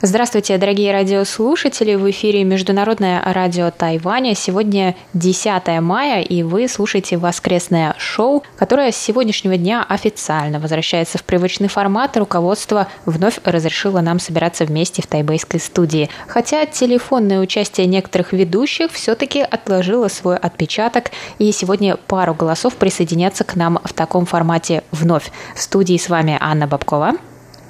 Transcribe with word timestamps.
Здравствуйте, 0.00 0.56
дорогие 0.58 0.92
радиослушатели! 0.92 1.96
В 1.96 2.08
эфире 2.10 2.44
Международное 2.44 3.20
радио 3.20 3.72
Тайваня. 3.72 4.36
Сегодня 4.36 4.94
10 5.14 5.80
мая, 5.80 6.22
и 6.22 6.44
вы 6.44 6.68
слушаете 6.68 7.16
воскресное 7.16 7.96
шоу, 7.98 8.44
которое 8.56 8.92
с 8.92 8.96
сегодняшнего 8.96 9.56
дня 9.56 9.84
официально 9.88 10.60
возвращается 10.60 11.18
в 11.18 11.24
привычный 11.24 11.66
формат. 11.66 12.16
Руководство 12.16 12.86
вновь 13.06 13.40
разрешило 13.42 14.00
нам 14.00 14.20
собираться 14.20 14.64
вместе 14.64 15.02
в 15.02 15.08
тайбейской 15.08 15.58
студии. 15.58 16.08
Хотя 16.28 16.64
телефонное 16.64 17.40
участие 17.40 17.88
некоторых 17.88 18.32
ведущих 18.32 18.92
все-таки 18.92 19.40
отложило 19.40 20.06
свой 20.06 20.36
отпечаток, 20.36 21.10
и 21.40 21.50
сегодня 21.50 21.96
пару 21.96 22.34
голосов 22.34 22.76
присоединятся 22.76 23.42
к 23.42 23.56
нам 23.56 23.80
в 23.82 23.92
таком 23.92 24.26
формате 24.26 24.84
вновь. 24.92 25.32
В 25.56 25.60
студии 25.60 25.96
с 25.96 26.08
вами 26.08 26.38
Анна 26.40 26.68
Бабкова. 26.68 27.14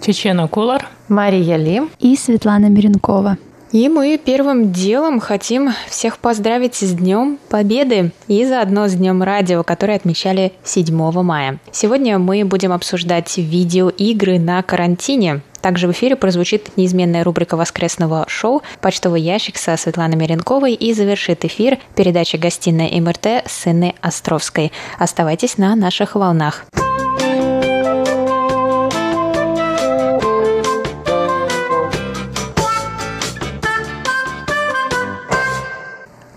Чечена 0.00 0.48
Кулар, 0.48 0.88
Мария 1.08 1.56
Ли 1.56 1.82
и 1.98 2.16
Светлана 2.16 2.66
Миренкова. 2.66 3.38
И 3.70 3.88
мы 3.90 4.18
первым 4.22 4.72
делом 4.72 5.20
хотим 5.20 5.70
всех 5.88 6.18
поздравить 6.18 6.76
с 6.76 6.92
Днем 6.92 7.38
Победы 7.50 8.12
и 8.26 8.44
заодно 8.46 8.88
с 8.88 8.94
Днем 8.94 9.22
Радио, 9.22 9.62
который 9.62 9.94
отмечали 9.94 10.52
7 10.64 11.22
мая. 11.22 11.58
Сегодня 11.70 12.18
мы 12.18 12.44
будем 12.46 12.72
обсуждать 12.72 13.36
видеоигры 13.36 14.38
на 14.38 14.62
карантине. 14.62 15.42
Также 15.60 15.86
в 15.86 15.90
эфире 15.90 16.16
прозвучит 16.16 16.76
неизменная 16.76 17.24
рубрика 17.24 17.56
воскресного 17.56 18.24
шоу 18.26 18.62
«Почтовый 18.80 19.20
ящик» 19.20 19.58
со 19.58 19.76
Светланой 19.76 20.16
Миренковой 20.16 20.72
и 20.72 20.94
завершит 20.94 21.44
эфир 21.44 21.78
передача 21.94 22.38
«Гостиная 22.38 22.88
МРТ» 23.00 23.44
с 23.46 23.66
Инной 23.66 23.94
Островской. 24.00 24.72
Оставайтесь 24.98 25.58
на 25.58 25.74
наших 25.74 26.14
волнах. 26.14 26.64
Ну 26.74 27.57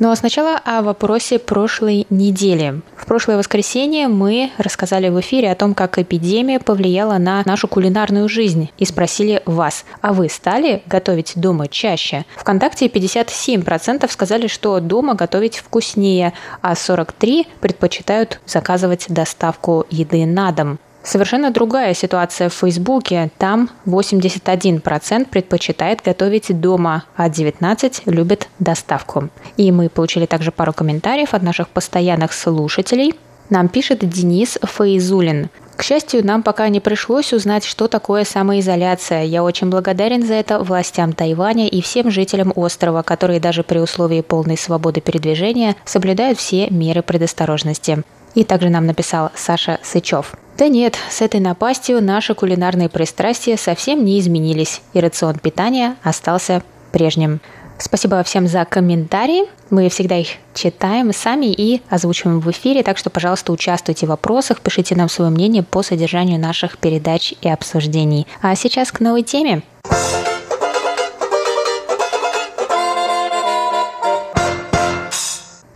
а 0.10 0.16
сначала 0.16 0.60
о 0.66 0.82
вопросе 0.82 1.38
прошлой 1.38 2.08
недели. 2.10 2.82
В 2.96 3.06
прошлое 3.06 3.38
воскресенье 3.38 4.08
мы 4.08 4.50
рассказали 4.58 5.10
в 5.10 5.20
эфире 5.20 5.52
о 5.52 5.56
том, 5.56 5.76
как 5.76 6.00
эпидемия 6.00 6.60
повлияла 6.60 7.20
на 7.20 7.44
нашу 7.46 7.68
кулинарную 7.68 8.28
жизнь 8.28 8.72
и 8.80 8.86
спросили 8.86 9.44
вас, 9.46 9.86
а 10.02 10.14
вы 10.14 10.28
стали 10.28 10.82
готовить 10.88 11.34
дома 11.36 11.68
чаще? 11.68 12.26
Вконтакте 12.36 12.88
57% 12.88 14.12
сказали, 14.12 14.48
что 14.48 14.80
дома 14.80 15.14
готовить 15.14 15.58
вкуснее, 15.58 16.34
а 16.64 16.74
43% 16.74 17.46
предпочитают 17.60 18.40
заказывать 18.48 19.06
доставку 19.08 19.86
еды 19.92 20.26
на 20.26 20.52
дом. 20.52 20.80
Совершенно 21.04 21.52
другая 21.52 21.94
ситуация 21.94 22.50
в 22.50 22.54
Фейсбуке. 22.54 23.32
Там 23.38 23.70
81% 23.86 25.28
предпочитает 25.28 26.02
готовить 26.04 26.60
дома, 26.60 27.06
а 27.16 27.28
19% 27.28 28.04
любит 28.06 28.50
доставку. 28.60 29.30
И 29.58 29.72
мы 29.72 29.90
получили 29.90 30.26
также 30.26 30.52
пару 30.52 30.74
комментариев 30.74 31.34
от 31.34 31.42
наших 31.42 31.70
постоянных 31.70 32.34
слушателей. 32.34 33.16
Нам 33.50 33.68
пишет 33.68 34.08
Денис 34.08 34.58
Фейзулин. 34.64 35.50
К 35.76 35.84
счастью, 35.84 36.24
нам 36.24 36.44
пока 36.44 36.70
не 36.70 36.80
пришлось 36.80 37.34
узнать, 37.34 37.66
что 37.66 37.88
такое 37.88 38.24
самоизоляция. 38.24 39.24
Я 39.24 39.44
очень 39.44 39.70
благодарен 39.70 40.24
за 40.24 40.36
это 40.36 40.60
властям 40.60 41.12
Тайваня 41.12 41.68
и 41.68 41.82
всем 41.82 42.12
жителям 42.12 42.54
острова, 42.56 43.02
которые 43.02 43.40
даже 43.40 43.64
при 43.64 43.80
условии 43.80 44.22
полной 44.22 44.58
свободы 44.58 45.02
передвижения 45.02 45.76
соблюдают 45.84 46.38
все 46.38 46.68
меры 46.70 47.02
предосторожности. 47.02 48.04
И 48.36 48.44
также 48.44 48.70
нам 48.70 48.86
написал 48.86 49.32
Саша 49.36 49.80
Сычев. 49.84 50.34
Да 50.58 50.68
нет, 50.68 50.98
с 51.10 51.22
этой 51.22 51.40
напастью 51.40 52.04
наши 52.04 52.36
кулинарные 52.36 52.90
пристрастия 52.90 53.58
совсем 53.58 54.06
не 54.06 54.20
изменились, 54.20 54.82
и 54.94 55.00
рацион 55.00 55.40
питания 55.40 55.96
остался 56.04 56.62
прежним. 56.92 57.42
Спасибо 57.80 58.22
всем 58.22 58.48
за 58.48 58.64
комментарии. 58.64 59.46
Мы 59.72 59.90
всегда 59.90 60.18
их 60.18 60.28
читаем 60.54 61.12
сами 61.14 61.48
и 61.48 61.82
озвучиваем 61.90 62.40
в 62.40 62.52
эфире, 62.52 62.84
так 62.84 63.00
что, 63.00 63.10
пожалуйста, 63.10 63.52
участвуйте 63.52 64.06
в 64.06 64.10
вопросах, 64.10 64.62
пишите 64.62 64.96
нам 64.96 65.10
свое 65.10 65.32
мнение 65.32 65.64
по 65.64 65.82
содержанию 65.82 66.40
наших 66.40 66.78
передач 66.78 67.34
и 67.42 67.50
обсуждений. 67.50 68.28
А 68.42 68.56
сейчас 68.56 68.92
к 68.92 69.00
новой 69.00 69.24
теме. 69.24 69.64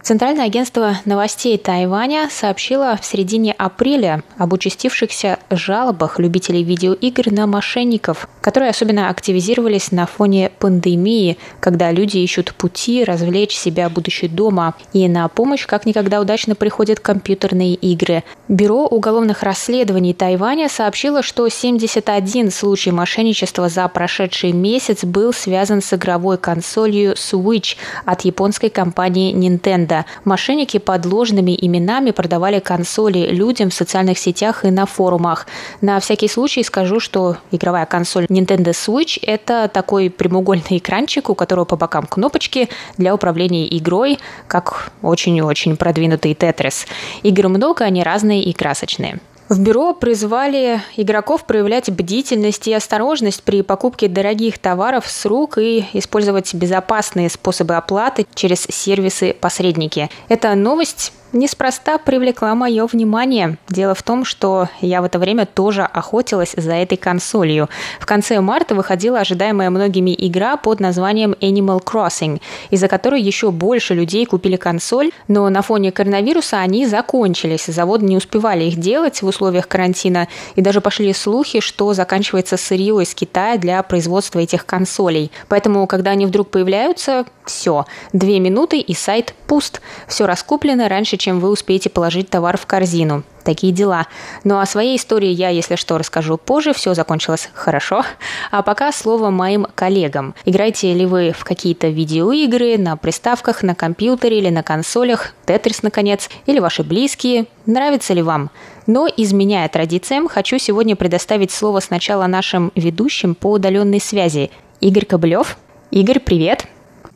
Центральное 0.05 0.45
агентство 0.45 0.99
новостей 1.05 1.57
Тайваня 1.57 2.29
сообщило 2.29 2.95
в 3.01 3.03
середине 3.03 3.53
апреля 3.53 4.21
об 4.37 4.53
участившихся 4.53 5.39
жалобах 5.49 6.19
любителей 6.19 6.61
видеоигр 6.63 7.31
на 7.31 7.47
мошенников, 7.47 8.29
которые 8.39 8.69
особенно 8.69 9.09
активизировались 9.09 9.91
на 9.91 10.05
фоне 10.05 10.51
пандемии, 10.59 11.39
когда 11.59 11.91
люди 11.91 12.19
ищут 12.19 12.53
пути 12.53 13.03
развлечь 13.03 13.57
себя 13.57 13.89
будучи 13.89 14.27
дома, 14.27 14.75
и 14.93 15.07
на 15.07 15.27
помощь 15.27 15.65
как 15.65 15.87
никогда 15.87 16.21
удачно 16.21 16.53
приходят 16.53 16.99
компьютерные 16.99 17.73
игры. 17.73 18.23
Бюро 18.47 18.85
уголовных 18.85 19.41
расследований 19.41 20.13
Тайваня 20.13 20.69
сообщило, 20.69 21.23
что 21.23 21.49
71 21.49 22.51
случай 22.51 22.91
мошенничества 22.91 23.69
за 23.69 23.87
прошедший 23.87 24.51
месяц 24.51 25.03
был 25.03 25.33
связан 25.33 25.81
с 25.81 25.91
игровой 25.93 26.37
консолью 26.37 27.13
Switch 27.13 27.75
от 28.05 28.21
японской 28.21 28.69
компании 28.69 29.33
Nintendo 29.33 29.94
года 29.95 30.05
мошенники 30.25 30.79
под 30.79 31.05
ложными 31.05 31.57
именами 31.59 32.11
продавали 32.11 32.59
консоли 32.59 33.27
людям 33.31 33.69
в 33.69 33.73
социальных 33.73 34.17
сетях 34.17 34.65
и 34.65 34.71
на 34.71 34.85
форумах. 34.85 35.47
На 35.81 35.99
всякий 35.99 36.27
случай 36.27 36.63
скажу, 36.63 36.99
что 36.99 37.37
игровая 37.51 37.85
консоль 37.85 38.25
Nintendo 38.25 38.71
Switch– 38.71 39.19
это 39.21 39.69
такой 39.73 40.09
прямоугольный 40.09 40.77
экранчик, 40.77 41.29
у 41.29 41.35
которого 41.35 41.65
по 41.65 41.77
бокам 41.77 42.05
кнопочки 42.05 42.69
для 42.97 43.13
управления 43.13 43.67
игрой, 43.77 44.19
как 44.47 44.91
очень-очень 45.01 45.77
продвинутый 45.77 46.33
Тетрис. 46.33 46.87
Игр 47.23 47.47
много, 47.47 47.85
они 47.85 48.03
разные 48.03 48.43
и 48.43 48.53
красочные. 48.53 49.19
В 49.47 49.59
бюро 49.59 49.93
призвали 49.93 50.81
игроков 50.97 51.45
проявлять 51.45 51.91
бдительность 51.91 52.67
и 52.67 52.73
осторожность 52.73 53.43
при 53.43 53.61
покупке 53.61 54.07
дорогих 54.07 54.57
товаров 54.57 55.07
с 55.07 55.23
рук 55.25 55.59
и 55.59 55.85
использовать 55.93 56.51
безопасные 56.55 57.29
способы 57.29 57.75
оплаты 57.75 58.25
через 58.33 58.61
сервисы-посредники. 58.61 60.09
Эта 60.29 60.55
новость 60.55 61.13
неспроста 61.35 61.97
привлекла 61.97 62.55
мое 62.55 62.87
внимание. 62.87 63.57
Дело 63.69 63.93
в 63.93 64.01
том, 64.01 64.25
что 64.25 64.69
я 64.81 65.01
в 65.01 65.05
это 65.05 65.19
время 65.19 65.45
тоже 65.45 65.83
охотилась 65.83 66.53
за 66.55 66.73
этой 66.73 66.97
консолью. 66.97 67.69
В 67.99 68.05
конце 68.05 68.39
марта 68.39 68.73
выходила 68.73 69.19
ожидаемая 69.19 69.69
многими 69.69 70.15
игра 70.17 70.57
под 70.57 70.79
названием 70.79 71.33
Animal 71.41 71.83
Crossing, 71.83 72.41
из-за 72.69 72.87
которой 72.87 73.21
еще 73.21 73.51
больше 73.51 73.93
людей 73.93 74.25
купили 74.25 74.55
консоль, 74.55 75.11
но 75.27 75.47
на 75.49 75.61
фоне 75.61 75.91
коронавируса 75.91 76.59
они 76.59 76.87
закончились. 76.87 77.65
Заводы 77.65 78.05
не 78.05 78.17
успевали 78.17 78.63
их 78.63 78.77
делать 78.77 79.21
в 79.21 79.27
условиях 79.27 79.67
карантина, 79.67 80.27
и 80.55 80.61
даже 80.61 80.81
пошли 80.81 81.13
слухи, 81.13 81.59
что 81.59 81.93
заканчивается 81.93 82.57
сырье 82.57 83.01
из 83.01 83.13
Китая 83.13 83.57
для 83.57 83.83
производства 83.83 84.39
этих 84.39 84.65
консолей. 84.65 85.31
Поэтому, 85.49 85.85
когда 85.87 86.11
они 86.11 86.25
вдруг 86.25 86.49
появляются, 86.49 87.25
все. 87.45 87.85
Две 88.13 88.39
минуты 88.39 88.79
и 88.79 88.93
сайт 88.93 89.33
пуст. 89.47 89.81
Все 90.07 90.25
раскуплено 90.25 90.87
раньше, 90.87 91.17
чем 91.25 91.39
вы 91.39 91.49
успеете 91.49 91.89
положить 91.89 92.29
товар 92.29 92.55
в 92.55 92.67
корзину. 92.67 93.23
Такие 93.43 93.73
дела. 93.73 94.05
Но 94.43 94.59
о 94.59 94.65
своей 94.67 94.95
истории 94.95 95.29
я, 95.29 95.49
если 95.49 95.75
что, 95.75 95.97
расскажу 95.97 96.37
позже. 96.37 96.71
Все 96.71 96.93
закончилось 96.93 97.49
хорошо. 97.55 98.03
А 98.51 98.61
пока 98.61 98.91
слово 98.91 99.31
моим 99.31 99.65
коллегам. 99.73 100.35
Играете 100.45 100.93
ли 100.93 101.07
вы 101.07 101.31
в 101.35 101.43
какие-то 101.43 101.87
видеоигры 101.87 102.77
на 102.77 102.95
приставках, 102.95 103.63
на 103.63 103.73
компьютере 103.73 104.37
или 104.37 104.49
на 104.51 104.61
консолях? 104.61 105.33
Тетрис, 105.47 105.81
наконец. 105.81 106.29
Или 106.45 106.59
ваши 106.59 106.83
близкие? 106.83 107.47
Нравится 107.65 108.13
ли 108.13 108.21
вам? 108.21 108.51
Но, 108.85 109.07
изменяя 109.07 109.67
традициям, 109.67 110.27
хочу 110.27 110.59
сегодня 110.59 110.95
предоставить 110.95 111.49
слово 111.49 111.79
сначала 111.79 112.27
нашим 112.27 112.71
ведущим 112.75 113.33
по 113.33 113.53
удаленной 113.53 113.99
связи. 113.99 114.51
Игорь 114.79 115.05
Кобылев. 115.05 115.57
Игорь, 115.89 116.19
привет! 116.19 116.67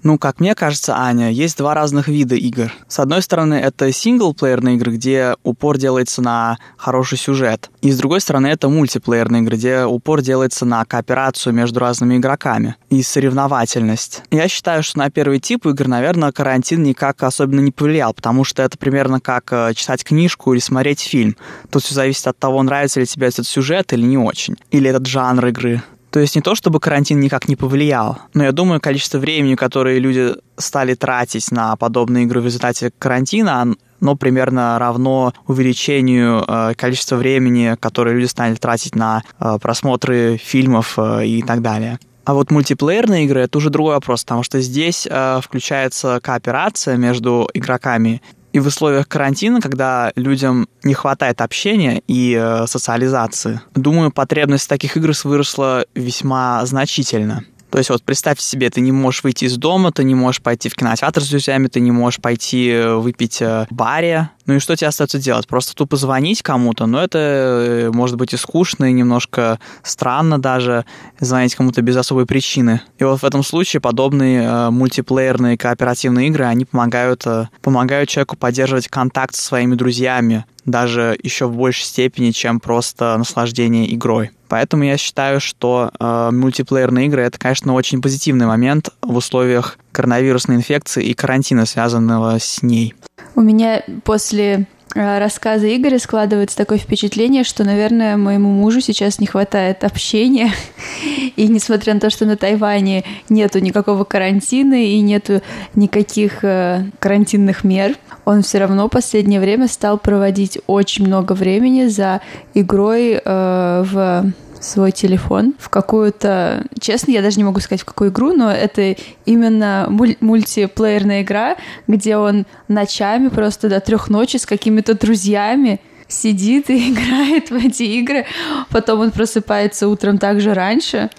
Ну, 0.03 0.17
как 0.17 0.39
мне 0.39 0.55
кажется, 0.55 0.97
Аня, 0.97 1.31
есть 1.31 1.57
два 1.57 1.73
разных 1.73 2.07
вида 2.07 2.35
игр. 2.35 2.71
С 2.87 2.99
одной 2.99 3.21
стороны, 3.21 3.55
это 3.55 3.91
синглплеерные 3.91 4.75
игры, 4.75 4.93
где 4.93 5.35
упор 5.43 5.77
делается 5.77 6.21
на 6.21 6.57
хороший 6.77 7.17
сюжет. 7.17 7.69
И 7.81 7.91
с 7.91 7.97
другой 7.97 8.21
стороны, 8.21 8.47
это 8.47 8.69
мультиплеерные 8.69 9.41
игры, 9.41 9.57
где 9.57 9.83
упор 9.83 10.21
делается 10.21 10.65
на 10.65 10.85
кооперацию 10.85 11.53
между 11.53 11.79
разными 11.79 12.17
игроками 12.17 12.75
и 12.89 13.03
соревновательность. 13.03 14.23
Я 14.31 14.47
считаю, 14.47 14.83
что 14.83 14.99
на 14.99 15.09
первый 15.09 15.39
тип 15.39 15.65
игр, 15.65 15.87
наверное, 15.87 16.31
карантин 16.31 16.83
никак 16.83 17.23
особенно 17.23 17.59
не 17.59 17.71
повлиял, 17.71 18.13
потому 18.13 18.43
что 18.43 18.63
это 18.63 18.77
примерно 18.77 19.19
как 19.19 19.51
э, 19.51 19.73
читать 19.75 20.03
книжку 20.03 20.53
или 20.53 20.59
смотреть 20.59 21.01
фильм. 21.01 21.35
Тут 21.69 21.83
все 21.83 21.93
зависит 21.93 22.27
от 22.27 22.37
того, 22.37 22.61
нравится 22.63 22.99
ли 22.99 23.05
тебе 23.05 23.27
этот 23.27 23.45
сюжет 23.47 23.93
или 23.93 24.05
не 24.05 24.17
очень. 24.17 24.55
Или 24.71 24.89
этот 24.89 25.05
жанр 25.05 25.47
игры. 25.47 25.83
То 26.11 26.19
есть 26.19 26.35
не 26.35 26.41
то, 26.41 26.55
чтобы 26.55 26.79
карантин 26.79 27.19
никак 27.19 27.47
не 27.47 27.55
повлиял, 27.55 28.17
но 28.33 28.43
я 28.43 28.51
думаю, 28.51 28.81
количество 28.81 29.19
времени, 29.19 29.55
которое 29.55 29.99
люди 29.99 30.33
стали 30.57 30.95
тратить 30.95 31.51
на 31.51 31.75
подобные 31.75 32.23
игры 32.23 32.41
в 32.41 32.45
результате 32.45 32.91
карантина, 32.97 33.75
но 33.99 34.15
примерно 34.15 34.79
равно 34.79 35.33
увеличению 35.45 36.43
э, 36.47 36.73
количества 36.75 37.17
времени, 37.17 37.75
которое 37.79 38.15
люди 38.15 38.25
стали 38.25 38.55
тратить 38.55 38.95
на 38.95 39.23
э, 39.39 39.57
просмотры 39.61 40.37
фильмов 40.37 40.97
э, 40.97 41.25
и 41.25 41.41
так 41.43 41.61
далее. 41.61 41.99
А 42.25 42.33
вот 42.33 42.51
мультиплеерные 42.51 43.25
игры 43.25 43.41
это 43.41 43.57
уже 43.57 43.69
другой 43.69 43.95
вопрос, 43.95 44.23
потому 44.23 44.43
что 44.43 44.61
здесь 44.61 45.07
э, 45.09 45.39
включается 45.43 46.19
кооперация 46.21 46.95
между 46.95 47.49
игроками, 47.53 48.21
и 48.53 48.59
в 48.59 48.67
условиях 48.67 49.07
карантина, 49.07 49.61
когда 49.61 50.11
людям 50.15 50.67
не 50.83 50.93
хватает 50.93 51.41
общения 51.41 52.01
и 52.07 52.33
э, 52.39 52.65
социализации, 52.67 53.61
думаю, 53.75 54.11
потребность 54.11 54.65
в 54.65 54.69
таких 54.69 54.97
игр 54.97 55.11
выросла 55.23 55.85
весьма 55.95 56.65
значительно. 56.65 57.43
То 57.71 57.77
есть 57.77 57.89
вот 57.89 58.03
представьте 58.03 58.43
себе, 58.43 58.69
ты 58.69 58.81
не 58.81 58.91
можешь 58.91 59.23
выйти 59.23 59.45
из 59.45 59.57
дома, 59.57 59.91
ты 59.91 60.03
не 60.03 60.15
можешь 60.15 60.41
пойти 60.41 60.69
в 60.69 60.75
кинотеатр 60.75 61.21
с 61.21 61.29
друзьями, 61.29 61.67
ты 61.67 61.79
не 61.79 61.91
можешь 61.91 62.19
пойти 62.19 62.69
э, 62.69 62.95
выпить 62.95 63.41
э, 63.41 63.67
в 63.69 63.73
баре. 63.73 64.29
Ну 64.47 64.55
и 64.55 64.59
что 64.59 64.75
тебе 64.75 64.87
остается 64.87 65.19
делать? 65.19 65.47
Просто 65.47 65.75
тупо 65.75 65.95
звонить 65.95 66.41
кому-то, 66.41 66.87
но 66.87 67.01
это 67.03 67.19
э, 67.19 67.91
может 67.93 68.17
быть 68.17 68.33
и 68.33 68.37
скучно, 68.37 68.85
и 68.85 68.93
немножко 68.93 69.59
странно 69.83 70.41
даже 70.41 70.85
звонить 71.19 71.53
кому-то 71.53 71.83
без 71.83 71.95
особой 71.95 72.25
причины. 72.25 72.81
И 72.97 73.03
вот 73.03 73.21
в 73.21 73.23
этом 73.23 73.43
случае 73.43 73.81
подобные 73.81 74.71
мультиплеерные 74.71 75.57
кооперативные 75.57 76.27
игры, 76.29 76.45
они 76.45 76.65
помогают, 76.65 77.25
помогают 77.61 78.09
человеку 78.09 78.35
поддерживать 78.35 78.87
контакт 78.87 79.35
со 79.35 79.43
своими 79.43 79.75
друзьями, 79.75 80.45
даже 80.65 81.17
еще 81.21 81.45
в 81.45 81.55
большей 81.55 81.85
степени, 81.85 82.31
чем 82.31 82.59
просто 82.59 83.15
наслаждение 83.17 83.93
игрой. 83.93 84.31
Поэтому 84.49 84.83
я 84.83 84.97
считаю, 84.97 85.39
что 85.39 85.91
э, 85.99 86.29
мультиплеерные 86.31 87.05
игры 87.05 87.21
это, 87.21 87.39
конечно, 87.39 87.73
очень 87.73 88.01
позитивный 88.01 88.47
момент 88.47 88.89
в 89.01 89.15
условиях 89.15 89.77
коронавирусной 89.91 90.57
инфекции 90.57 91.05
и 91.05 91.13
карантина, 91.13 91.65
связанного 91.65 92.37
с 92.39 92.61
ней. 92.63 92.95
У 93.35 93.41
меня 93.41 93.83
после 94.03 94.67
э, 94.95 95.19
рассказа 95.19 95.75
Игоря 95.75 95.99
складывается 95.99 96.57
такое 96.57 96.77
впечатление, 96.77 97.43
что, 97.43 97.63
наверное, 97.63 98.17
моему 98.17 98.49
мужу 98.49 98.81
сейчас 98.81 99.19
не 99.19 99.27
хватает 99.27 99.83
общения. 99.83 100.51
И 101.35 101.47
несмотря 101.47 101.93
на 101.93 101.99
то, 101.99 102.09
что 102.09 102.25
на 102.25 102.37
Тайване 102.37 103.03
нету 103.29 103.59
никакого 103.59 104.03
карантина 104.03 104.83
и 104.83 104.99
нету 104.99 105.41
никаких 105.75 106.43
э, 106.43 106.85
карантинных 106.99 107.63
мер, 107.63 107.95
он 108.25 108.41
все 108.41 108.59
равно 108.59 108.87
в 108.87 108.89
последнее 108.89 109.39
время 109.39 109.67
стал 109.67 109.97
проводить 109.97 110.59
очень 110.67 111.05
много 111.05 111.33
времени 111.33 111.87
за 111.87 112.21
игрой 112.53 113.21
э, 113.23 113.83
в 113.85 114.31
свой 114.59 114.91
телефон 114.91 115.53
в 115.59 115.69
какую-то... 115.69 116.65
Честно, 116.79 117.11
я 117.11 117.21
даже 117.21 117.37
не 117.37 117.43
могу 117.43 117.59
сказать, 117.59 117.81
в 117.81 117.85
какую 117.85 118.11
игру, 118.11 118.33
но 118.33 118.51
это 118.51 118.95
именно 119.25 119.87
муль- 119.89 120.17
мультиплеерная 120.19 121.21
игра, 121.21 121.55
где 121.87 122.17
он 122.17 122.45
ночами 122.67 123.29
просто 123.29 123.69
до 123.69 123.79
трех 123.79 124.09
ночи 124.09 124.37
с 124.37 124.45
какими-то 124.45 124.93
друзьями 124.93 125.79
сидит 126.09 126.69
и 126.69 126.89
играет 126.91 127.51
в 127.51 127.55
эти 127.55 127.83
игры. 127.83 128.25
Потом 128.69 128.99
он 128.99 129.11
просыпается 129.11 129.87
утром 129.87 130.17
также 130.17 130.53
раньше, 130.53 131.09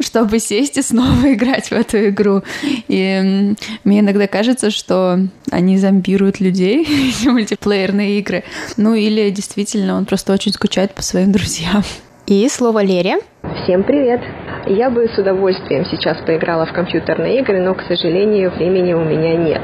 чтобы 0.00 0.38
сесть 0.38 0.78
и 0.78 0.82
снова 0.82 1.32
играть 1.34 1.68
в 1.68 1.72
эту 1.72 2.08
игру. 2.08 2.42
И 2.88 3.54
мне 3.84 4.00
иногда 4.00 4.26
кажется, 4.26 4.70
что 4.70 5.20
они 5.50 5.76
зомбируют 5.76 6.40
людей, 6.40 6.82
эти 7.10 7.28
мультиплеерные 7.28 8.18
игры. 8.20 8.44
Ну 8.76 8.94
или 8.94 9.28
действительно 9.30 9.96
он 9.96 10.06
просто 10.06 10.32
очень 10.32 10.52
скучает 10.52 10.94
по 10.94 11.02
своим 11.02 11.32
друзьям. 11.32 11.84
И 12.26 12.48
слово 12.48 12.82
Лере. 12.82 13.18
Всем 13.62 13.84
привет! 13.84 14.20
Я 14.68 14.90
бы 14.90 15.06
с 15.06 15.16
удовольствием 15.16 15.84
сейчас 15.84 16.16
поиграла 16.26 16.66
в 16.66 16.72
компьютерные 16.72 17.38
игры, 17.38 17.60
но, 17.60 17.72
к 17.74 17.82
сожалению, 17.82 18.50
времени 18.50 18.94
у 18.94 19.04
меня 19.04 19.36
нет. 19.36 19.62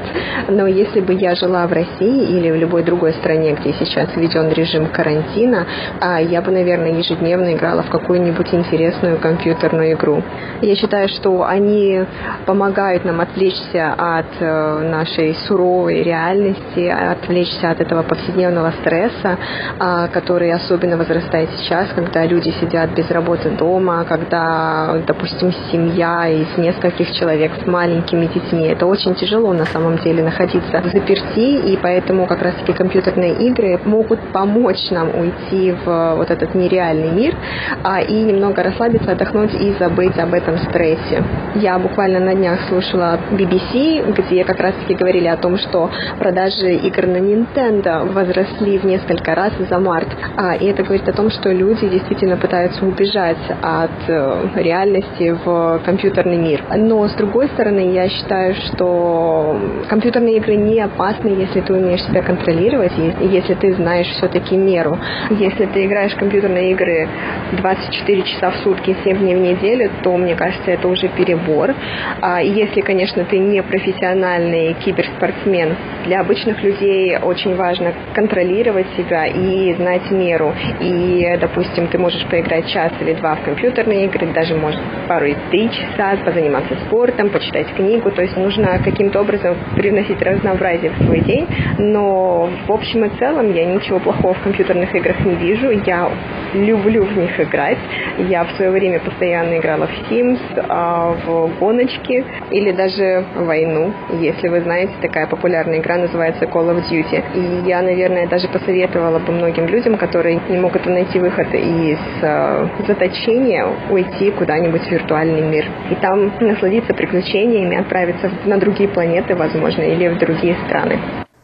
Но 0.49 0.69
если 0.69 1.01
бы 1.01 1.13
я 1.13 1.35
жила 1.35 1.67
в 1.67 1.73
России 1.73 2.39
или 2.39 2.53
в 2.53 2.55
любой 2.55 2.85
другой 2.85 3.13
стране, 3.15 3.53
где 3.53 3.73
сейчас 3.73 4.15
введен 4.15 4.51
режим 4.51 4.87
карантина, 4.87 5.67
а 6.01 6.21
я 6.21 6.41
бы, 6.41 6.53
наверное, 6.53 6.93
ежедневно 6.93 7.53
играла 7.53 7.83
в 7.83 7.91
какую-нибудь 7.91 8.55
интересную 8.55 9.19
компьютерную 9.19 9.95
игру. 9.95 10.23
Я 10.61 10.77
считаю, 10.77 11.09
что 11.09 11.45
они 11.45 12.05
помогают 12.47 13.05
нам 13.05 13.21
отвлечься 13.21 13.95
от 13.99 14.27
э, 14.39 14.89
нашей 14.89 15.35
суровой 15.49 16.05
реальности, 16.05 16.87
отвлечься 16.87 17.71
от 17.71 17.81
этого 17.81 18.05
повседневного 18.05 18.71
стресса, 18.83 19.37
а, 19.81 20.07
который 20.09 20.53
особенно 20.53 20.97
возрастает 20.97 21.51
сейчас, 21.59 21.89
когда 21.93 22.25
люди 22.25 22.52
сидят 22.61 22.91
без 22.95 23.11
работы 23.11 23.51
дома, 23.51 24.05
когда 24.09 25.03
допустим, 25.07 25.53
семья 25.71 26.29
из 26.29 26.57
нескольких 26.57 27.13
человек 27.13 27.53
с 27.63 27.67
маленькими 27.67 28.27
детьми. 28.27 28.67
Это 28.67 28.87
очень 28.87 29.15
тяжело 29.15 29.53
на 29.53 29.67
самом 29.67 29.99
деле 29.99 30.23
находиться 30.23 30.81
в 30.81 30.87
заперти, 30.87 31.73
и 31.73 31.79
поэтому 31.81 32.27
как 32.27 32.43
раз-таки 32.43 32.73
компьютерные 32.73 33.35
игры 33.49 33.81
могут 33.85 34.21
помочь 34.33 34.91
нам 34.91 35.09
уйти 35.15 35.73
в 35.85 36.15
вот 36.17 36.31
этот 36.31 36.55
нереальный 36.55 37.11
мир 37.11 37.35
а, 37.83 38.01
и 38.01 38.15
немного 38.15 38.63
расслабиться, 38.63 39.13
отдохнуть 39.13 39.55
и 39.55 39.75
забыть 39.79 40.19
об 40.19 40.35
этом 40.35 40.59
стрессе. 40.59 41.23
Я 41.55 41.79
буквально 41.79 42.21
на 42.21 42.35
днях 42.35 42.61
слушала 42.69 43.19
BBC, 43.31 44.13
где 44.13 44.45
как 44.45 44.61
раз-таки 44.61 44.95
говорили 44.95 45.29
о 45.29 45.37
том, 45.37 45.59
что 45.59 45.91
продажи 46.19 46.75
игр 46.75 47.07
на 47.07 47.19
Nintendo 47.19 48.11
возросли 48.13 48.79
в 48.79 48.85
несколько 48.85 49.35
раз 49.35 49.53
за 49.59 49.79
март. 49.79 50.09
А, 50.37 50.55
и 50.55 50.67
это 50.67 50.83
говорит 50.83 51.09
о 51.09 51.13
том, 51.13 51.31
что 51.31 51.51
люди 51.51 51.89
действительно 51.89 52.37
пытаются 52.43 52.85
убежать 52.85 53.39
от 53.63 54.09
э, 54.09 54.49
реальности 54.57 55.35
в 55.45 55.81
компьютерный 55.85 56.37
мир. 56.37 56.65
Но 56.77 57.07
с 57.09 57.15
другой 57.15 57.47
стороны, 57.49 57.93
я 57.95 58.09
считаю, 58.09 58.55
что 58.55 59.57
компьютерные 59.89 60.39
игры 60.39 60.57
не 60.57 60.81
опасны, 60.81 61.29
если 61.29 61.61
ты 61.61 61.73
умеешь 61.73 62.03
себя 62.03 62.21
контролировать, 62.23 62.93
если 63.21 63.55
ты 63.55 63.73
знаешь 63.75 64.09
все-таки 64.17 64.57
меру. 64.57 64.99
Если 65.31 65.67
ты 65.67 65.87
играешь 65.87 66.13
в 66.13 66.19
компьютерные 66.19 66.73
игры 66.73 67.09
24 67.53 68.23
часа 68.23 68.51
в 68.51 68.57
сутки, 68.65 68.97
7 69.05 69.19
дней 69.19 69.37
в 69.37 69.41
неделю, 69.41 69.91
то, 70.03 70.17
мне 70.17 70.35
кажется, 70.35 70.73
это 70.73 70.89
уже 70.89 71.09
перебор. 71.09 71.75
А 72.21 72.43
если, 72.43 72.81
конечно, 72.81 73.25
ты 73.25 73.39
не 73.39 73.63
профессиональный 73.63 74.75
киберспортсмен, 74.75 75.77
для 76.07 76.21
обычных 76.21 76.63
людей 76.63 77.17
очень 77.19 77.55
важно 77.55 77.93
контролировать 78.15 78.87
себя 78.97 79.27
и 79.27 79.75
знать 79.75 80.11
меру. 80.11 80.53
И, 80.81 81.39
допустим, 81.41 81.87
ты 81.87 81.99
можешь 81.99 82.27
поиграть 82.33 82.67
час 82.69 82.91
или 83.01 83.13
два 83.13 83.35
в 83.35 83.43
компьютерные 83.43 84.07
игры, 84.07 84.27
даже 84.33 84.55
может 84.55 84.81
пару 85.07 85.27
и 85.27 85.35
три 85.51 85.69
часа, 85.69 86.17
позаниматься 86.25 86.75
спортом, 86.87 87.29
почитать 87.29 87.67
книгу. 87.75 88.11
То 88.11 88.23
есть 88.23 88.37
нужно 88.39 88.79
каким-то 88.83 89.21
образом 89.21 89.55
привносить 89.77 90.21
разнообразие 90.23 90.93
в 90.93 91.05
свой 91.05 91.21
день. 91.21 91.47
Но 91.77 92.49
в 92.67 92.73
общем 92.73 93.05
и 93.05 93.11
целом 93.19 93.53
я 93.53 93.67
ничего 93.67 93.99
плохого 93.99 94.33
в 94.33 94.41
компьютерных 94.41 94.95
играх 94.95 95.21
не 95.27 95.35
вижу. 95.35 95.71
Я 95.85 96.09
люблю 96.55 97.05
в 97.05 97.19
них 97.19 97.39
играть. 97.39 97.79
Я 98.19 98.45
в 98.45 98.51
свое 98.53 98.71
время 98.71 99.01
постоянно 99.01 99.59
играла 99.59 99.87
в 99.87 100.11
Sims, 100.11 100.41
а, 100.69 101.15
в 101.27 101.59
гоночки 101.59 102.25
или 102.51 102.73
даже 102.73 103.25
в 103.35 103.45
войну. 103.45 103.93
Если 104.21 104.49
вы 104.49 104.63
знаете, 104.63 104.93
такая 105.03 105.27
популярная 105.27 105.81
игра 105.81 105.99
называется 105.99 106.47
Call 106.47 106.75
of 106.75 106.83
Duty. 106.91 107.23
И 107.35 107.69
я, 107.69 107.83
наверное, 107.83 108.27
даже 108.27 108.49
посоветовала 108.49 109.19
бы 109.19 109.33
многим 109.33 109.67
людям, 109.67 109.99
которые 109.99 110.41
не 110.49 110.57
могут 110.57 110.87
найти 110.87 111.19
выход 111.19 111.53
из 111.53 111.99
а, 112.23 112.69
заточения, 112.87 113.67
уйти 113.91 114.31
куда 114.31 114.53
куда-нибудь 114.53 114.83
в 114.83 114.91
виртуальный 114.91 115.41
мир. 115.41 115.65
И 115.91 115.95
там 115.97 116.33
насладиться 116.41 116.93
приключениями, 116.93 117.81
отправиться 117.81 118.31
на 118.45 118.59
другие 118.59 118.89
планеты, 118.89 119.35
возможно, 119.35 119.81
или 119.81 120.09
в 120.09 120.19
другие 120.19 120.57
страны. 120.67 120.99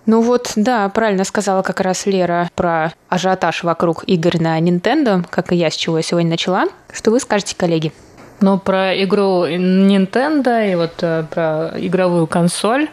Ну 0.05 0.21
вот, 0.21 0.53
да, 0.57 0.89
правильно 0.89 1.25
сказала 1.25 1.63
как 1.63 1.81
раз 1.81 2.07
Лера 2.07 2.49
про 2.55 2.93
ажиотаж 3.09 3.63
вокруг 3.63 4.05
игр 4.07 4.41
на 4.41 4.59
Nintendo, 4.61 5.25
как 5.29 5.53
и 5.53 5.57
я, 5.57 5.71
с 5.71 5.77
чего 5.77 5.99
я 5.99 6.03
сегодня 6.03 6.31
начала. 6.31 6.65
Что 6.93 7.11
вы 7.11 7.21
скажете, 7.21 7.57
коллеги? 7.57 7.93
Ну, 8.41 8.57
про 8.57 8.95
игру 9.03 9.47
Nintendo 9.47 10.71
и 10.71 10.77
вот 10.77 10.93
э, 11.03 11.25
про 11.29 11.73
игровую 11.77 12.29
консоль. 12.29 12.89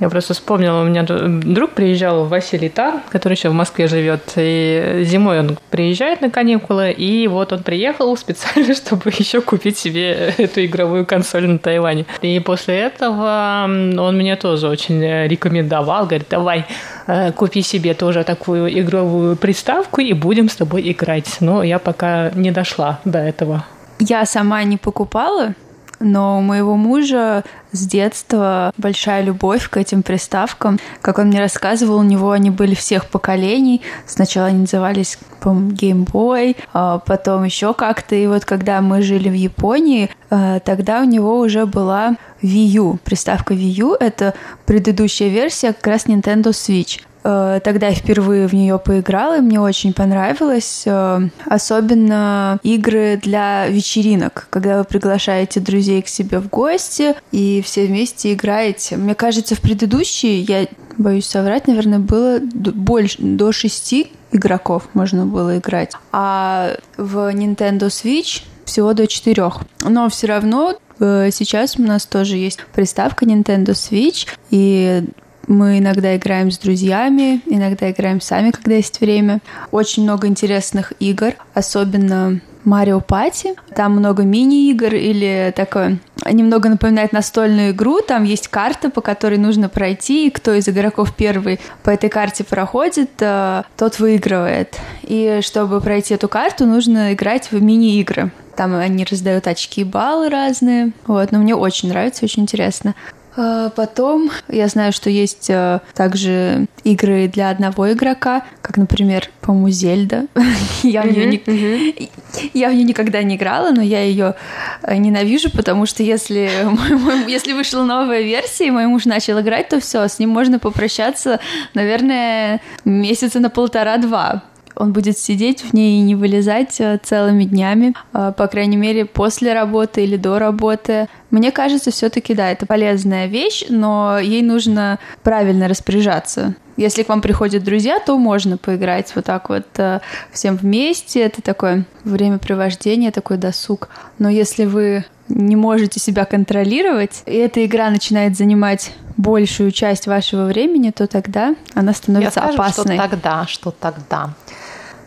Я 0.00 0.08
просто 0.08 0.34
вспомнила, 0.34 0.82
у 0.82 0.84
меня 0.86 1.04
друг 1.04 1.70
приезжал, 1.70 2.24
Василий 2.24 2.68
Тар, 2.68 2.94
который 3.10 3.34
еще 3.34 3.48
в 3.50 3.52
Москве 3.52 3.86
живет, 3.86 4.22
и 4.34 5.02
зимой 5.04 5.38
он 5.38 5.56
приезжает 5.70 6.20
на 6.20 6.30
каникулы, 6.30 6.90
и 6.90 7.28
вот 7.28 7.52
он 7.52 7.62
приехал 7.62 8.16
специально, 8.16 8.74
чтобы 8.76 9.10
еще 9.16 9.40
купить 9.40 9.78
себе 9.78 10.34
эту 10.36 10.64
игровую 10.64 11.06
консоль 11.06 11.46
на 11.46 11.58
Тайване. 11.58 12.04
И 12.20 12.40
после 12.40 12.78
этого 12.78 13.64
он 13.66 14.16
мне 14.16 14.34
тоже 14.34 14.68
очень 14.68 15.00
рекомендовал, 15.28 16.06
говорит, 16.06 16.26
давай, 16.28 16.66
э, 17.06 17.30
купи 17.30 17.62
себе 17.62 17.94
тоже 17.94 18.24
такую 18.24 18.68
игровую 18.80 19.36
приставку 19.36 20.00
и 20.00 20.12
будем 20.12 20.48
с 20.48 20.56
тобой 20.56 20.90
играть. 20.90 21.36
Но 21.38 21.62
я 21.62 21.78
пока 21.78 22.30
не 22.34 22.50
дошла 22.50 22.98
до 23.04 23.20
этого. 23.20 23.64
Я 23.98 24.24
сама 24.26 24.62
не 24.64 24.76
покупала, 24.76 25.54
но 26.00 26.38
у 26.38 26.40
моего 26.40 26.76
мужа 26.76 27.44
с 27.72 27.86
детства 27.86 28.72
большая 28.76 29.22
любовь 29.22 29.68
к 29.68 29.76
этим 29.76 30.02
приставкам. 30.02 30.78
Как 31.02 31.18
он 31.18 31.28
мне 31.28 31.40
рассказывал, 31.40 31.98
у 31.98 32.02
него 32.02 32.30
они 32.30 32.50
были 32.50 32.74
всех 32.74 33.06
поколений. 33.06 33.82
Сначала 34.06 34.46
они 34.46 34.60
назывались, 34.60 35.18
по-моему, 35.40 35.70
Game 35.72 36.06
Boy, 36.06 36.56
а 36.72 36.98
потом 36.98 37.44
еще 37.44 37.74
как-то. 37.74 38.14
И 38.14 38.26
вот 38.26 38.44
когда 38.44 38.80
мы 38.80 39.02
жили 39.02 39.28
в 39.28 39.34
Японии, 39.34 40.10
э, 40.30 40.60
тогда 40.64 41.00
у 41.00 41.04
него 41.04 41.38
уже 41.40 41.66
была 41.66 42.16
Wii 42.42 42.66
U. 42.76 42.98
Приставка 43.04 43.54
Wii 43.54 43.80
U— 43.80 43.94
это 44.00 44.34
предыдущая 44.66 45.28
версия 45.28 45.72
как 45.72 45.86
раз 45.86 46.06
Nintendo 46.06 46.50
Switch. 46.50 47.00
Э, 47.24 47.60
тогда 47.62 47.92
впервые 47.92 48.46
в 48.46 48.54
нее 48.54 48.78
поиграла, 48.78 49.38
и 49.38 49.40
мне 49.40 49.60
очень 49.60 49.92
понравилось. 49.92 50.82
Э, 50.86 51.20
особенно 51.46 52.58
игры 52.62 53.18
для 53.22 53.68
вечеринок, 53.68 54.46
когда 54.50 54.78
вы 54.78 54.84
приглашаете 54.84 55.60
друзей 55.60 56.02
к 56.02 56.08
себе 56.08 56.38
в 56.38 56.48
гости 56.48 57.14
и 57.32 57.62
все 57.64 57.86
вместе 57.86 58.32
играете. 58.32 58.96
Мне 58.96 59.14
кажется, 59.14 59.54
в 59.54 59.60
предыдущей, 59.60 60.40
я 60.40 60.66
боюсь 60.96 61.26
соврать, 61.26 61.66
наверное, 61.66 61.98
было 61.98 62.40
больше, 62.40 63.18
до 63.20 63.52
шести 63.52 64.12
игроков 64.32 64.88
можно 64.94 65.26
было 65.26 65.58
играть. 65.58 65.92
А 66.12 66.76
в 66.96 67.32
Nintendo 67.32 67.88
Switch 67.88 68.42
всего 68.64 68.92
до 68.92 69.06
четырех. 69.06 69.60
Но 69.80 70.08
все 70.08 70.26
равно 70.26 70.76
э, 71.00 71.30
сейчас 71.32 71.78
у 71.78 71.82
нас 71.82 72.06
тоже 72.06 72.36
есть 72.36 72.60
приставка 72.74 73.24
Nintendo 73.24 73.70
Switch, 73.70 74.28
и 74.50 75.04
мы 75.48 75.78
иногда 75.78 76.16
играем 76.16 76.50
с 76.50 76.58
друзьями, 76.58 77.40
иногда 77.46 77.90
играем 77.90 78.20
сами, 78.20 78.50
когда 78.50 78.74
есть 78.74 79.00
время. 79.00 79.40
Очень 79.72 80.04
много 80.04 80.28
интересных 80.28 80.92
игр, 81.00 81.32
особенно 81.54 82.40
Марио 82.64 83.00
Пати. 83.00 83.54
Там 83.74 83.92
много 83.92 84.22
мини-игр 84.22 84.94
или 84.94 85.52
такое 85.56 85.98
немного 86.30 86.68
напоминает 86.68 87.12
настольную 87.12 87.70
игру. 87.70 88.00
Там 88.00 88.24
есть 88.24 88.48
карта, 88.48 88.90
по 88.90 89.00
которой 89.00 89.38
нужно 89.38 89.68
пройти, 89.68 90.26
и 90.26 90.30
кто 90.30 90.52
из 90.52 90.68
игроков 90.68 91.14
первый 91.16 91.60
по 91.82 91.90
этой 91.90 92.10
карте 92.10 92.44
проходит, 92.44 93.10
э, 93.20 93.62
тот 93.76 93.98
выигрывает. 93.98 94.78
И 95.02 95.40
чтобы 95.42 95.80
пройти 95.80 96.14
эту 96.14 96.28
карту, 96.28 96.66
нужно 96.66 97.14
играть 97.14 97.50
в 97.50 97.62
мини-игры. 97.62 98.30
Там 98.56 98.74
они 98.74 99.04
раздают 99.04 99.46
очки 99.46 99.82
и 99.82 99.84
баллы 99.84 100.28
разные. 100.28 100.90
Вот, 101.06 101.30
но 101.30 101.38
мне 101.38 101.54
очень 101.54 101.88
нравится, 101.88 102.24
очень 102.24 102.42
интересно. 102.42 102.94
А, 103.40 103.70
потом 103.70 104.32
я 104.48 104.66
знаю, 104.66 104.92
что 104.92 105.10
есть 105.10 105.48
э, 105.48 105.78
также 105.94 106.66
игры 106.82 107.28
для 107.28 107.50
одного 107.50 107.92
игрока, 107.92 108.42
как, 108.62 108.76
например, 108.76 109.30
по-моему, 109.42 109.70
Зельда. 109.70 110.26
я, 110.82 111.02
в 111.02 111.12
нее 111.12 111.26
не... 111.26 112.10
я 112.52 112.70
в 112.70 112.74
нее 112.74 112.82
никогда 112.82 113.22
не 113.22 113.36
играла, 113.36 113.70
но 113.70 113.80
я 113.80 114.02
ее 114.02 114.34
э, 114.82 114.96
ненавижу, 114.96 115.52
потому 115.52 115.86
что 115.86 116.02
если, 116.02 116.50
если 117.30 117.52
вышла 117.52 117.84
новая 117.84 118.22
версия, 118.22 118.66
и 118.66 118.72
мой 118.72 118.88
муж 118.88 119.04
начал 119.04 119.40
играть, 119.40 119.68
то 119.68 119.78
все, 119.78 120.08
с 120.08 120.18
ним 120.18 120.30
можно 120.30 120.58
попрощаться, 120.58 121.38
наверное, 121.74 122.60
месяца 122.84 123.38
на 123.38 123.50
полтора-два 123.50 124.42
он 124.78 124.92
будет 124.92 125.18
сидеть 125.18 125.62
в 125.62 125.74
ней 125.74 125.98
и 125.98 126.02
не 126.02 126.14
вылезать 126.14 126.80
э, 126.80 126.98
целыми 127.02 127.44
днями, 127.44 127.94
э, 128.14 128.32
по 128.36 128.46
крайней 128.46 128.76
мере, 128.76 129.04
после 129.04 129.52
работы 129.52 130.04
или 130.04 130.16
до 130.16 130.38
работы. 130.38 131.08
Мне 131.30 131.50
кажется, 131.50 131.90
все-таки, 131.90 132.34
да, 132.34 132.50
это 132.50 132.64
полезная 132.64 133.26
вещь, 133.26 133.64
но 133.68 134.18
ей 134.18 134.42
нужно 134.42 134.98
правильно 135.22 135.68
распоряжаться. 135.68 136.54
Если 136.76 137.02
к 137.02 137.08
вам 137.08 137.20
приходят 137.20 137.64
друзья, 137.64 137.98
то 137.98 138.16
можно 138.16 138.56
поиграть 138.56 139.12
вот 139.16 139.24
так 139.24 139.48
вот 139.48 139.66
э, 139.78 139.98
всем 140.30 140.56
вместе. 140.56 141.20
Это 141.20 141.42
такое 141.42 141.84
времяпривождение, 142.04 143.10
такой 143.10 143.36
досуг. 143.36 143.88
Но 144.20 144.28
если 144.28 144.64
вы 144.64 145.04
не 145.28 145.56
можете 145.56 145.98
себя 145.98 146.24
контролировать, 146.24 147.22
и 147.26 147.34
эта 147.34 147.66
игра 147.66 147.90
начинает 147.90 148.36
занимать 148.36 148.92
большую 149.16 149.72
часть 149.72 150.06
вашего 150.06 150.46
времени, 150.46 150.90
то 150.90 151.06
тогда 151.06 151.56
она 151.74 151.92
становится 151.92 152.40
Я 152.40 152.44
скажу, 152.44 152.62
опасной. 152.62 152.96
Что 152.96 153.08
тогда, 153.08 153.46
что 153.46 153.70
тогда 153.72 154.30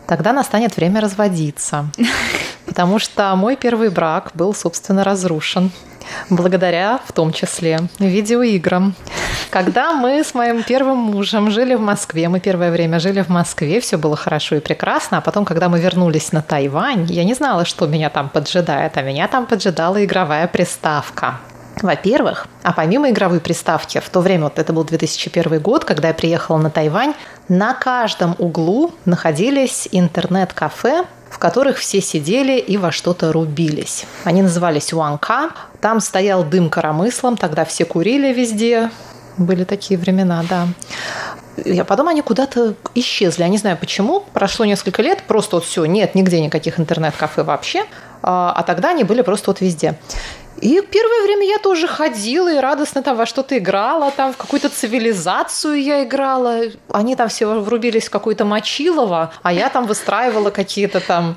тогда 0.06 0.32
настанет 0.32 0.76
время 0.76 1.00
разводиться. 1.00 1.86
Потому 2.66 2.98
что 2.98 3.34
мой 3.36 3.56
первый 3.56 3.90
брак 3.90 4.30
был, 4.34 4.54
собственно, 4.54 5.04
разрушен. 5.04 5.70
Благодаря, 6.30 7.00
в 7.06 7.12
том 7.12 7.32
числе, 7.32 7.80
видеоиграм. 7.98 8.94
Когда 9.50 9.92
мы 9.92 10.24
с 10.24 10.34
моим 10.34 10.62
первым 10.62 10.98
мужем 10.98 11.50
жили 11.50 11.74
в 11.74 11.80
Москве, 11.80 12.28
мы 12.28 12.40
первое 12.40 12.70
время 12.70 12.98
жили 13.00 13.22
в 13.22 13.28
Москве, 13.28 13.80
все 13.80 13.98
было 13.98 14.16
хорошо 14.16 14.56
и 14.56 14.60
прекрасно, 14.60 15.18
а 15.18 15.20
потом, 15.20 15.44
когда 15.44 15.68
мы 15.68 15.78
вернулись 15.78 16.32
на 16.32 16.42
Тайвань, 16.42 17.06
я 17.10 17.24
не 17.24 17.34
знала, 17.34 17.64
что 17.64 17.86
меня 17.86 18.10
там 18.10 18.28
поджидает, 18.28 18.96
а 18.96 19.02
меня 19.02 19.28
там 19.28 19.46
поджидала 19.46 20.04
игровая 20.04 20.48
приставка. 20.48 21.40
Во-первых, 21.80 22.46
а 22.62 22.72
помимо 22.72 23.10
игровой 23.10 23.40
приставки, 23.40 23.98
в 23.98 24.08
то 24.10 24.20
время, 24.20 24.44
вот 24.44 24.58
это 24.58 24.72
был 24.72 24.84
2001 24.84 25.60
год, 25.60 25.84
когда 25.84 26.08
я 26.08 26.14
приехала 26.14 26.58
на 26.58 26.70
Тайвань, 26.70 27.14
на 27.48 27.74
каждом 27.74 28.36
углу 28.38 28.92
находились 29.04 29.88
интернет-кафе, 29.90 31.04
в 31.30 31.38
которых 31.38 31.78
все 31.78 32.02
сидели 32.02 32.58
и 32.58 32.76
во 32.76 32.92
что-то 32.92 33.32
рубились. 33.32 34.04
Они 34.24 34.42
назывались 34.42 34.92
Уанка. 34.92 35.52
Там 35.80 36.00
стоял 36.00 36.44
дым 36.44 36.68
коромыслом, 36.68 37.38
тогда 37.38 37.64
все 37.64 37.86
курили 37.86 38.32
везде. 38.32 38.90
Были 39.38 39.64
такие 39.64 39.98
времена, 39.98 40.44
да. 40.48 40.68
Я 41.64 41.84
потом 41.84 42.08
они 42.08 42.20
куда-то 42.22 42.74
исчезли. 42.94 43.42
Я 43.42 43.48
не 43.48 43.58
знаю 43.58 43.78
почему. 43.78 44.24
Прошло 44.34 44.66
несколько 44.66 45.02
лет, 45.02 45.22
просто 45.26 45.56
вот 45.56 45.64
все, 45.64 45.84
нет 45.86 46.14
нигде 46.14 46.40
никаких 46.40 46.78
интернет-кафе 46.78 47.42
вообще. 47.42 47.84
А, 48.22 48.52
а 48.56 48.62
тогда 48.62 48.90
они 48.90 49.04
были 49.04 49.22
просто 49.22 49.50
вот 49.50 49.60
везде. 49.60 49.98
И 50.60 50.80
первое 50.80 51.22
время 51.24 51.46
я 51.46 51.58
тоже 51.58 51.88
ходила 51.88 52.52
и 52.52 52.58
радостно 52.58 53.02
там 53.02 53.16
во 53.16 53.26
что-то 53.26 53.58
играла, 53.58 54.10
там 54.10 54.32
в 54.32 54.36
какую-то 54.36 54.68
цивилизацию 54.68 55.82
я 55.82 56.04
играла. 56.04 56.60
Они 56.92 57.16
там 57.16 57.28
все 57.28 57.46
врубились 57.46 58.06
в 58.06 58.10
какое-то 58.10 58.44
Мочилово, 58.44 59.32
а 59.42 59.52
я 59.52 59.68
там 59.70 59.86
выстраивала 59.86 60.50
какие-то 60.50 61.00
там 61.00 61.36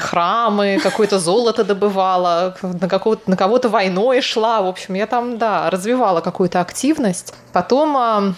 храмы, 0.00 0.78
какое-то 0.82 1.18
золото 1.18 1.64
добывала, 1.64 2.56
на, 2.62 2.88
на 3.26 3.36
кого-то 3.36 3.68
войной 3.68 4.20
шла. 4.20 4.62
В 4.62 4.68
общем, 4.68 4.94
я 4.94 5.06
там, 5.06 5.38
да, 5.38 5.68
развивала 5.70 6.20
какую-то 6.20 6.60
активность. 6.60 7.34
Потом 7.52 7.96
а, 7.96 8.34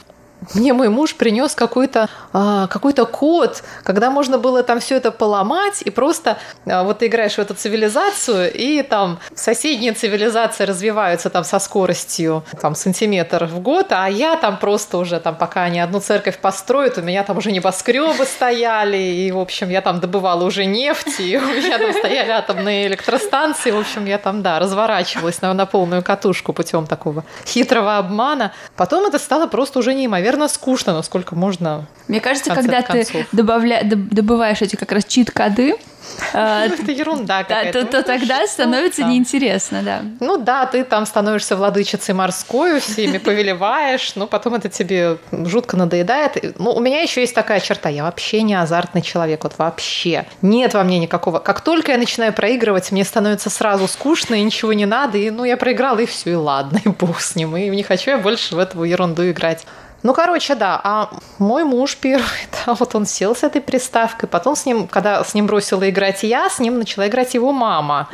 мне 0.54 0.72
мой 0.72 0.88
муж 0.88 1.14
принес 1.14 1.54
какой-то 1.54 2.08
а, 2.32 2.66
какой-то 2.66 3.06
код, 3.06 3.62
когда 3.82 4.10
можно 4.10 4.38
было 4.38 4.62
там 4.62 4.80
все 4.80 4.96
это 4.96 5.10
поломать 5.10 5.82
и 5.82 5.90
просто 5.90 6.38
а, 6.66 6.82
вот 6.82 6.98
ты 6.98 7.06
играешь 7.06 7.34
в 7.34 7.38
эту 7.38 7.54
цивилизацию 7.54 8.52
и 8.52 8.82
там 8.82 9.18
соседние 9.34 9.92
цивилизации 9.92 10.64
развиваются 10.64 11.30
там 11.30 11.44
со 11.44 11.58
скоростью 11.58 12.44
там 12.60 12.74
сантиметр 12.74 13.46
в 13.46 13.60
год, 13.60 13.86
а 13.90 14.08
я 14.08 14.36
там 14.36 14.58
просто 14.58 14.98
уже 14.98 15.20
там 15.20 15.36
пока 15.36 15.62
они 15.62 15.80
одну 15.80 16.00
церковь 16.00 16.38
построят, 16.38 16.98
у 16.98 17.02
меня 17.02 17.22
там 17.22 17.38
уже 17.38 17.52
небоскребы 17.52 18.24
стояли 18.24 18.98
и 18.98 19.32
в 19.32 19.38
общем 19.38 19.70
я 19.70 19.80
там 19.80 20.00
добывала 20.00 20.44
уже 20.44 20.64
нефть 20.64 21.20
и 21.20 21.36
у 21.36 21.40
меня 21.40 21.78
там 21.78 21.92
стояли 21.92 22.30
атомные 22.30 22.86
электростанции, 22.88 23.70
в 23.70 23.78
общем 23.78 24.04
я 24.06 24.18
там 24.18 24.42
да 24.42 24.58
разворачивалась 24.58 25.40
на, 25.42 25.52
на 25.54 25.66
полную 25.66 26.02
катушку 26.02 26.52
путем 26.52 26.86
такого 26.86 27.24
хитрого 27.46 27.98
обмана. 27.98 28.52
Потом 28.76 29.06
это 29.06 29.18
стало 29.18 29.46
просто 29.46 29.78
уже 29.78 29.94
неимоверно 29.94 30.33
наверное, 30.36 30.52
скучно, 30.52 30.92
насколько 30.92 31.34
можно. 31.34 31.86
Мне 32.08 32.20
кажется, 32.20 32.54
когда 32.54 32.82
ты 32.82 33.06
добавля... 33.32 33.80
добываешь 33.84 34.62
эти 34.62 34.76
как 34.76 34.92
раз 34.92 35.04
чит-коды, 35.04 35.76
а, 36.34 36.66
это 36.66 36.92
ерунда 36.92 37.42
какая-то. 37.42 37.84
То, 37.86 38.02
тогда 38.02 38.46
становится 38.46 39.04
неинтересно, 39.04 39.82
да. 39.82 40.02
Ну 40.20 40.36
да, 40.36 40.66
ты 40.66 40.84
там 40.84 41.06
становишься 41.06 41.56
владычицей 41.56 42.14
морской, 42.14 42.80
всеми 42.80 43.18
повелеваешь, 43.18 44.14
но 44.14 44.26
потом 44.26 44.54
это 44.54 44.68
тебе 44.68 45.18
жутко 45.30 45.76
надоедает. 45.76 46.58
Ну, 46.58 46.72
у 46.72 46.80
меня 46.80 47.00
еще 47.00 47.20
есть 47.20 47.34
такая 47.34 47.60
черта, 47.60 47.88
я 47.88 48.04
вообще 48.04 48.42
не 48.42 48.54
азартный 48.54 49.02
человек, 49.02 49.44
вот 49.44 49.54
вообще. 49.58 50.26
Нет 50.42 50.74
во 50.74 50.84
мне 50.84 50.98
никакого. 50.98 51.38
Как 51.38 51.60
только 51.60 51.92
я 51.92 51.98
начинаю 51.98 52.32
проигрывать, 52.32 52.92
мне 52.92 53.04
становится 53.04 53.50
сразу 53.50 53.88
скучно, 53.88 54.34
и 54.34 54.42
ничего 54.42 54.72
не 54.72 54.86
надо, 54.86 55.18
и 55.18 55.30
ну 55.30 55.44
я 55.44 55.56
проиграла, 55.56 56.00
и 56.00 56.06
все, 56.06 56.32
и 56.32 56.34
ладно, 56.34 56.80
и 56.84 56.88
бог 56.88 57.20
с 57.20 57.34
ним, 57.34 57.56
и 57.56 57.68
не 57.70 57.82
хочу 57.82 58.10
я 58.10 58.18
больше 58.18 58.54
в 58.54 58.58
эту 58.58 58.82
ерунду 58.84 59.28
играть. 59.28 59.66
Ну, 60.04 60.12
короче, 60.12 60.54
да. 60.54 60.78
А 60.84 61.08
мой 61.38 61.64
муж 61.64 61.96
первый, 61.96 62.28
да, 62.66 62.75
вот 62.75 62.94
он 62.94 63.06
сел 63.06 63.34
с 63.34 63.42
этой 63.42 63.62
приставкой. 63.62 64.28
Потом 64.28 64.54
с 64.54 64.66
ним, 64.66 64.87
когда 64.87 65.25
с 65.25 65.32
ним 65.34 65.46
бросила 65.46 65.88
играть 65.88 66.23
я, 66.23 66.50
с 66.50 66.58
ним 66.58 66.78
начала 66.78 67.08
играть 67.08 67.32
его 67.32 67.52
мама. 67.52 68.08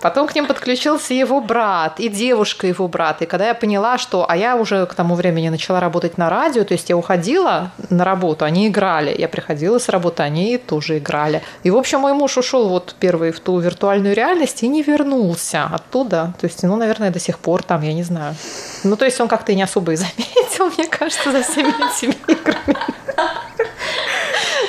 Потом 0.00 0.26
к 0.26 0.34
ним 0.34 0.46
подключился 0.46 1.12
его 1.12 1.40
брат 1.42 2.00
и 2.00 2.08
девушка 2.08 2.66
его 2.66 2.88
брата. 2.88 3.24
И 3.24 3.26
когда 3.26 3.48
я 3.48 3.54
поняла, 3.54 3.98
что... 3.98 4.24
А 4.28 4.36
я 4.36 4.56
уже 4.56 4.86
к 4.86 4.94
тому 4.94 5.14
времени 5.14 5.50
начала 5.50 5.78
работать 5.78 6.16
на 6.16 6.30
радио, 6.30 6.64
то 6.64 6.72
есть 6.72 6.88
я 6.88 6.96
уходила 6.96 7.70
на 7.90 8.04
работу, 8.04 8.46
они 8.46 8.68
играли. 8.68 9.14
Я 9.18 9.28
приходила 9.28 9.78
с 9.78 9.90
работы, 9.90 10.22
они 10.22 10.56
тоже 10.56 10.98
играли. 10.98 11.42
И, 11.64 11.70
в 11.70 11.76
общем, 11.76 12.00
мой 12.00 12.14
муж 12.14 12.38
ушел 12.38 12.68
вот 12.68 12.94
первый 12.98 13.32
в 13.32 13.40
ту 13.40 13.58
виртуальную 13.58 14.14
реальность 14.14 14.62
и 14.62 14.68
не 14.68 14.82
вернулся 14.82 15.68
оттуда. 15.70 16.32
То 16.40 16.46
есть, 16.46 16.62
ну, 16.62 16.76
наверное, 16.76 17.10
до 17.10 17.20
сих 17.20 17.38
пор 17.38 17.62
там, 17.62 17.82
я 17.82 17.92
не 17.92 18.04
знаю. 18.04 18.34
Ну, 18.84 18.96
то 18.96 19.04
есть 19.04 19.20
он 19.20 19.28
как-то 19.28 19.52
и 19.52 19.54
не 19.54 19.62
особо 19.62 19.92
и 19.92 19.96
заметил, 19.96 20.77
мне 20.78 20.86
кажется, 20.86 21.32
за 21.32 21.42
всеми 21.42 21.70
этими 21.70 22.14
играми. 22.28 22.76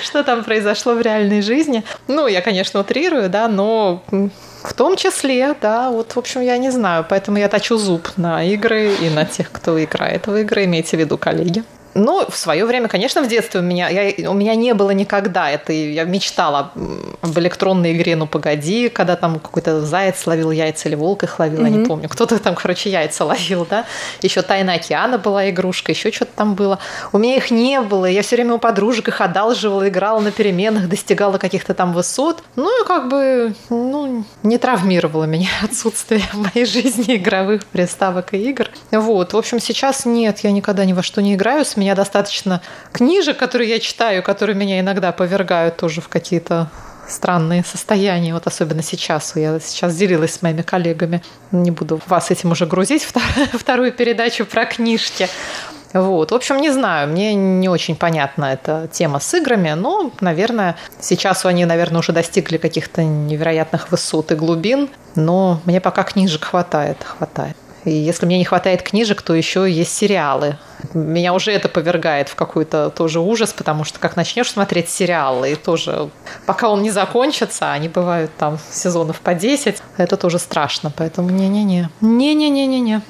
Что 0.01 0.23
там 0.23 0.43
произошло 0.43 0.95
в 0.95 1.01
реальной 1.01 1.41
жизни? 1.41 1.83
Ну, 2.07 2.25
я, 2.27 2.41
конечно, 2.41 2.79
утрирую, 2.79 3.29
да, 3.29 3.47
но 3.47 4.03
в 4.63 4.73
том 4.73 4.95
числе, 4.95 5.55
да, 5.61 5.91
вот, 5.91 6.13
в 6.13 6.17
общем, 6.17 6.41
я 6.41 6.57
не 6.57 6.71
знаю, 6.71 7.05
поэтому 7.07 7.37
я 7.37 7.47
точу 7.47 7.77
зуб 7.77 8.09
на 8.17 8.43
игры 8.43 8.93
и 9.01 9.09
на 9.09 9.25
тех, 9.25 9.51
кто 9.51 9.81
играет 9.81 10.25
в 10.25 10.35
игры, 10.35 10.65
имейте 10.65 10.97
в 10.97 10.99
виду, 10.99 11.17
коллеги. 11.17 11.63
Ну, 11.95 12.25
в 12.29 12.37
свое 12.37 12.65
время, 12.65 12.87
конечно, 12.87 13.21
в 13.21 13.27
детстве 13.27 13.59
у 13.61 13.63
меня, 13.63 13.89
я, 13.89 14.29
у 14.29 14.33
меня 14.33 14.55
не 14.55 14.73
было 14.73 14.91
никогда 14.91 15.49
это. 15.49 15.73
Я 15.73 16.03
мечтала 16.03 16.71
об 17.21 17.39
электронной 17.39 17.93
игре 17.93 18.15
«Ну, 18.15 18.27
погоди», 18.27 18.89
когда 18.89 19.15
там 19.15 19.39
какой-то 19.39 19.81
заяц 19.81 20.25
ловил 20.27 20.51
яйца 20.51 20.87
или 20.87 20.95
волк 20.95 21.23
их 21.23 21.39
ловил, 21.39 21.61
mm-hmm. 21.61 21.71
я 21.71 21.77
не 21.77 21.85
помню. 21.85 22.09
Кто-то 22.09 22.39
там, 22.39 22.55
короче, 22.55 22.89
яйца 22.89 23.25
ловил, 23.25 23.65
да. 23.69 23.85
Еще 24.21 24.41
«Тайна 24.41 24.73
океана» 24.73 25.17
была 25.17 25.49
игрушка, 25.49 25.91
еще 25.91 26.11
что-то 26.11 26.31
там 26.35 26.55
было. 26.55 26.79
У 27.11 27.17
меня 27.17 27.35
их 27.35 27.51
не 27.51 27.81
было. 27.81 28.05
Я 28.05 28.21
все 28.21 28.35
время 28.35 28.55
у 28.55 28.59
подружек 28.59 29.07
их 29.07 29.21
одалживала, 29.21 29.87
играла 29.87 30.19
на 30.19 30.31
переменах, 30.31 30.87
достигала 30.87 31.37
каких-то 31.37 31.73
там 31.73 31.93
высот. 31.93 32.43
Ну, 32.55 32.83
и 32.83 32.87
как 32.87 33.09
бы, 33.09 33.55
ну, 33.69 34.23
не 34.43 34.57
травмировало 34.57 35.23
меня 35.23 35.49
отсутствие 35.63 36.21
в 36.33 36.37
моей 36.37 36.65
жизни 36.65 37.15
игровых 37.15 37.65
приставок 37.65 38.33
и 38.33 38.37
игр. 38.49 38.67
Вот. 38.91 39.33
В 39.33 39.37
общем, 39.37 39.59
сейчас 39.59 40.05
нет, 40.05 40.39
я 40.39 40.51
никогда 40.51 40.85
ни 40.85 40.93
во 40.93 41.01
что 41.01 41.21
не 41.21 41.35
играю. 41.35 41.65
С 41.65 41.78
меня 41.79 41.95
достаточно 41.95 42.61
книжек, 42.91 43.37
которые 43.37 43.69
я 43.69 43.79
читаю, 43.79 44.21
которые 44.23 44.55
меня 44.55 44.79
иногда 44.79 45.11
повергают 45.11 45.77
тоже 45.77 46.01
в 46.01 46.09
какие-то 46.09 46.69
странные 47.07 47.63
состояния, 47.63 48.33
вот 48.33 48.47
особенно 48.47 48.83
сейчас. 48.83 49.35
Я 49.35 49.59
сейчас 49.59 49.95
делилась 49.95 50.35
с 50.35 50.41
моими 50.41 50.61
коллегами. 50.61 51.23
Не 51.51 51.71
буду 51.71 51.99
вас 52.07 52.31
этим 52.31 52.51
уже 52.51 52.65
грузить, 52.65 53.07
вторую 53.53 53.91
передачу 53.91 54.45
про 54.45 54.65
книжки. 54.65 55.27
Вот. 55.93 56.31
В 56.31 56.35
общем, 56.35 56.57
не 56.57 56.69
знаю, 56.69 57.07
мне 57.07 57.33
не 57.33 57.67
очень 57.67 57.95
понятна 57.95 58.45
эта 58.53 58.87
тема 58.91 59.19
с 59.19 59.33
играми, 59.33 59.71
но, 59.71 60.11
наверное, 60.19 60.75
сейчас 60.99 61.45
они, 61.45 61.65
наверное, 61.65 61.99
уже 61.99 62.11
достигли 62.11 62.57
каких-то 62.57 63.03
невероятных 63.03 63.89
высот 63.89 64.31
и 64.31 64.35
глубин, 64.35 64.89
но 65.15 65.61
мне 65.65 65.81
пока 65.81 66.03
книжек 66.03 66.45
хватает, 66.45 66.97
хватает. 67.03 67.57
И 67.85 67.91
если 67.91 68.27
мне 68.27 68.37
не 68.37 68.45
хватает 68.45 68.83
книжек, 68.83 69.23
то 69.23 69.33
еще 69.33 69.69
есть 69.69 69.95
сериалы. 69.95 70.57
Меня 70.93 71.33
уже 71.33 71.51
это 71.51 71.69
повергает 71.69 72.29
в 72.29 72.35
какой-то 72.35 72.89
тоже 72.89 73.19
ужас, 73.19 73.53
потому 73.53 73.83
что 73.83 73.99
как 73.99 74.15
начнешь 74.15 74.51
смотреть 74.51 74.89
сериалы, 74.89 75.51
и 75.51 75.55
тоже 75.55 76.09
пока 76.45 76.69
он 76.69 76.81
не 76.81 76.91
закончится, 76.91 77.71
они 77.71 77.89
бывают 77.89 78.31
там 78.37 78.59
сезонов 78.71 79.19
по 79.19 79.33
10, 79.33 79.81
это 79.97 80.17
тоже 80.17 80.39
страшно. 80.39 80.91
Поэтому 80.95 81.29
не-не-не. 81.29 81.89
Не-не-не-не-не. 82.01 83.01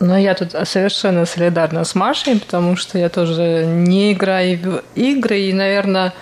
Но 0.00 0.18
я 0.18 0.34
тут 0.34 0.54
совершенно 0.68 1.24
солидарна 1.24 1.84
с 1.84 1.94
Машей, 1.94 2.38
потому 2.38 2.76
что 2.76 2.98
я 2.98 3.08
тоже 3.08 3.64
не 3.64 4.12
играю 4.12 4.58
в 4.58 4.82
игры, 4.94 5.40
и, 5.40 5.52
наверное, 5.52 6.12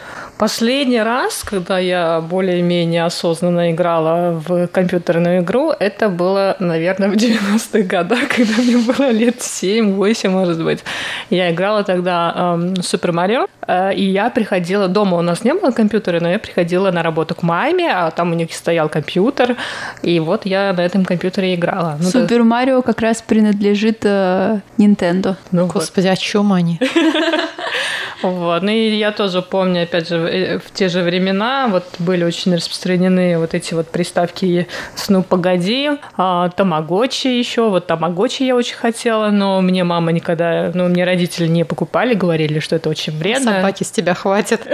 Последний 0.43 1.01
раз, 1.01 1.45
когда 1.45 1.79
я 1.79 2.21
более-менее 2.21 3.05
осознанно 3.05 3.71
играла 3.71 4.43
в 4.45 4.67
компьютерную 4.67 5.43
игру, 5.43 5.71
это 5.71 6.09
было, 6.09 6.57
наверное, 6.59 7.09
в 7.11 7.13
90-х 7.13 7.83
годах, 7.83 8.27
когда 8.37 8.55
мне 8.61 8.77
было 8.79 9.11
лет 9.11 9.37
7-8, 9.37 10.31
может 10.31 10.65
быть. 10.65 10.81
Я 11.31 11.53
играла 11.53 11.85
тогда 11.85 12.35
эм, 12.35 12.75
Супер 12.83 13.13
Марио, 13.13 13.47
э, 13.69 13.95
и 13.95 14.03
я 14.03 14.31
приходила, 14.31 14.89
дома 14.89 15.17
у 15.19 15.23
нас 15.23 15.45
не 15.45 15.55
было 15.55 15.71
компьютера, 15.71 16.19
но 16.19 16.29
я 16.29 16.41
приходила 16.41 16.91
на 16.91 17.05
работу 17.05 17.37
к 17.37 17.45
маме, 17.45 17.93
а 17.95 18.11
там 18.11 18.33
у 18.33 18.35
них 18.35 18.53
стоял 18.53 18.89
компьютер, 18.89 19.57
и 20.03 20.19
вот 20.19 20.45
я 20.45 20.73
на 20.73 20.81
этом 20.81 21.05
компьютере 21.05 21.55
играла. 21.55 21.99
Ну, 22.01 22.11
Супер 22.11 22.43
Марио 22.43 22.83
как 22.83 23.01
раз 23.01 23.23
принадлежит 23.23 23.99
э, 24.03 24.59
Nintendo. 24.77 25.37
Ну, 25.53 25.69
Господи, 25.69 26.09
вот. 26.09 26.15
о 26.15 26.17
чем 26.17 26.53
они? 26.53 26.81
Вот. 28.23 28.63
Ну 28.63 28.71
и 28.71 28.91
я 28.97 29.13
тоже 29.13 29.43
помню, 29.43 29.83
опять 29.83 30.09
же, 30.09 30.17
э, 30.17 30.59
в 30.59 30.71
те 30.73 30.89
же 30.89 31.03
времена 31.03 31.69
вот 31.69 31.85
были 31.99 32.25
очень 32.25 32.55
распространены 32.55 33.39
вот 33.39 33.55
эти 33.55 33.75
вот 33.75 33.89
приставки 33.89 34.69
«Сну, 34.95 35.23
погоди», 35.23 35.91
а, 36.17 36.49
«Тамагочи» 36.51 37.29
еще. 37.29 37.69
Вот 37.69 37.87
«Тамагочи» 37.87 38.43
я 38.45 38.57
очень 38.57 38.77
хотела, 38.77 39.31
но 39.31 39.61
мне 39.61 39.85
мама 39.85 40.13
никогда, 40.13 40.71
ну, 40.75 40.89
мне 40.89 41.05
родители 41.05 41.47
не 41.47 41.65
покупали, 41.65 42.15
говорили, 42.15 42.61
что 42.61 42.77
это 42.77 42.89
очень 42.89 43.17
вредно. 43.17 43.57
Собаки 43.57 43.85
с 43.85 43.91
тебя 43.91 44.15
хватит. 44.15 44.63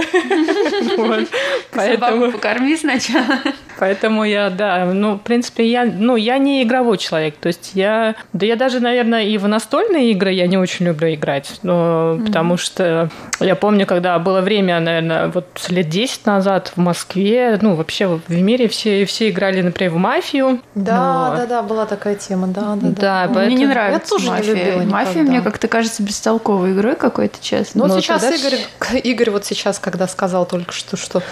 Собаку 1.74 2.32
покорми 2.32 2.76
сначала. 2.76 3.38
Поэтому 3.78 4.24
я, 4.24 4.50
да, 4.50 4.86
ну, 4.86 5.14
в 5.14 5.20
принципе, 5.20 5.70
я, 5.70 5.84
ну, 5.84 6.16
я 6.16 6.38
не 6.38 6.62
игровой 6.62 6.98
человек. 6.98 7.36
То 7.36 7.48
есть 7.48 7.72
я, 7.74 8.16
да 8.32 8.46
я 8.46 8.56
даже, 8.56 8.80
наверное, 8.80 9.24
и 9.24 9.38
в 9.38 9.46
настольные 9.46 10.10
игры 10.12 10.32
я 10.32 10.46
не 10.46 10.58
очень 10.58 10.86
люблю 10.86 11.14
играть. 11.14 11.58
Но, 11.62 12.18
потому 12.26 12.56
что 12.56 13.10
я 13.40 13.54
помню, 13.54 13.86
когда 13.86 14.18
было 14.18 14.40
время, 14.40 14.80
наверное, 14.80 15.28
вот 15.28 15.46
лет 15.68 15.88
10 15.88 16.26
назад 16.26 16.72
в 16.74 16.80
Москве, 16.80 17.58
ну, 17.62 17.74
вообще 17.74 18.06
в 18.06 18.30
мире 18.30 18.68
все, 18.68 19.04
все 19.04 19.30
играли, 19.30 19.62
например, 19.62 19.92
в 19.92 19.96
мафию. 19.96 20.60
Да, 20.74 21.30
но... 21.30 21.36
да, 21.36 21.46
да, 21.46 21.62
была 21.62 21.86
такая 21.86 22.16
тема, 22.16 22.48
да, 22.48 22.74
да. 22.74 22.88
Да, 22.88 22.92
да. 23.00 23.22
Поэтому... 23.26 23.46
Мне 23.46 23.54
не 23.56 23.66
нравится 23.66 24.14
я 24.14 24.18
тоже 24.18 24.30
мафия. 24.30 24.54
Не 24.54 24.60
любила 24.60 24.82
мафия 24.82 25.22
мне 25.22 25.40
как-то 25.40 25.68
кажется 25.68 26.02
бестолковой 26.02 26.72
игрой 26.72 26.96
какой-то, 26.96 27.38
честно. 27.40 27.86
Ну, 27.86 27.94
вот 27.94 28.02
сейчас 28.02 28.24
Игорь, 28.24 29.00
Игорь 29.04 29.30
вот 29.30 29.44
сейчас, 29.44 29.78
когда 29.78 30.08
сказал 30.08 30.46
только 30.46 30.72
что, 30.72 30.96
что 30.96 31.22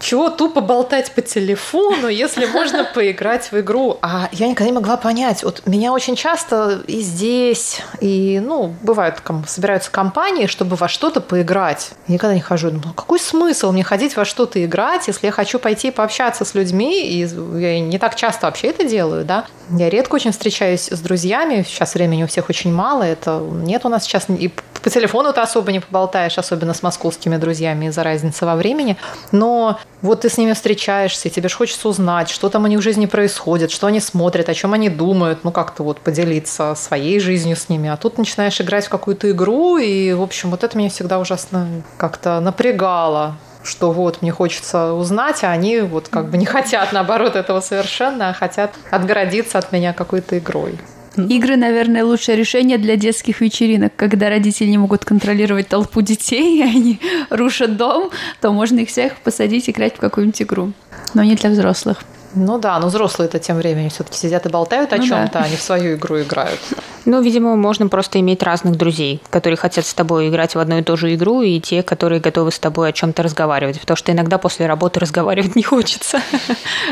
чего 0.00 0.30
тупо 0.30 0.60
болтать 0.60 1.12
по 1.12 1.22
телефону, 1.22 2.08
если 2.08 2.46
можно 2.46 2.84
поиграть 2.84 3.50
в 3.50 3.60
игру. 3.60 3.98
А 4.02 4.28
я 4.32 4.48
никогда 4.48 4.70
не 4.70 4.74
могла 4.74 4.96
понять. 4.96 5.42
Вот 5.42 5.62
меня 5.66 5.92
очень 5.92 6.16
часто 6.16 6.82
и 6.86 7.00
здесь, 7.00 7.80
и, 8.00 8.40
ну, 8.44 8.74
бывают, 8.82 9.22
собираются 9.46 9.90
компании, 9.90 10.46
чтобы 10.46 10.76
во 10.76 10.88
что-то 10.88 11.20
поиграть. 11.20 11.92
Я 12.06 12.14
никогда 12.14 12.34
не 12.34 12.40
хожу. 12.40 12.70
Думаю, 12.70 12.94
какой 12.94 13.18
смысл 13.18 13.72
мне 13.72 13.84
ходить 13.84 14.16
во 14.16 14.24
что-то 14.24 14.64
играть, 14.64 15.06
если 15.08 15.26
я 15.26 15.32
хочу 15.32 15.58
пойти 15.58 15.90
пообщаться 15.90 16.44
с 16.44 16.54
людьми, 16.54 17.06
и 17.06 17.26
я 17.58 17.80
не 17.80 17.98
так 17.98 18.14
часто 18.16 18.46
вообще 18.46 18.68
это 18.68 18.84
делаю, 18.84 19.24
да. 19.24 19.46
Я 19.70 19.88
редко 19.88 20.16
очень 20.16 20.32
встречаюсь 20.32 20.88
с 20.90 21.00
друзьями, 21.00 21.64
сейчас 21.66 21.94
времени 21.94 22.24
у 22.24 22.26
всех 22.26 22.48
очень 22.48 22.72
мало, 22.72 23.02
это 23.02 23.38
нет 23.38 23.84
у 23.84 23.88
нас 23.88 24.04
сейчас 24.04 24.24
и 24.28 24.52
по 24.84 24.90
телефону 24.90 25.32
ты 25.32 25.40
особо 25.40 25.72
не 25.72 25.80
поболтаешь, 25.80 26.36
особенно 26.36 26.74
с 26.74 26.82
московскими 26.82 27.38
друзьями 27.38 27.86
из-за 27.86 28.04
разницы 28.04 28.44
во 28.44 28.54
времени. 28.54 28.98
Но 29.32 29.78
вот 30.04 30.20
ты 30.20 30.28
с 30.28 30.36
ними 30.36 30.52
встречаешься, 30.52 31.28
и 31.28 31.30
тебе 31.30 31.48
же 31.48 31.56
хочется 31.56 31.88
узнать, 31.88 32.28
что 32.28 32.50
там 32.50 32.64
у 32.64 32.66
них 32.66 32.80
в 32.80 32.82
жизни 32.82 33.06
происходит, 33.06 33.70
что 33.70 33.86
они 33.86 34.00
смотрят, 34.00 34.50
о 34.50 34.54
чем 34.54 34.74
они 34.74 34.90
думают, 34.90 35.44
ну 35.44 35.50
как-то 35.50 35.82
вот 35.82 35.98
поделиться 35.98 36.74
своей 36.74 37.18
жизнью 37.20 37.56
с 37.56 37.70
ними. 37.70 37.88
А 37.88 37.96
тут 37.96 38.18
начинаешь 38.18 38.60
играть 38.60 38.84
в 38.84 38.90
какую-то 38.90 39.30
игру, 39.30 39.78
и, 39.78 40.12
в 40.12 40.20
общем, 40.20 40.50
вот 40.50 40.62
это 40.62 40.76
меня 40.76 40.90
всегда 40.90 41.18
ужасно 41.18 41.66
как-то 41.96 42.38
напрягало 42.40 43.36
что 43.62 43.92
вот 43.92 44.20
мне 44.20 44.30
хочется 44.30 44.92
узнать, 44.92 45.42
а 45.42 45.50
они 45.50 45.80
вот 45.80 46.08
как 46.08 46.28
бы 46.28 46.36
не 46.36 46.44
хотят, 46.44 46.92
наоборот, 46.92 47.34
этого 47.34 47.60
совершенно, 47.60 48.28
а 48.28 48.34
хотят 48.34 48.74
отгородиться 48.90 49.56
от 49.56 49.72
меня 49.72 49.94
какой-то 49.94 50.36
игрой. 50.36 50.78
Игры, 51.16 51.56
наверное, 51.56 52.04
лучшее 52.04 52.36
решение 52.36 52.78
для 52.78 52.96
детских 52.96 53.40
вечеринок. 53.40 53.92
Когда 53.96 54.28
родители 54.28 54.68
не 54.68 54.78
могут 54.78 55.04
контролировать 55.04 55.68
толпу 55.68 56.00
детей, 56.00 56.58
и 56.58 56.62
они 56.62 57.00
рушат 57.30 57.76
дом, 57.76 58.10
то 58.40 58.52
можно 58.52 58.80
их 58.80 58.88
всех 58.88 59.16
посадить 59.18 59.68
играть 59.70 59.96
в 59.96 59.98
какую-нибудь 59.98 60.42
игру. 60.42 60.72
Но 61.14 61.22
не 61.22 61.34
для 61.34 61.50
взрослых. 61.50 62.04
Ну 62.34 62.58
да, 62.58 62.78
но 62.78 62.88
взрослые-то 62.88 63.38
тем 63.38 63.56
временем 63.56 63.90
все-таки 63.90 64.16
сидят 64.18 64.46
и 64.46 64.48
болтают 64.48 64.92
о 64.92 64.96
ну 64.96 65.04
чем-то, 65.04 65.34
да. 65.34 65.44
они 65.44 65.56
в 65.56 65.62
свою 65.62 65.96
игру 65.96 66.20
играют. 66.20 66.60
Ну, 67.06 67.20
видимо, 67.20 67.54
можно 67.56 67.88
просто 67.88 68.18
иметь 68.20 68.42
разных 68.42 68.76
друзей, 68.76 69.20
которые 69.28 69.58
хотят 69.58 69.84
с 69.84 69.92
тобой 69.92 70.28
играть 70.28 70.54
в 70.54 70.58
одну 70.58 70.78
и 70.78 70.82
ту 70.82 70.96
же 70.96 71.14
игру, 71.14 71.42
и 71.42 71.60
те, 71.60 71.82
которые 71.82 72.20
готовы 72.20 72.50
с 72.50 72.58
тобой 72.58 72.88
о 72.88 72.92
чем-то 72.92 73.22
разговаривать. 73.22 73.78
Потому 73.78 73.96
что 73.96 74.12
иногда 74.12 74.38
после 74.38 74.66
работы 74.66 75.00
разговаривать 75.00 75.54
не 75.56 75.62
хочется. 75.62 76.20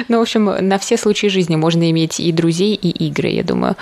Ну, 0.08 0.18
в 0.18 0.22
общем, 0.22 0.44
на 0.44 0.78
все 0.78 0.96
случаи 0.96 1.28
жизни 1.28 1.56
можно 1.56 1.90
иметь 1.90 2.20
и 2.20 2.30
друзей, 2.30 2.74
и 2.74 2.90
игры, 3.08 3.28
я 3.28 3.42
думаю. 3.42 3.76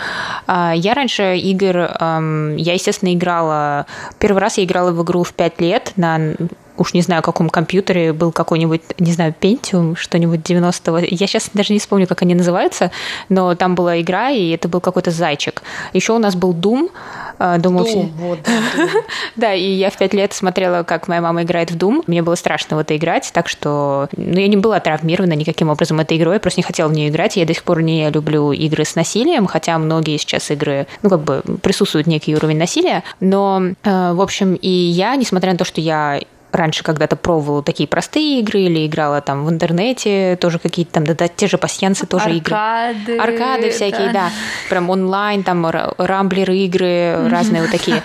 А, 0.46 0.72
я 0.74 0.94
раньше 0.94 1.36
игр, 1.36 1.76
я, 1.76 2.74
естественно, 2.74 3.12
играла... 3.12 3.86
Первый 4.18 4.38
раз 4.38 4.58
я 4.58 4.64
играла 4.64 4.92
в 4.92 5.02
игру 5.02 5.24
в 5.24 5.32
пять 5.32 5.60
лет 5.60 5.92
на 5.96 6.34
уж 6.80 6.94
не 6.94 7.02
знаю, 7.02 7.22
каком 7.22 7.50
компьютере 7.50 8.14
был 8.14 8.32
какой-нибудь, 8.32 8.80
не 8.98 9.12
знаю, 9.12 9.34
Pentium, 9.38 9.96
что-нибудь 9.96 10.40
90-го. 10.40 10.98
Я 10.98 11.26
сейчас 11.26 11.50
даже 11.52 11.74
не 11.74 11.78
вспомню, 11.78 12.06
как 12.06 12.22
они 12.22 12.34
называются, 12.34 12.90
но 13.28 13.54
там 13.54 13.74
была 13.74 14.00
игра, 14.00 14.30
и 14.30 14.48
это 14.48 14.66
был 14.66 14.80
какой-то 14.80 15.10
зайчик. 15.10 15.62
Еще 15.92 16.14
у 16.14 16.18
нас 16.18 16.34
был 16.34 16.54
Doom. 16.54 16.90
А, 17.38 17.58
Думал, 17.58 17.84
Doom, 17.84 18.10
вот, 18.16 18.38
да, 18.44 18.88
да, 19.36 19.54
и 19.54 19.72
я 19.72 19.90
в 19.90 19.98
пять 19.98 20.14
лет 20.14 20.32
смотрела, 20.32 20.82
как 20.82 21.06
моя 21.06 21.20
мама 21.20 21.42
играет 21.42 21.70
в 21.70 21.76
Doom. 21.76 22.04
Мне 22.06 22.22
было 22.22 22.34
страшно 22.34 22.76
в 22.76 22.80
это 22.80 22.96
играть, 22.96 23.30
так 23.34 23.48
что 23.48 24.08
ну, 24.16 24.38
я 24.38 24.48
не 24.48 24.56
была 24.56 24.80
травмирована 24.80 25.34
никаким 25.34 25.68
образом 25.68 26.00
этой 26.00 26.16
игрой, 26.16 26.34
я 26.34 26.40
просто 26.40 26.60
не 26.60 26.64
хотела 26.64 26.88
в 26.88 26.92
нее 26.92 27.10
играть. 27.10 27.36
Я 27.36 27.44
до 27.44 27.52
сих 27.52 27.62
пор 27.62 27.82
не 27.82 28.08
люблю 28.08 28.52
игры 28.52 28.86
с 28.86 28.94
насилием, 28.94 29.46
хотя 29.46 29.76
многие 29.78 30.16
сейчас 30.16 30.50
игры, 30.50 30.86
ну, 31.02 31.10
как 31.10 31.20
бы 31.20 31.42
присутствует 31.60 32.06
некий 32.06 32.34
уровень 32.34 32.56
насилия. 32.56 33.02
Но, 33.20 33.62
э, 33.82 34.12
в 34.14 34.20
общем, 34.22 34.54
и 34.54 34.68
я, 34.70 35.14
несмотря 35.16 35.52
на 35.52 35.58
то, 35.58 35.66
что 35.66 35.82
я 35.82 36.20
раньше 36.52 36.82
когда-то 36.82 37.16
пробовала 37.16 37.62
такие 37.62 37.88
простые 37.88 38.40
игры 38.40 38.60
или 38.60 38.86
играла 38.86 39.20
там 39.20 39.44
в 39.44 39.50
интернете, 39.50 40.36
тоже 40.40 40.58
какие-то 40.58 40.92
там, 40.92 41.06
да, 41.06 41.14
да 41.14 41.28
те 41.28 41.46
же 41.46 41.58
пасьянцы 41.58 42.06
тоже 42.06 42.24
Аркады, 42.26 43.16
игры. 43.16 43.18
Аркады 43.18 43.70
всякие, 43.70 44.08
да. 44.08 44.12
да. 44.12 44.30
Прям 44.68 44.90
онлайн, 44.90 45.42
там 45.42 45.66
рамблеры 45.66 46.56
игры, 46.58 47.28
разные 47.28 47.62
вот 47.62 47.70
такие. 47.70 48.02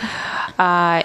А, 0.57 1.03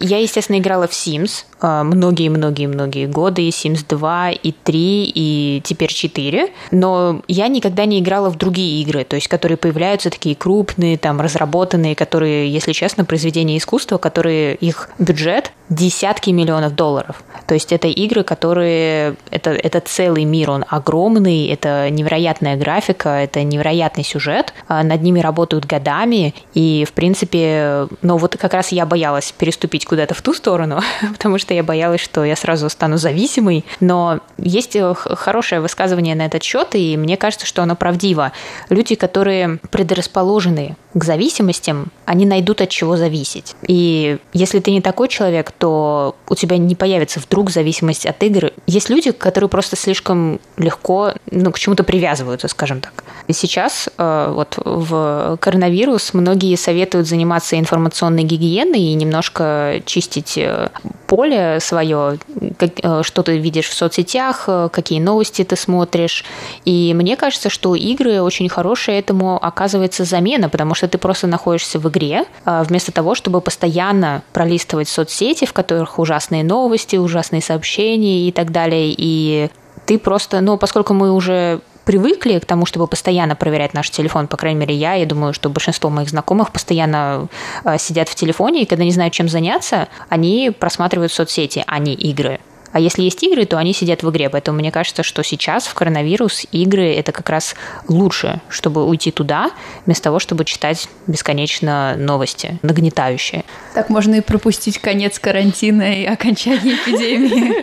я, 0.00 0.18
естественно, 0.18 0.58
играла 0.58 0.86
в 0.86 0.92
Sims 0.92 1.44
многие-многие-многие 1.60 3.06
годы, 3.06 3.42
и 3.42 3.50
Sims 3.50 3.84
2, 3.88 4.30
и 4.30 4.52
3, 4.52 5.12
и 5.14 5.62
теперь 5.64 5.92
4, 5.92 6.50
но 6.70 7.22
я 7.28 7.48
никогда 7.48 7.84
не 7.84 8.00
играла 8.00 8.30
в 8.30 8.36
другие 8.36 8.82
игры, 8.82 9.04
то 9.04 9.16
есть 9.16 9.28
которые 9.28 9.56
появляются 9.56 10.10
такие 10.10 10.34
крупные, 10.34 10.98
там, 10.98 11.20
разработанные, 11.20 11.94
которые, 11.94 12.52
если 12.52 12.72
честно, 12.72 13.04
произведения 13.04 13.56
искусства, 13.56 13.98
которые 13.98 14.54
их 14.56 14.90
бюджет 14.98 15.52
десятки 15.68 16.30
миллионов 16.30 16.74
долларов. 16.74 17.22
То 17.46 17.54
есть 17.54 17.72
это 17.72 17.88
игры, 17.88 18.22
которые... 18.22 19.16
Это, 19.30 19.50
это 19.50 19.80
целый 19.80 20.24
мир, 20.24 20.50
он 20.50 20.64
огромный, 20.68 21.46
это 21.48 21.90
невероятная 21.90 22.56
графика, 22.56 23.10
это 23.10 23.42
невероятный 23.42 24.04
сюжет. 24.04 24.54
А 24.66 24.82
над 24.82 25.02
ними 25.02 25.20
работают 25.20 25.66
годами, 25.66 26.34
и, 26.54 26.84
в 26.88 26.92
принципе, 26.92 27.86
ну 28.02 28.16
вот 28.16 28.36
как 28.36 28.54
раз 28.54 28.72
я 28.72 28.86
боялась 28.86 29.32
переступить 29.32 29.84
куда-то 29.84 30.14
в 30.14 30.22
ту 30.22 30.32
сторону, 30.34 30.80
потому 31.12 31.38
что 31.38 31.47
я 31.54 31.62
боялась, 31.62 32.00
что 32.00 32.24
я 32.24 32.36
сразу 32.36 32.68
стану 32.68 32.96
зависимой. 32.96 33.64
Но 33.80 34.20
есть 34.36 34.76
э, 34.76 34.94
хорошее 34.94 35.60
высказывание 35.60 36.14
на 36.14 36.26
этот 36.26 36.42
счет, 36.42 36.74
и 36.74 36.96
мне 36.96 37.16
кажется, 37.16 37.46
что 37.46 37.62
оно 37.62 37.76
правдиво. 37.76 38.32
Люди, 38.68 38.94
которые 38.94 39.58
предрасположены 39.70 40.76
к 40.94 41.04
зависимостям, 41.04 41.88
они 42.06 42.24
найдут 42.24 42.62
от 42.62 42.70
чего 42.70 42.96
зависеть. 42.96 43.54
И 43.66 44.18
если 44.32 44.58
ты 44.58 44.70
не 44.70 44.80
такой 44.80 45.08
человек, 45.08 45.52
то 45.52 46.16
у 46.28 46.34
тебя 46.34 46.56
не 46.56 46.74
появится 46.74 47.20
вдруг 47.20 47.50
зависимость 47.50 48.06
от 48.06 48.22
игр. 48.22 48.52
Есть 48.66 48.88
люди, 48.88 49.12
которые 49.12 49.50
просто 49.50 49.76
слишком 49.76 50.40
легко 50.56 51.12
ну, 51.30 51.52
к 51.52 51.58
чему-то 51.58 51.84
привязываются, 51.84 52.48
скажем 52.48 52.80
так. 52.80 53.04
И 53.26 53.34
сейчас 53.34 53.90
э, 53.98 54.32
вот 54.34 54.58
в 54.64 55.36
коронавирус 55.40 56.14
многие 56.14 56.56
советуют 56.56 57.06
заниматься 57.06 57.58
информационной 57.58 58.22
гигиеной 58.22 58.80
и 58.80 58.94
немножко 58.94 59.82
чистить 59.84 60.38
э, 60.38 60.70
поле 61.06 61.58
свое, 61.60 62.18
э, 62.60 63.02
что 63.02 63.22
ты 63.22 63.36
видишь 63.36 63.68
в 63.68 63.74
соцсетях, 63.74 64.48
какие 64.72 65.00
новости 65.00 65.44
ты 65.44 65.56
смотришь. 65.56 66.24
И 66.64 66.94
мне 66.94 67.16
кажется, 67.16 67.50
что 67.50 67.74
игры 67.74 68.22
очень 68.22 68.48
хорошие 68.48 68.98
этому 68.98 69.36
оказывается 69.36 70.04
замена, 70.04 70.48
потому 70.48 70.74
что 70.74 70.77
ты 70.86 70.98
просто 70.98 71.26
находишься 71.26 71.78
в 71.78 71.88
игре, 71.88 72.24
а, 72.44 72.62
вместо 72.62 72.92
того, 72.92 73.14
чтобы 73.14 73.40
постоянно 73.40 74.22
пролистывать 74.32 74.88
соцсети, 74.88 75.46
в 75.46 75.52
которых 75.52 75.98
ужасные 75.98 76.44
новости, 76.44 76.96
ужасные 76.96 77.42
сообщения 77.42 78.28
и 78.28 78.32
так 78.32 78.52
далее. 78.52 78.94
И 78.96 79.50
ты 79.86 79.98
просто, 79.98 80.40
ну, 80.40 80.58
поскольку 80.58 80.94
мы 80.94 81.12
уже 81.12 81.60
привыкли 81.84 82.38
к 82.38 82.44
тому, 82.44 82.66
чтобы 82.66 82.86
постоянно 82.86 83.34
проверять 83.34 83.72
наш 83.72 83.88
телефон, 83.90 84.26
по 84.26 84.36
крайней 84.36 84.60
мере, 84.60 84.74
я, 84.74 84.92
я 84.92 85.06
думаю, 85.06 85.32
что 85.32 85.48
большинство 85.48 85.88
моих 85.88 86.10
знакомых 86.10 86.52
постоянно 86.52 87.28
а, 87.64 87.78
сидят 87.78 88.10
в 88.10 88.14
телефоне, 88.14 88.62
и 88.62 88.66
когда 88.66 88.84
не 88.84 88.92
знают, 88.92 89.14
чем 89.14 89.26
заняться, 89.26 89.88
они 90.10 90.50
просматривают 90.50 91.12
соцсети, 91.12 91.64
а 91.66 91.78
не 91.78 91.94
игры. 91.94 92.40
А 92.72 92.80
если 92.80 93.02
есть 93.02 93.22
игры, 93.22 93.44
то 93.44 93.58
они 93.58 93.72
сидят 93.72 94.02
в 94.02 94.10
игре. 94.10 94.28
Поэтому 94.28 94.58
мне 94.58 94.70
кажется, 94.70 95.02
что 95.02 95.22
сейчас 95.22 95.66
в 95.66 95.74
коронавирус 95.74 96.46
игры 96.52 96.92
это 96.94 97.12
как 97.12 97.28
раз 97.28 97.54
лучше, 97.88 98.40
чтобы 98.48 98.84
уйти 98.84 99.10
туда, 99.10 99.50
вместо 99.86 100.04
того, 100.04 100.18
чтобы 100.18 100.44
читать 100.44 100.88
бесконечно 101.06 101.96
новости, 101.96 102.58
нагнетающие. 102.62 103.44
Так 103.74 103.90
можно 103.90 104.16
и 104.16 104.20
пропустить 104.20 104.78
конец 104.78 105.18
карантина 105.18 106.02
и 106.02 106.04
окончание 106.04 106.74
эпидемии. 106.76 107.54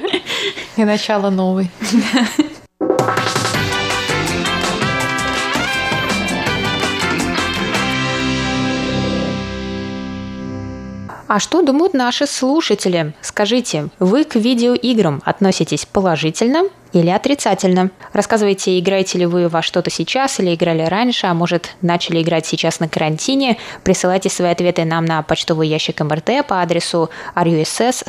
И 0.77 0.83
начало 0.83 1.29
новой. 1.29 1.69
А 11.27 11.39
что 11.39 11.63
думают 11.63 11.93
наши 11.93 12.27
слушатели? 12.27 13.13
Скажите, 13.21 13.89
вы 13.99 14.25
к 14.25 14.35
видеоиграм 14.35 15.23
относитесь 15.25 15.85
положительно 15.85 16.69
или 16.99 17.09
отрицательно. 17.09 17.91
Рассказывайте, 18.13 18.79
играете 18.79 19.17
ли 19.17 19.25
вы 19.25 19.49
во 19.49 19.61
что-то 19.61 19.89
сейчас 19.89 20.39
или 20.39 20.55
играли 20.55 20.83
раньше, 20.83 21.27
а 21.27 21.33
может 21.33 21.75
начали 21.81 22.21
играть 22.21 22.45
сейчас 22.45 22.79
на 22.79 22.87
карантине. 22.87 23.57
Присылайте 23.83 24.29
свои 24.29 24.51
ответы 24.51 24.85
нам 24.85 25.05
на 25.05 25.21
почтовый 25.21 25.67
ящик 25.67 25.99
МРТ 25.99 26.47
по 26.47 26.61
адресу 26.61 27.09
russ 27.35 28.05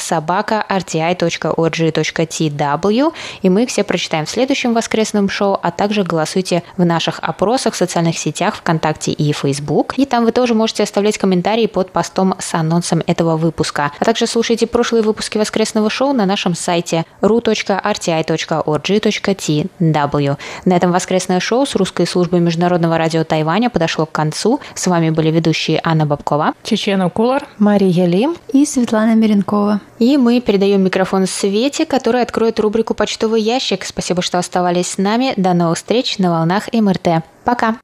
и 3.43 3.49
мы 3.49 3.67
все 3.67 3.85
прочитаем 3.85 4.27
в 4.27 4.31
следующем 4.31 4.75
воскресном 4.75 5.29
шоу, 5.29 5.59
а 5.63 5.71
также 5.71 6.03
голосуйте 6.03 6.63
в 6.77 6.85
наших 6.85 7.19
опросах 7.21 7.75
в 7.75 7.77
социальных 7.77 8.19
сетях 8.19 8.57
ВКонтакте 8.57 9.13
и 9.13 9.33
Facebook. 9.33 9.95
И 9.97 10.05
там 10.05 10.25
вы 10.25 10.33
тоже 10.33 10.55
можете 10.55 10.83
оставлять 10.83 11.19
комментарии 11.19 11.67
под 11.67 11.91
постом 11.91 12.35
с 12.39 12.55
анонсом 12.55 13.03
этого 13.07 13.37
выпуска. 13.37 13.93
А 13.99 14.05
также 14.05 14.27
слушайте 14.27 14.67
прошлые 14.67 15.03
выпуски 15.03 15.39
воскресного 15.39 15.91
шоу 15.91 16.13
на 16.13 16.27
нашем 16.27 16.55
сайте 16.55 17.05
ru.rti.org 17.21 18.76
org.tw. 18.77 20.37
На 20.65 20.77
этом 20.77 20.93
воскресное 20.93 21.41
шоу 21.41 21.67
с 21.67 21.75
русской 21.75 22.07
службой 22.07 22.41
Международного 22.41 22.99
радио 22.99 23.25
Тайваня 23.25 23.71
подошло 23.71 24.07
к 24.07 24.13
концу. 24.13 24.61
С 24.75 24.87
вами 24.87 25.11
были 25.11 25.31
ведущие 25.31 25.81
Анна 25.83 26.07
Бабкова, 26.07 26.53
Чечена 26.63 27.11
Кулар, 27.11 27.47
Мария 27.59 28.07
Лим 28.07 28.37
и 28.53 28.65
Светлана 28.65 29.15
Миренкова. 29.15 29.81
И 29.99 30.17
мы 30.17 30.41
передаем 30.41 30.83
микрофон 30.83 31.27
Свете, 31.27 31.87
которая 31.87 32.23
откроет 32.23 32.61
рубрику 32.61 32.95
«Почтовый 32.95 33.41
ящик». 33.41 33.85
Спасибо, 33.85 34.23
что 34.23 34.39
оставались 34.39 34.93
с 34.93 34.99
нами. 34.99 35.33
До 35.37 35.55
новых 35.55 35.79
встреч 35.79 36.19
на 36.19 36.31
волнах 36.31 36.69
МРТ. 36.73 37.25
Пока! 37.45 37.77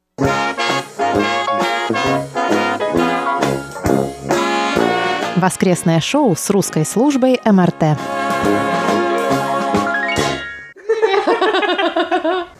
Воскресное 5.36 6.00
шоу 6.00 6.36
с 6.36 6.50
русской 6.50 6.86
службой 6.86 7.40
МРТ. 7.44 7.98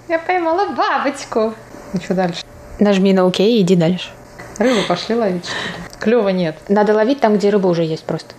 Я 0.09 0.19
поймала 0.19 0.75
бабочку. 0.75 1.55
И 1.95 1.99
что 1.99 2.15
дальше? 2.15 2.43
Нажми 2.79 3.13
на 3.13 3.27
ОК 3.27 3.41
и 3.41 3.61
иди 3.61 3.77
дальше. 3.77 4.11
Рыбу 4.59 4.81
пошли 4.89 5.15
ловить, 5.15 5.45
что 5.45 5.55
ли? 5.55 5.89
Клева 5.99 6.29
нет. 6.29 6.57
Надо 6.69 6.95
ловить 6.95 7.21
там, 7.21 7.37
где 7.37 7.51
рыба 7.51 7.69
уже 7.69 7.85
есть 7.85 8.05
просто. 8.05 8.35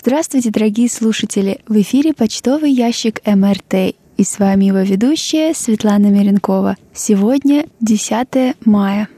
Здравствуйте, 0.00 0.50
дорогие 0.50 0.88
слушатели! 0.88 1.60
В 1.68 1.80
эфире 1.82 2.14
почтовый 2.14 2.72
ящик 2.72 3.20
МРТ. 3.26 3.94
И 4.16 4.24
с 4.24 4.38
вами 4.38 4.64
его 4.64 4.78
ведущая 4.78 5.52
Светлана 5.54 6.06
Миренкова. 6.06 6.76
Сегодня 6.94 7.66
10 7.80 8.56
мая. 8.64 9.08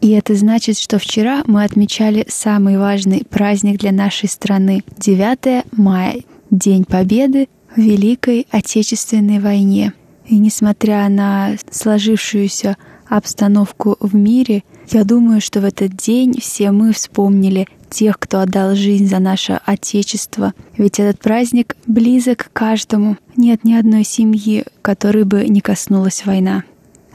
И 0.00 0.10
это 0.10 0.34
значит, 0.34 0.78
что 0.78 0.98
вчера 0.98 1.42
мы 1.46 1.62
отмечали 1.62 2.24
самый 2.28 2.78
важный 2.78 3.24
праздник 3.28 3.78
для 3.78 3.92
нашей 3.92 4.28
страны— 4.28 4.82
9 4.98 5.64
мая, 5.72 6.22
День 6.50 6.84
Победы 6.84 7.48
в 7.76 7.80
Великой 7.80 8.46
Отечественной 8.50 9.40
войне. 9.40 9.92
И 10.26 10.38
несмотря 10.38 11.08
на 11.08 11.56
сложившуюся 11.70 12.76
обстановку 13.08 13.96
в 14.00 14.14
мире, 14.14 14.62
я 14.90 15.04
думаю, 15.04 15.40
что 15.40 15.60
в 15.60 15.64
этот 15.64 15.96
день 15.96 16.40
все 16.40 16.70
мы 16.70 16.92
вспомнили 16.92 17.68
тех, 17.90 18.18
кто 18.18 18.40
отдал 18.40 18.74
жизнь 18.74 19.06
за 19.06 19.18
наше 19.18 19.60
Отечество. 19.66 20.54
Ведь 20.78 20.98
этот 20.98 21.20
праздник 21.20 21.76
близок 21.86 22.50
каждому. 22.52 23.16
Нет 23.36 23.64
ни 23.64 23.74
одной 23.74 24.04
семьи, 24.04 24.64
которой 24.82 25.24
бы 25.24 25.48
не 25.48 25.60
коснулась 25.60 26.24
война. 26.24 26.64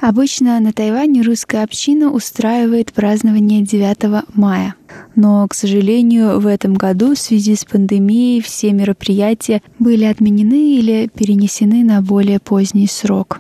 Обычно 0.02 0.60
на 0.60 0.74
Тайване 0.74 1.22
русская 1.22 1.64
община 1.64 2.12
устраивает 2.12 2.92
празднование 2.94 3.62
9 3.62 4.26
мая. 4.34 4.76
Но, 5.16 5.48
к 5.48 5.54
сожалению, 5.54 6.40
в 6.40 6.48
этом 6.48 6.74
году 6.74 7.16
в 7.16 7.20
связи 7.20 7.56
с 7.56 7.66
пандемией 7.66 8.42
все 8.42 8.72
мероприятия 8.74 9.62
были 9.80 10.04
отменены 10.04 10.78
или 10.78 11.10
перенесены 11.14 11.84
на 11.84 12.02
более 12.02 12.40
поздний 12.40 12.88
срок. 12.88 13.40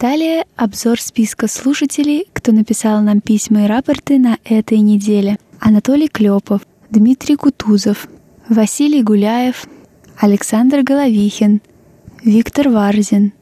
Далее 0.00 0.44
обзор 0.56 1.00
списка 1.00 1.48
слушателей, 1.48 2.26
кто 2.32 2.52
написал 2.52 3.00
нам 3.00 3.20
письма 3.20 3.64
и 3.64 3.66
рапорты 3.68 4.18
на 4.18 4.38
этой 4.44 4.78
неделе. 4.80 5.38
Анатолий 5.60 6.08
Клепов, 6.08 6.60
Дмитрий 6.90 7.36
Кутузов, 7.36 8.06
Василий 8.48 9.02
Гуляев, 9.02 9.64
Александр 10.18 10.82
Головихин, 10.82 11.62
Виктор 12.24 12.70
Варзин, 12.70 13.34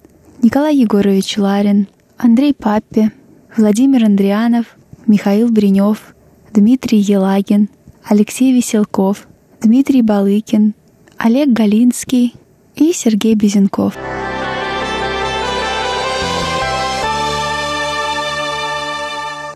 Николай 0.42 0.74
Егорович 0.74 1.38
Ларин, 1.38 1.86
Андрей 2.16 2.52
Паппи, 2.52 3.12
Владимир 3.56 4.04
Андрианов, 4.04 4.66
Михаил 5.06 5.52
Бринев, 5.52 6.16
Дмитрий 6.52 6.98
Елагин, 6.98 7.68
Алексей 8.04 8.52
Веселков, 8.52 9.28
Дмитрий 9.60 10.02
Балыкин, 10.02 10.74
Олег 11.16 11.50
Галинский 11.50 12.34
и 12.74 12.92
Сергей 12.92 13.36
Безенков. 13.36 13.94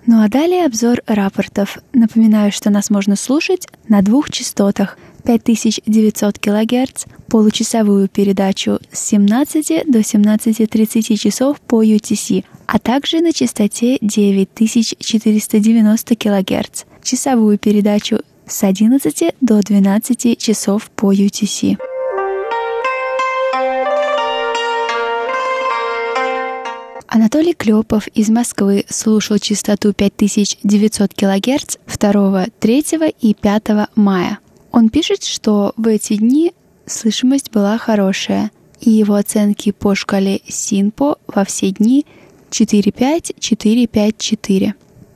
Ну 0.07 0.23
а 0.23 0.29
далее 0.29 0.65
обзор 0.67 1.03
рапортов. 1.09 1.79
Напоминаю, 1.93 2.53
что 2.53 2.71
нас 2.71 2.91
можно 2.91 3.17
слушать 3.17 3.67
на 3.89 4.03
двух 4.03 4.31
частотах 4.31 4.97
5900 5.27 6.39
кГц, 6.39 7.05
получасовую 7.29 8.09
передачу 8.09 8.79
с 8.93 9.09
17 9.09 9.91
до 9.91 9.99
17.30 9.99 11.17
часов 11.17 11.61
по 11.61 11.85
UTC, 11.85 12.45
а 12.67 12.79
также 12.79 13.21
на 13.21 13.33
частоте 13.33 13.99
9490 14.01 16.17
кГц, 16.17 16.85
часовую 17.03 17.59
передачу 17.59 18.21
с 18.47 18.63
11 18.63 19.35
до 19.41 19.61
12 19.61 20.39
часов 20.39 20.89
по 20.95 21.13
UTC. 21.13 21.77
Анатолий 27.09 27.55
Клепов 27.55 28.07
из 28.09 28.29
Москвы 28.29 28.85
слушал 28.89 29.39
частоту 29.39 29.93
5900 29.93 31.15
кГц 31.15 31.77
2, 31.99 32.47
3 32.61 32.85
и 33.21 33.35
5 33.35 33.69
мая. 33.97 34.39
Он 34.73 34.89
пишет, 34.89 35.23
что 35.25 35.75
в 35.77 35.87
эти 35.87 36.17
дни 36.17 36.55
слышимость 36.87 37.51
была 37.51 37.77
хорошая, 37.79 38.51
и 38.81 38.91
его 38.91 39.15
оценки 39.15 39.71
по 39.73 39.95
шкале 39.95 40.41
СИНПО 40.47 41.19
во 41.27 41.45
все 41.45 41.71
дни 41.71 42.07
4-5-4-5-4. 42.51 44.75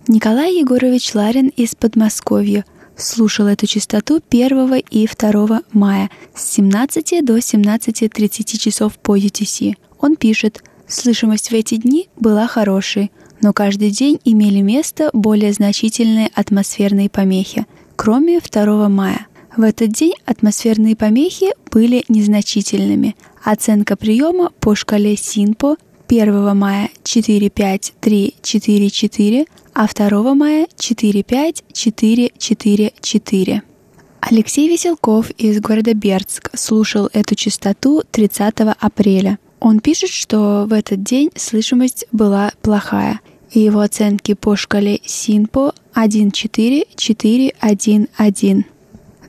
Николай 0.08 0.58
Егорович 0.58 1.14
Ларин 1.14 1.48
из 1.48 1.74
Подмосковья 1.74 2.64
слушал 2.96 3.46
эту 3.46 3.66
частоту 3.66 4.20
1 4.30 4.74
и 4.90 5.06
2 5.06 5.62
мая 5.72 6.10
с 6.34 6.50
17 6.52 7.24
до 7.24 7.38
17.30 7.38 8.58
часов 8.58 8.98
по 8.98 9.16
UTC. 9.16 9.76
Он 10.00 10.16
пишет, 10.16 10.62
Слышимость 10.90 11.52
в 11.52 11.54
эти 11.54 11.76
дни 11.76 12.08
была 12.16 12.48
хорошей, 12.48 13.12
но 13.40 13.52
каждый 13.52 13.90
день 13.90 14.18
имели 14.24 14.60
место 14.60 15.10
более 15.12 15.52
значительные 15.52 16.30
атмосферные 16.34 17.08
помехи, 17.08 17.64
кроме 17.94 18.40
2 18.40 18.88
мая. 18.88 19.28
В 19.56 19.62
этот 19.62 19.92
день 19.92 20.14
атмосферные 20.24 20.96
помехи 20.96 21.52
были 21.70 22.04
незначительными. 22.08 23.14
Оценка 23.42 23.96
приема 23.96 24.50
по 24.60 24.74
шкале 24.74 25.16
СИНПО 25.16 25.76
1 26.08 26.56
мая 26.56 26.90
4-5-3-4-4, 27.04 29.46
а 29.74 29.86
2 29.86 30.34
мая 30.34 30.66
4-5-4-4-4. 30.76 33.62
Алексей 34.20 34.68
Веселков 34.68 35.30
из 35.30 35.60
города 35.60 35.94
Бердск 35.94 36.50
слушал 36.54 37.08
эту 37.12 37.34
частоту 37.34 38.02
30 38.10 38.54
апреля– 38.78 39.38
он 39.60 39.80
пишет, 39.80 40.10
что 40.10 40.66
в 40.68 40.72
этот 40.72 41.02
день 41.02 41.30
слышимость 41.36 42.06
была 42.12 42.52
плохая, 42.62 43.20
и 43.52 43.60
его 43.60 43.80
оценки 43.80 44.32
по 44.34 44.56
шкале 44.56 45.00
СИНПО 45.04 45.74
1.4.4.1.1. 45.94 48.64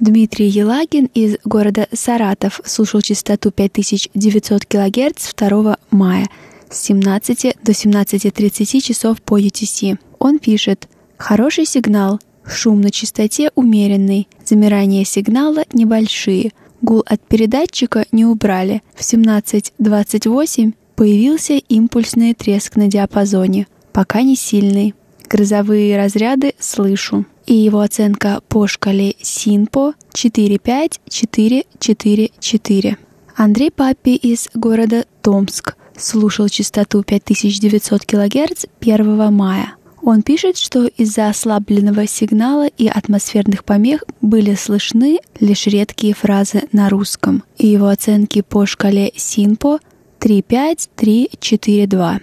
Дмитрий 0.01 0.47
Елагин 0.47 1.09
из 1.13 1.37
города 1.45 1.87
Саратов 1.93 2.59
слушал 2.65 3.01
частоту 3.01 3.51
5900 3.51 4.65
кГц 4.65 5.33
2 5.35 5.77
мая 5.91 6.27
с 6.71 6.81
17 6.81 7.57
до 7.63 7.71
17.30 7.71 8.81
часов 8.81 9.21
по 9.21 9.39
UTC. 9.39 9.99
Он 10.17 10.39
пишет 10.39 10.89
«Хороший 11.17 11.65
сигнал, 11.65 12.19
шум 12.43 12.81
на 12.81 12.89
частоте 12.89 13.51
умеренный, 13.53 14.27
замирания 14.43 15.05
сигнала 15.05 15.65
небольшие, 15.71 16.51
Гул 16.81 17.03
от 17.05 17.21
передатчика 17.21 18.07
не 18.11 18.25
убрали. 18.25 18.81
В 18.95 19.01
17.28 19.01 20.73
появился 20.95 21.53
импульсный 21.53 22.33
треск 22.33 22.75
на 22.75 22.87
диапазоне, 22.87 23.67
пока 23.93 24.23
не 24.23 24.35
сильный. 24.35 24.95
Грозовые 25.29 25.95
разряды 25.95 26.55
слышу. 26.57 27.25
И 27.45 27.53
его 27.53 27.81
оценка 27.81 28.41
по 28.47 28.65
шкале 28.67 29.15
СИНПО 29.21 29.93
45444. 30.13 32.97
Андрей 33.35 33.71
Папи 33.71 34.15
из 34.15 34.47
города 34.53 35.05
Томск 35.21 35.75
слушал 35.97 36.47
частоту 36.49 37.03
5900 37.03 38.05
кГц 38.05 38.65
1 38.79 39.33
мая. 39.33 39.75
Он 40.03 40.23
пишет, 40.23 40.57
что 40.57 40.87
из-за 40.87 41.29
ослабленного 41.29 42.07
сигнала 42.07 42.65
и 42.67 42.87
атмосферных 42.87 43.63
помех 43.63 44.03
были 44.19 44.55
слышны 44.55 45.19
лишь 45.39 45.67
редкие 45.67 46.15
фразы 46.15 46.63
на 46.71 46.89
русском, 46.89 47.43
и 47.57 47.67
его 47.67 47.85
оценки 47.87 48.41
по 48.41 48.65
шкале 48.65 49.11
СИНПО 49.15 49.77
35342. 50.19 52.21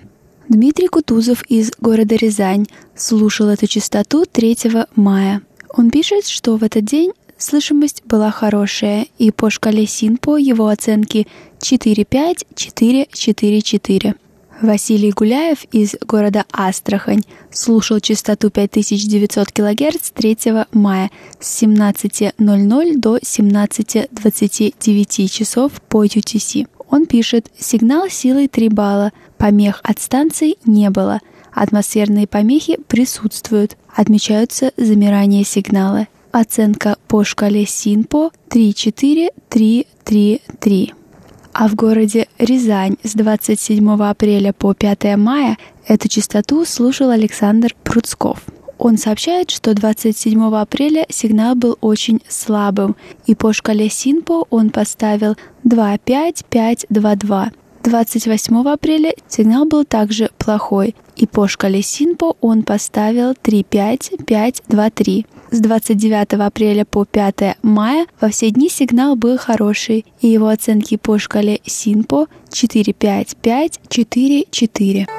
Дмитрий 0.48 0.88
Кутузов 0.88 1.42
из 1.50 1.70
города 1.78 2.14
Рязань 2.14 2.66
слушал 2.96 3.48
эту 3.48 3.66
частоту 3.66 4.24
3 4.24 4.56
мая. 4.96 5.42
Он 5.74 5.90
пишет, 5.90 6.26
что 6.26 6.56
в 6.56 6.64
этот 6.64 6.86
день 6.86 7.12
слышимость 7.36 8.02
была 8.06 8.30
хорошая, 8.30 9.08
и 9.18 9.30
по 9.30 9.50
шкале 9.50 9.86
СИНПО 9.86 10.38
его 10.38 10.68
оценки 10.68 11.26
45444. 11.60 14.14
Василий 14.62 15.12
Гуляев 15.12 15.64
из 15.70 15.96
города 16.00 16.46
Астрахань 16.50 17.24
слушал 17.52 18.00
частоту 18.00 18.48
5900 18.50 19.52
кГц 19.52 20.12
3 20.14 20.38
мая 20.72 21.10
с 21.38 21.62
17.00 21.62 22.96
до 22.96 23.18
17.29 23.18 25.28
часов 25.28 25.72
по 25.90 26.06
UTC. 26.06 26.66
Он 26.88 27.04
пишет, 27.04 27.50
сигнал 27.58 28.08
силой 28.08 28.48
3 28.48 28.70
балла, 28.70 29.12
помех 29.38 29.80
от 29.82 30.00
станций 30.00 30.58
не 30.64 30.90
было, 30.90 31.20
атмосферные 31.52 32.26
помехи 32.26 32.78
присутствуют, 32.88 33.76
отмечаются 33.94 34.72
замирания 34.76 35.44
сигнала. 35.44 36.08
Оценка 36.30 36.98
по 37.08 37.24
шкале 37.24 37.64
СИНПО 37.64 38.32
3-4-3-3-3 38.50 40.92
а 41.58 41.66
в 41.66 41.74
городе 41.74 42.28
Рязань 42.38 42.98
с 43.02 43.14
27 43.14 44.04
апреля 44.04 44.52
по 44.52 44.74
5 44.74 45.16
мая 45.16 45.58
эту 45.88 46.08
частоту 46.08 46.64
слушал 46.64 47.10
Александр 47.10 47.74
Пруцков. 47.82 48.44
Он 48.78 48.96
сообщает, 48.96 49.50
что 49.50 49.74
27 49.74 50.54
апреля 50.54 51.04
сигнал 51.08 51.56
был 51.56 51.76
очень 51.80 52.22
слабым, 52.28 52.94
и 53.26 53.34
по 53.34 53.52
шкале 53.52 53.90
Синпо 53.90 54.46
он 54.50 54.70
поставил 54.70 55.36
25522. 55.64 57.50
28 57.82 58.68
апреля 58.68 59.12
сигнал 59.28 59.64
был 59.64 59.84
также 59.84 60.30
плохой, 60.38 60.94
и 61.16 61.26
по 61.26 61.48
шкале 61.48 61.82
Синпо 61.82 62.36
он 62.40 62.62
поставил 62.62 63.34
35523. 63.34 65.26
С 65.50 65.60
29 65.60 66.34
апреля 66.34 66.84
по 66.84 67.04
5 67.04 67.56
мая 67.62 68.06
во 68.20 68.28
все 68.28 68.50
дни 68.50 68.68
сигнал 68.68 69.16
был 69.16 69.38
хороший, 69.38 70.04
и 70.20 70.28
его 70.28 70.48
оценки 70.48 70.96
по 70.96 71.18
шкале 71.18 71.60
СИНПО 71.64 72.26
45544. 72.50 75.17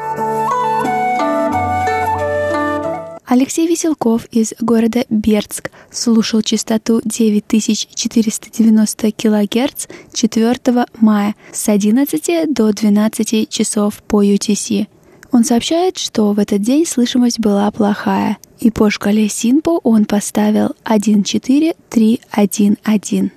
Алексей 3.30 3.66
Веселков 3.68 4.26
из 4.32 4.54
города 4.60 5.06
Бердск 5.08 5.70
слушал 5.92 6.42
частоту 6.42 7.00
9490 7.06 9.12
кГц 9.12 9.86
4 10.12 10.86
мая 11.00 11.36
с 11.54 11.70
11 11.70 12.52
до 12.52 12.74
12 12.74 13.48
часов 13.48 14.02
по 14.08 14.26
UTC. 14.26 14.88
Он 15.32 15.44
сообщает, 15.44 16.00
что 16.00 16.34
в 16.34 16.40
этот 16.40 16.64
день 16.64 16.88
слышимость 16.88 17.40
была 17.40 17.70
плохая, 17.70 18.40
и 18.60 18.72
по 18.72 18.90
шкале 18.90 19.30
Синпо 19.30 19.80
он 19.84 20.06
поставил 20.06 20.72
1-4-3-1-1. 20.86 23.30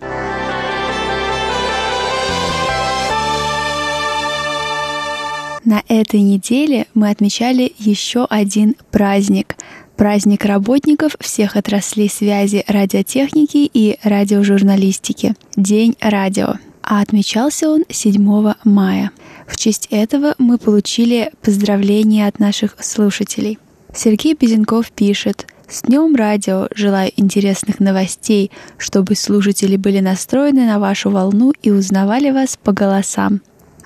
На 5.64 5.80
этой 5.86 6.22
неделе 6.22 6.88
мы 6.94 7.10
отмечали 7.10 7.72
еще 7.78 8.24
один 8.24 8.74
праздник– 8.90 9.54
праздник 10.02 10.44
работников 10.44 11.14
всех 11.20 11.54
отраслей 11.54 12.10
связи 12.10 12.64
радиотехники 12.66 13.70
и 13.72 14.00
радиожурналистики– 14.02 15.36
День 15.56 15.94
радио. 16.00 16.54
а 16.82 17.02
отмечался 17.02 17.70
он 17.70 17.84
7 17.88 18.52
мая. 18.64 19.12
В 19.46 19.56
честь 19.56 19.86
этого 19.92 20.34
мы 20.38 20.58
получили 20.58 21.30
поздравления 21.40 22.26
от 22.26 22.40
наших 22.40 22.74
слушателей. 22.80 23.60
Сергей 23.94 24.34
Безенков 24.34 24.90
пишет 24.90 25.46
«С 25.68 25.82
Днем 25.82 26.16
Радио! 26.16 26.66
Желаю 26.74 27.12
интересных 27.16 27.78
новостей, 27.78 28.50
чтобы 28.78 29.14
слушатели 29.14 29.76
были 29.76 30.00
настроены 30.00 30.66
на 30.66 30.80
вашу 30.80 31.10
волну 31.10 31.52
и 31.62 31.70
узнавали 31.70 32.32
вас 32.32 32.58
по 32.60 32.72
голосам. 32.72 33.40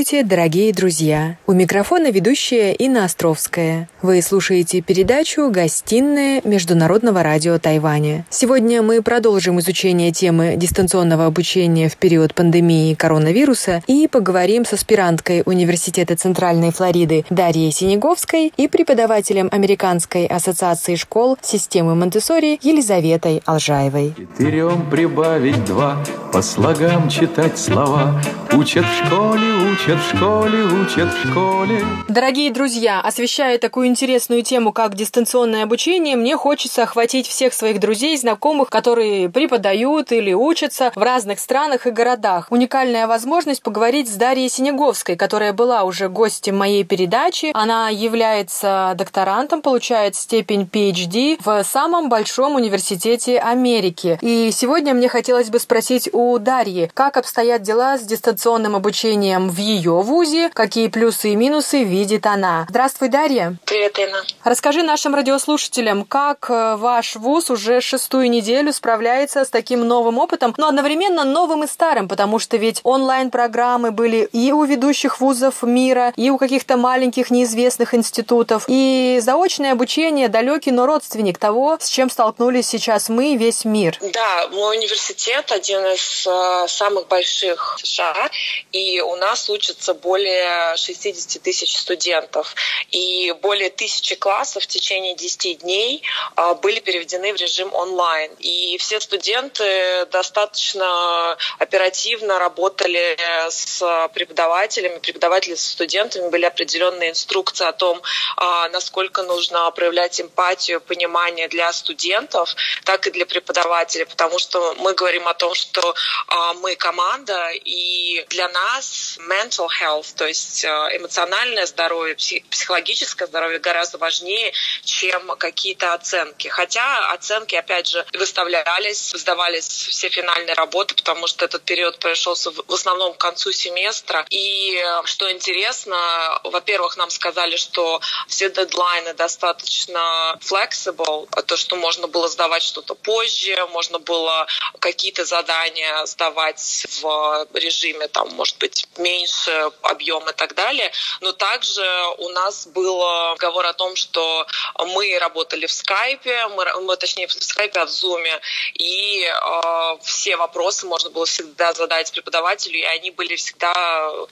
Здравствуйте, 0.00 0.26
дорогие 0.26 0.72
друзья! 0.72 1.36
У 1.46 1.52
микрофона 1.52 2.10
ведущая 2.10 2.72
Инна 2.72 3.04
Островская. 3.04 3.86
Вы 4.00 4.22
слушаете 4.22 4.80
передачу 4.80 5.50
«Гостиная 5.50 6.40
Международного 6.42 7.22
радио 7.22 7.58
Тайваня». 7.58 8.24
Сегодня 8.30 8.80
мы 8.80 9.02
продолжим 9.02 9.60
изучение 9.60 10.10
темы 10.10 10.54
дистанционного 10.56 11.26
обучения 11.26 11.90
в 11.90 11.98
период 11.98 12.34
пандемии 12.34 12.94
коронавируса 12.94 13.82
и 13.88 14.08
поговорим 14.08 14.64
с 14.64 14.72
аспиранткой 14.72 15.42
Университета 15.44 16.16
Центральной 16.16 16.72
Флориды 16.72 17.26
Дарьей 17.28 17.70
Синеговской 17.70 18.54
и 18.56 18.68
преподавателем 18.68 19.50
Американской 19.52 20.24
ассоциации 20.24 20.94
школ 20.94 21.36
системы 21.42 21.94
Монтессори 21.94 22.58
Елизаветой 22.62 23.42
Алжаевой. 23.44 24.14
Четырем 24.16 24.88
прибавить 24.88 25.62
два, 25.66 26.02
по 26.32 26.40
слогам 26.40 27.10
читать 27.10 27.58
слова, 27.58 28.18
учат 28.54 28.86
в 28.86 29.06
школе 29.06 29.50
школе 29.50 29.72
учат, 29.90 30.00
в 30.00 30.16
школе 30.16 30.64
учат, 30.64 31.12
в 31.12 31.28
школе. 31.28 31.84
Дорогие 32.08 32.52
друзья, 32.52 33.00
освещая 33.00 33.58
такую 33.58 33.86
интересную 33.88 34.42
тему, 34.42 34.72
как 34.72 34.94
дистанционное 34.94 35.64
обучение, 35.64 36.16
мне 36.16 36.36
хочется 36.36 36.84
охватить 36.84 37.26
всех 37.26 37.52
своих 37.54 37.80
друзей, 37.80 38.16
знакомых, 38.16 38.70
которые 38.70 39.28
преподают 39.28 40.12
или 40.12 40.32
учатся 40.32 40.92
в 40.94 41.02
разных 41.02 41.40
странах 41.40 41.86
и 41.86 41.90
городах. 41.90 42.46
Уникальная 42.50 43.06
возможность 43.06 43.62
поговорить 43.62 44.08
с 44.08 44.14
Дарьей 44.14 44.48
Синеговской, 44.48 45.16
которая 45.16 45.52
была 45.52 45.82
уже 45.84 46.08
гостем 46.08 46.56
моей 46.58 46.84
передачи. 46.84 47.50
Она 47.54 47.88
является 47.88 48.94
докторантом, 48.96 49.62
получает 49.62 50.14
степень 50.14 50.68
PhD 50.70 51.40
в 51.44 51.64
самом 51.64 52.08
большом 52.08 52.54
университете 52.54 53.38
Америки. 53.38 54.18
И 54.20 54.50
сегодня 54.52 54.94
мне 54.94 55.08
хотелось 55.08 55.50
бы 55.50 55.58
спросить 55.58 56.08
у 56.12 56.38
Дарьи, 56.38 56.90
как 56.94 57.16
обстоят 57.16 57.62
дела 57.62 57.98
с 57.98 58.02
дистанционным 58.02 58.76
обучением 58.76 59.48
в 59.48 59.58
ее 59.58 59.79
вузе, 59.86 60.50
какие 60.50 60.88
плюсы 60.88 61.32
и 61.32 61.36
минусы 61.36 61.84
видит 61.84 62.26
она. 62.26 62.66
Здравствуй, 62.68 63.08
Дарья. 63.08 63.56
Привет, 63.64 63.98
Инна. 63.98 64.22
Расскажи 64.44 64.82
нашим 64.82 65.14
радиослушателям, 65.14 66.04
как 66.04 66.50
э, 66.50 66.76
ваш 66.76 67.16
вуз 67.16 67.50
уже 67.50 67.80
шестую 67.80 68.30
неделю 68.30 68.72
справляется 68.72 69.44
с 69.44 69.50
таким 69.50 69.86
новым 69.86 70.18
опытом, 70.18 70.54
но 70.56 70.68
одновременно 70.68 71.24
новым 71.24 71.64
и 71.64 71.66
старым, 71.66 72.08
потому 72.08 72.38
что 72.38 72.56
ведь 72.56 72.80
онлайн-программы 72.82 73.90
были 73.90 74.28
и 74.32 74.52
у 74.52 74.64
ведущих 74.64 75.20
вузов 75.20 75.62
мира, 75.62 76.12
и 76.16 76.30
у 76.30 76.38
каких-то 76.38 76.76
маленьких 76.76 77.30
неизвестных 77.30 77.94
институтов, 77.94 78.64
и 78.68 79.18
заочное 79.22 79.72
обучение 79.72 80.28
далекий, 80.28 80.70
но 80.70 80.86
родственник 80.86 81.38
того, 81.38 81.78
с 81.80 81.88
чем 81.88 82.10
столкнулись 82.10 82.66
сейчас 82.66 83.08
мы, 83.08 83.36
весь 83.36 83.64
мир. 83.64 83.98
Да, 84.00 84.48
мой 84.48 84.76
университет 84.78 85.52
один 85.52 85.84
из 85.86 86.26
э, 86.26 86.68
самых 86.68 87.08
больших 87.08 87.78
США, 87.82 88.30
и 88.72 89.00
у 89.00 89.16
нас 89.16 89.48
учатся 89.70 89.94
более 89.94 90.76
60 90.76 91.42
тысяч 91.42 91.76
студентов, 91.76 92.54
и 92.90 93.32
более 93.40 93.70
тысячи 93.70 94.14
классов 94.14 94.64
в 94.64 94.66
течение 94.66 95.14
10 95.14 95.60
дней 95.60 96.02
а, 96.36 96.54
были 96.54 96.80
переведены 96.80 97.32
в 97.32 97.36
режим 97.36 97.72
онлайн. 97.74 98.32
И 98.38 98.76
все 98.78 99.00
студенты 99.00 100.06
достаточно 100.06 101.36
оперативно 101.58 102.38
работали 102.38 103.16
с 103.48 104.08
преподавателями, 104.14 104.98
преподаватели 104.98 105.54
с 105.54 105.64
студентами, 105.64 106.28
были 106.28 106.44
определенные 106.44 107.10
инструкции 107.10 107.66
о 107.66 107.72
том, 107.72 108.02
а, 108.36 108.68
насколько 108.70 109.22
нужно 109.22 109.70
проявлять 109.70 110.20
эмпатию, 110.20 110.80
понимание 110.80 111.48
для 111.48 111.72
студентов, 111.72 112.54
так 112.84 113.06
и 113.06 113.10
для 113.10 113.26
преподавателей, 113.26 114.06
потому 114.06 114.38
что 114.38 114.74
мы 114.78 114.94
говорим 114.94 115.28
о 115.28 115.34
том, 115.34 115.54
что 115.54 115.94
а, 116.26 116.54
мы 116.54 116.74
команда, 116.76 117.50
и 117.50 118.24
для 118.28 118.48
нас 118.48 119.16
mental 119.50 119.68
health, 119.80 120.14
то 120.16 120.26
есть 120.26 120.64
э, 120.64 120.68
эмоциональное 120.96 121.66
здоровье, 121.66 122.14
психологическое 122.50 123.26
здоровье 123.26 123.58
гораздо 123.58 123.98
важнее, 123.98 124.52
чем 124.84 125.36
какие-то 125.36 125.94
оценки. 125.94 126.48
Хотя 126.48 127.10
оценки, 127.12 127.54
опять 127.54 127.88
же, 127.88 128.04
выставлялись, 128.12 129.10
сдавались 129.14 129.66
все 129.66 130.08
финальные 130.08 130.54
работы, 130.54 130.94
потому 130.94 131.26
что 131.26 131.44
этот 131.44 131.62
период 131.64 131.98
пришелся 131.98 132.50
в 132.50 132.72
основном 132.72 133.14
к 133.14 133.18
концу 133.18 133.52
семестра. 133.52 134.24
И 134.30 134.76
э, 134.76 135.02
что 135.04 135.30
интересно, 135.30 136.40
во-первых, 136.44 136.96
нам 136.96 137.10
сказали, 137.10 137.56
что 137.56 138.00
все 138.28 138.50
дедлайны 138.50 139.14
достаточно 139.14 140.38
flexible, 140.40 141.28
то, 141.46 141.56
что 141.56 141.76
можно 141.76 142.06
было 142.06 142.28
сдавать 142.28 142.62
что-то 142.62 142.94
позже, 142.94 143.56
можно 143.72 143.98
было 143.98 144.46
какие-то 144.78 145.24
задания 145.24 146.04
сдавать 146.06 146.86
в 147.02 147.48
режиме, 147.54 148.08
там, 148.08 148.28
может 148.30 148.58
быть, 148.58 148.86
меньше 148.96 149.39
объем 149.82 150.28
и 150.28 150.32
так 150.32 150.54
далее. 150.54 150.90
Но 151.20 151.32
также 151.32 151.84
у 152.18 152.28
нас 152.30 152.66
был 152.66 153.02
разговор 153.32 153.66
о 153.66 153.72
том, 153.72 153.96
что 153.96 154.46
мы 154.94 155.18
работали 155.20 155.66
в 155.66 155.72
скайпе, 155.72 156.48
мы, 156.48 156.64
мы 156.82 156.96
точнее 156.96 157.26
в 157.26 157.32
скайпе, 157.32 157.80
а 157.80 157.86
в 157.86 157.88
зуме, 157.88 158.40
и 158.74 159.24
э, 159.24 159.96
все 160.02 160.36
вопросы 160.36 160.86
можно 160.86 161.10
было 161.10 161.26
всегда 161.26 161.72
задать 161.72 162.12
преподавателю, 162.12 162.78
и 162.78 162.82
они 162.82 163.10
были 163.10 163.36
всегда 163.36 163.72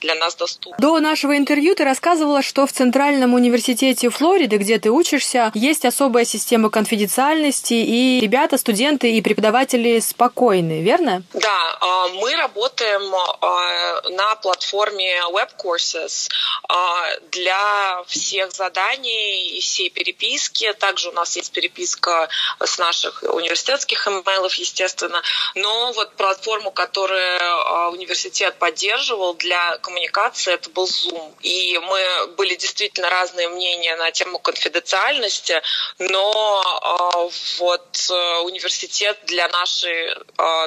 для 0.01 0.15
нас 0.15 0.35
доступны. 0.35 0.77
До 0.79 0.99
нашего 0.99 1.37
интервью 1.37 1.75
ты 1.75 1.83
рассказывала, 1.83 2.41
что 2.41 2.65
в 2.65 2.71
Центральном 2.71 3.33
университете 3.33 4.09
Флориды, 4.09 4.57
где 4.57 4.79
ты 4.79 4.89
учишься, 4.89 5.51
есть 5.53 5.85
особая 5.85 6.25
система 6.25 6.69
конфиденциальности, 6.69 7.73
и 7.73 8.19
ребята, 8.21 8.57
студенты 8.57 9.11
и 9.11 9.21
преподаватели 9.21 9.99
спокойны, 9.99 10.81
верно? 10.81 11.23
Да, 11.33 12.09
мы 12.13 12.35
работаем 12.35 13.09
на 14.15 14.35
платформе 14.35 14.98
платформе 14.99 15.21
Web 15.31 15.49
Courses 15.57 16.29
а, 16.67 17.19
для 17.31 18.03
всех 18.07 18.51
заданий 18.51 19.57
и 19.57 19.61
всей 19.61 19.89
переписки. 19.89 20.71
Также 20.73 21.09
у 21.09 21.11
нас 21.13 21.35
есть 21.35 21.51
переписка 21.51 22.29
с 22.59 22.77
наших 22.77 23.23
университетских 23.23 24.07
имейлов, 24.07 24.53
естественно. 24.55 25.21
Но 25.55 25.91
вот 25.93 26.13
платформу, 26.15 26.71
которую 26.71 27.39
а, 27.41 27.89
университет 27.89 28.55
поддерживал 28.59 29.33
для 29.33 29.77
коммуникации, 29.77 30.53
это 30.53 30.69
был 30.69 30.85
Zoom. 30.85 31.33
И 31.41 31.77
мы 31.79 32.27
были 32.37 32.55
действительно 32.55 33.09
разные 33.09 33.49
мнения 33.49 33.95
на 33.95 34.11
тему 34.11 34.39
конфиденциальности, 34.39 35.61
но 35.99 37.29
вот 37.59 38.07
э, 38.09 38.39
университет 38.39 39.17
для, 39.25 39.47
нашей, 39.49 40.09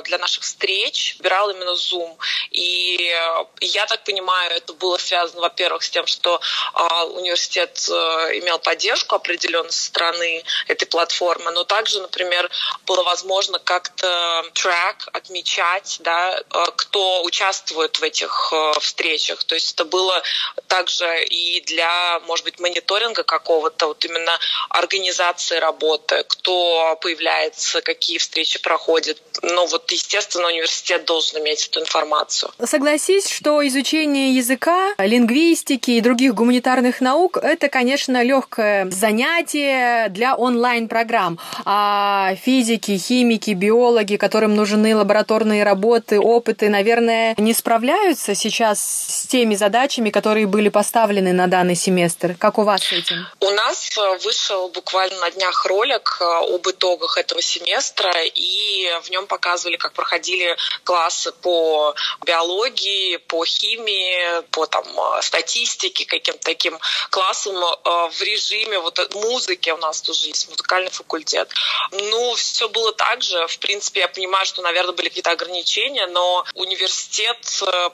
для 0.04 0.18
наших 0.18 0.42
встреч 0.44 1.16
выбирал 1.18 1.50
именно 1.50 1.74
Zoom. 1.74 2.16
И 2.50 3.10
э, 3.10 3.44
я 3.60 3.86
так 3.86 4.04
понимаю, 4.04 4.21
это 4.50 4.72
было 4.74 4.96
связано, 4.98 5.40
во-первых, 5.42 5.82
с 5.82 5.90
тем, 5.90 6.06
что 6.06 6.40
а, 6.74 7.04
университет 7.06 7.86
э, 7.88 7.92
имел 8.38 8.58
поддержку 8.58 9.16
определенной 9.16 9.72
стороны 9.72 10.44
этой 10.68 10.86
платформы, 10.86 11.50
но 11.50 11.64
также, 11.64 12.00
например, 12.00 12.50
было 12.86 13.02
возможно 13.02 13.58
как-то 13.58 14.44
трек 14.54 15.08
отмечать, 15.12 15.98
да, 16.00 16.38
э, 16.38 16.64
кто 16.76 17.22
участвует 17.24 17.98
в 17.98 18.02
этих 18.02 18.52
встречах. 18.80 19.44
То 19.44 19.54
есть 19.54 19.72
это 19.72 19.84
было 19.84 20.22
также 20.68 21.24
и 21.24 21.60
для, 21.62 22.20
может 22.20 22.44
быть, 22.44 22.58
мониторинга 22.58 23.22
какого-то, 23.22 23.86
вот 23.88 24.04
именно 24.04 24.38
организации 24.68 25.56
работы, 25.56 26.24
кто 26.28 26.96
появляется, 27.00 27.80
какие 27.82 28.18
встречи 28.18 28.58
проходят. 28.58 29.18
Ну 29.42 29.66
вот, 29.66 29.90
естественно, 29.90 30.48
университет 30.48 31.04
должен 31.04 31.40
иметь 31.40 31.66
эту 31.66 31.80
информацию. 31.80 32.52
Согласись, 32.64 33.28
что 33.28 33.66
изучение 33.66 34.11
языка, 34.18 34.94
лингвистики 34.98 35.92
и 35.92 36.00
других 36.00 36.34
гуманитарных 36.34 37.00
наук– 37.00 37.38
это, 37.42 37.68
конечно, 37.68 38.22
легкое 38.22 38.90
занятие 38.90 40.08
для 40.10 40.34
онлайн-программ. 40.34 41.38
А 41.64 42.34
физики, 42.36 42.96
химики, 42.98 43.50
биологи, 43.50 44.16
которым 44.16 44.54
нужны 44.54 44.96
лабораторные 44.96 45.64
работы, 45.64 46.18
опыты, 46.20 46.68
наверное, 46.68 47.34
не 47.38 47.54
справляются 47.54 48.34
сейчас 48.34 48.80
с 48.80 49.26
теми 49.26 49.54
задачами, 49.54 50.10
которые 50.10 50.46
были 50.46 50.68
поставлены 50.68 51.32
на 51.32 51.46
данный 51.46 51.76
семестр. 51.76 52.36
Как 52.38 52.58
у 52.58 52.62
вас 52.62 52.82
с 52.82 52.92
этим? 52.92 53.26
У 53.40 53.50
нас 53.50 53.96
э, 53.96 54.18
вышел 54.24 54.68
буквально 54.68 55.18
на 55.20 55.30
днях 55.30 55.66
ролик 55.66 56.18
э, 56.20 56.24
об 56.54 56.68
итогах 56.68 57.16
этого 57.18 57.40
семестра, 57.40 58.12
и 58.24 58.88
в 59.02 59.10
нем 59.10 59.26
показывали, 59.26 59.76
как 59.76 59.92
проходили 59.92 60.56
классы 60.84 61.32
по 61.42 61.94
биологии, 62.26 63.16
по 63.16 63.44
химии, 63.44 64.01
по 64.50 64.66
там 64.66 64.84
э, 64.86 65.22
статистике, 65.22 66.04
каким-то 66.04 66.40
таким 66.40 66.78
классам 67.10 67.56
э, 67.56 68.10
в 68.10 68.22
режиме 68.22 68.78
вот 68.78 68.98
э, 68.98 69.08
музыки 69.14 69.70
у 69.70 69.76
нас 69.76 70.02
тоже 70.02 70.28
есть 70.28 70.48
музыкальный 70.48 70.90
факультет. 70.90 71.50
Ну, 71.90 72.34
все 72.34 72.68
было 72.68 72.92
так 72.92 73.22
же. 73.22 73.46
В 73.46 73.58
принципе, 73.58 74.00
я 74.00 74.08
понимаю, 74.08 74.46
что, 74.46 74.62
наверное, 74.62 74.92
были 74.92 75.08
какие-то 75.08 75.30
ограничения, 75.30 76.06
но 76.06 76.44
университет 76.54 77.38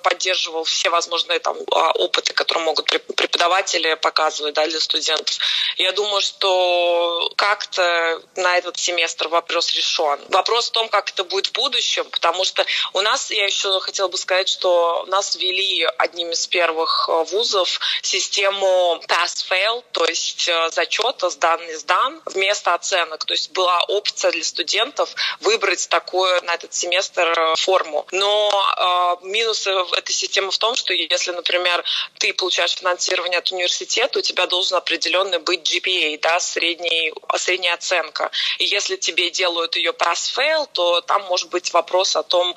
поддерживал 0.03 0.65
все 0.65 0.91
возможные 0.91 1.39
там 1.39 1.57
опыты, 1.95 2.33
которые 2.33 2.65
могут 2.65 2.87
преподаватели 3.17 3.95
показывать 3.95 4.55
да, 4.55 4.67
для 4.67 4.81
студентов. 4.81 5.39
Я 5.77 5.93
думаю, 5.93 6.21
что 6.21 7.33
как-то 7.37 8.23
на 8.37 8.57
этот 8.57 8.79
семестр 8.79 9.29
вопрос 9.29 9.73
решен. 9.73 10.21
Вопрос 10.29 10.69
в 10.69 10.73
том, 10.73 10.89
как 10.89 11.11
это 11.11 11.25
будет 11.25 11.49
в 11.49 11.53
будущем, 11.53 12.05
потому 12.11 12.45
что 12.45 12.65
у 12.93 13.01
нас, 13.01 13.31
я 13.31 13.45
еще 13.45 13.81
хотела 13.81 14.09
бы 14.09 14.17
сказать, 14.17 14.49
что 14.49 15.05
нас 15.09 15.37
ввели 15.37 15.85
одним 15.99 16.31
из 16.31 16.47
первых 16.47 17.09
э, 17.09 17.25
вузов 17.31 17.81
систему 18.03 19.03
pass-fail, 19.09 19.85
то 19.93 20.05
есть 20.07 20.49
э, 20.49 20.71
зачета 20.71 21.29
сдан 21.31 21.61
не 21.67 21.75
сдан 21.75 22.23
вместо 22.27 22.75
оценок. 22.75 23.25
То 23.25 23.35
есть 23.35 23.51
была 23.51 23.83
опция 23.89 24.31
для 24.31 24.45
студентов 24.45 25.15
выбрать 25.41 25.89
такую 25.89 26.43
на 26.45 26.55
этот 26.55 26.73
семестр 26.73 27.29
э, 27.29 27.57
форму. 27.57 28.07
Но 28.13 29.17
э, 29.21 29.27
минусы 29.27 29.71
этой 29.71 30.13
системы 30.13 30.51
в 30.51 30.59
том, 30.59 30.77
что 30.77 30.93
если, 30.93 31.33
например, 31.33 31.85
ты 32.19 32.33
получаешь 32.33 32.75
финансирование 32.75 33.39
от 33.39 33.51
университета, 33.51 34.21
у 34.21 34.23
тебя 34.23 34.47
должен 34.47 34.77
определенный 34.77 35.39
быть 35.39 35.61
GPA, 35.61 36.19
да, 36.21 36.41
средний, 36.41 37.13
средняя 37.37 37.75
оценка. 37.75 38.31
И 38.59 38.65
если 38.65 38.97
тебе 38.97 39.31
делают 39.31 39.77
ее 39.77 39.91
pass-fail, 39.91 40.69
то 40.73 41.01
там 41.01 41.23
может 41.25 41.51
быть 41.51 41.73
вопрос 41.73 42.17
о 42.17 42.23
том, 42.23 42.55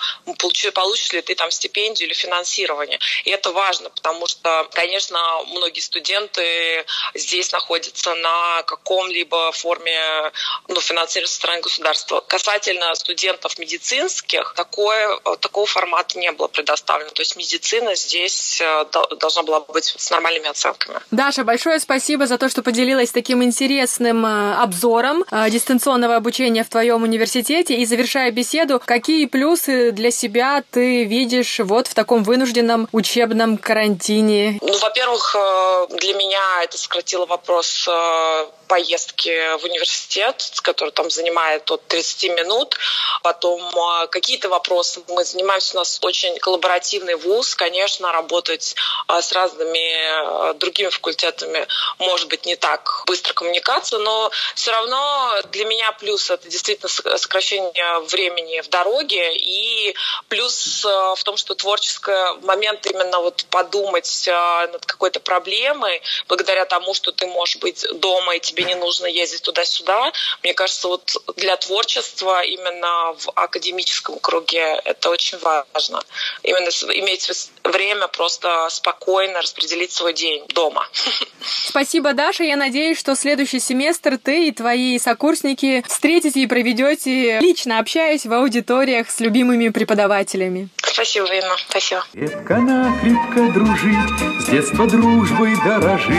получишь 0.73 1.11
ли 1.13 1.21
ты 1.21 1.35
там 1.35 1.51
стипендию 1.51 2.07
или 2.07 2.13
финансирование. 2.13 2.99
И 3.25 3.30
это 3.31 3.51
важно, 3.51 3.89
потому 3.89 4.27
что, 4.27 4.67
конечно, 4.73 5.19
многие 5.47 5.79
студенты 5.79 6.85
здесь 7.13 7.51
находятся 7.51 8.13
на 8.15 8.63
каком-либо 8.63 9.51
форме 9.51 10.31
ну, 10.67 10.79
финансирования 10.79 11.27
со 11.27 11.35
стороны 11.35 11.61
государства. 11.61 12.21
Касательно 12.27 12.93
студентов 12.95 13.57
медицинских, 13.57 14.53
такое, 14.55 15.17
такого 15.39 15.65
формата 15.65 16.17
не 16.19 16.31
было 16.31 16.47
предоставлено. 16.47 17.11
То 17.11 17.21
есть 17.21 17.35
медицина 17.35 17.95
здесь 17.95 18.61
э, 18.61 18.85
должна 19.19 19.43
была 19.43 19.61
быть 19.61 19.93
с 19.97 20.09
нормальными 20.11 20.47
оценками. 20.47 20.99
Даша, 21.11 21.43
большое 21.43 21.79
спасибо 21.79 22.27
за 22.27 22.37
то, 22.37 22.49
что 22.49 22.61
поделилась 22.63 23.11
таким 23.11 23.43
интересным 23.43 24.25
э, 24.25 24.55
обзором 24.55 25.23
э, 25.31 25.49
дистанционного 25.49 26.15
обучения 26.15 26.63
в 26.63 26.69
твоем 26.69 27.03
университете. 27.03 27.75
И 27.75 27.85
завершая 27.85 28.31
беседу, 28.31 28.81
какие 28.83 29.25
плюсы 29.25 29.91
для 29.91 30.11
себя 30.11 30.63
ты 30.71 31.03
видишь 31.03 31.59
вот 31.59 31.87
в 31.87 31.93
таком 31.93 32.23
вынужденном 32.23 32.87
учебном 33.21 33.57
карантине? 33.57 34.57
Ну, 34.61 34.77
во-первых, 34.79 35.35
э, 35.35 35.87
для 35.97 36.13
меня 36.13 36.63
это 36.63 36.77
сократило 36.77 37.25
вопрос 37.25 37.87
э, 37.87 38.47
поездки 38.67 39.57
в 39.59 39.65
университет, 39.65 40.59
который 40.63 40.91
там 40.91 41.09
занимает 41.09 41.69
от 41.69 41.85
30 41.87 42.35
минут. 42.35 42.77
Потом 43.21 43.61
э, 43.61 44.07
какие-то 44.07 44.49
вопросы. 44.49 45.01
Мы 45.09 45.23
занимаемся, 45.23 45.77
у 45.77 45.81
нас 45.81 45.99
очень 46.01 46.37
коллаборативный 46.39 47.15
вуз. 47.15 47.55
Конечно, 47.55 48.11
работать 48.11 48.75
с 49.07 49.31
разными 49.33 50.53
другими 50.57 50.89
факультетами 50.89 51.67
может 51.99 52.27
быть 52.27 52.45
не 52.45 52.55
так 52.55 53.03
быстро 53.05 53.33
коммуникация, 53.33 53.99
но 53.99 54.31
все 54.55 54.71
равно 54.71 55.35
для 55.51 55.65
меня 55.65 55.91
плюс 55.93 56.29
это 56.29 56.47
действительно 56.47 56.89
сокращение 57.17 57.99
времени 58.09 58.61
в 58.61 58.69
дороге 58.69 59.35
и 59.35 59.95
плюс 60.29 60.83
в 60.83 61.23
том, 61.23 61.37
что 61.37 61.55
творческое 61.55 62.33
момент 62.41 62.85
именно 62.87 63.00
вот 63.19 63.45
подумать 63.49 64.27
а, 64.27 64.67
над 64.67 64.85
какой-то 64.85 65.19
проблемой, 65.19 66.01
благодаря 66.27 66.65
тому, 66.65 66.93
что 66.93 67.11
ты 67.11 67.27
можешь 67.27 67.57
быть 67.57 67.85
дома 67.93 68.35
и 68.35 68.39
тебе 68.39 68.63
не 68.63 68.75
нужно 68.75 69.05
ездить 69.05 69.41
туда-сюда. 69.43 70.11
Мне 70.43 70.53
кажется, 70.53 70.87
вот 70.87 71.15
для 71.35 71.57
творчества 71.57 72.41
именно 72.43 73.13
в 73.17 73.29
академическом 73.35 74.19
круге 74.19 74.81
это 74.85 75.09
очень 75.09 75.37
важно. 75.39 76.01
Именно 76.43 76.69
иметь 76.95 77.29
время 77.63 78.07
просто 78.07 78.67
спокойно 78.69 79.41
распределить 79.41 79.91
свой 79.91 80.13
день 80.13 80.45
дома. 80.49 80.87
Спасибо, 81.65 82.13
Даша. 82.13 82.43
Я 82.43 82.55
надеюсь, 82.55 82.99
что 82.99 83.15
следующий 83.15 83.59
семестр 83.59 84.17
ты 84.17 84.47
и 84.47 84.51
твои 84.51 84.99
сокурсники 84.99 85.83
встретите 85.87 86.41
и 86.41 86.47
проведете, 86.47 87.39
лично 87.39 87.79
общаясь 87.79 88.25
в 88.25 88.33
аудиториях 88.33 89.09
с 89.09 89.19
любимыми 89.19 89.69
преподавателями. 89.69 90.69
Спасибо, 90.83 91.27
Инна. 91.33 91.55
Спасибо. 91.69 92.05
Крепко-накрепко 92.91 93.53
дружить, 93.53 94.41
с 94.41 94.49
детства 94.49 94.87
дружбой 94.87 95.55
дорожить. 95.63 96.15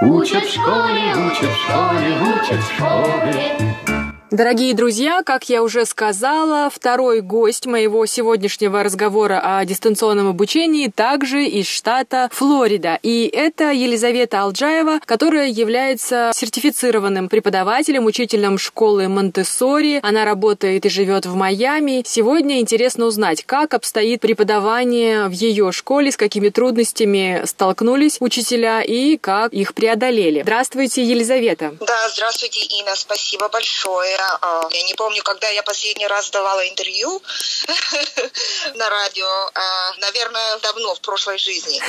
Учат 0.00 0.44
в 0.44 0.52
школе, 0.52 1.14
учат 1.14 1.50
в 1.50 1.56
школе, 1.62 2.18
учат 2.20 2.60
в 2.60 2.74
школе. 2.74 4.01
Дорогие 4.32 4.72
друзья, 4.72 5.22
как 5.22 5.50
я 5.50 5.62
уже 5.62 5.84
сказала, 5.84 6.70
второй 6.70 7.20
гость 7.20 7.66
моего 7.66 8.06
сегодняшнего 8.06 8.82
разговора 8.82 9.58
о 9.58 9.62
дистанционном 9.66 10.28
обучении 10.28 10.88
также 10.88 11.44
из 11.44 11.66
штата 11.68 12.30
Флорида. 12.32 12.98
И 13.02 13.26
это 13.30 13.72
Елизавета 13.72 14.40
Алджаева, 14.40 15.00
которая 15.04 15.48
является 15.48 16.30
сертифицированным 16.34 17.28
преподавателем, 17.28 18.06
учителем 18.06 18.56
школы 18.56 19.06
Монтессори. 19.08 20.00
Она 20.02 20.24
работает 20.24 20.86
и 20.86 20.88
живет 20.88 21.26
в 21.26 21.34
Майами. 21.34 22.02
Сегодня 22.06 22.60
интересно 22.60 23.04
узнать, 23.04 23.44
как 23.44 23.74
обстоит 23.74 24.22
преподавание 24.22 25.28
в 25.28 25.32
ее 25.32 25.72
школе, 25.72 26.10
с 26.10 26.16
какими 26.16 26.48
трудностями 26.48 27.42
столкнулись 27.44 28.16
учителя 28.18 28.80
и 28.80 29.18
как 29.18 29.52
их 29.52 29.74
преодолели. 29.74 30.40
Здравствуйте, 30.40 31.04
Елизавета. 31.04 31.74
Да, 31.80 32.08
здравствуйте, 32.08 32.60
Инна. 32.80 32.94
Спасибо 32.96 33.50
большое 33.50 34.21
а, 34.40 34.68
я 34.70 34.82
не 34.82 34.94
помню, 34.94 35.22
когда 35.22 35.48
я 35.48 35.62
последний 35.62 36.06
раз 36.06 36.30
давала 36.30 36.68
интервью 36.68 37.22
на 38.74 38.88
радио, 38.88 39.50
а, 39.54 39.94
наверное, 39.98 40.58
давно, 40.58 40.94
в 40.94 41.00
прошлой 41.00 41.38
жизни. 41.38 41.82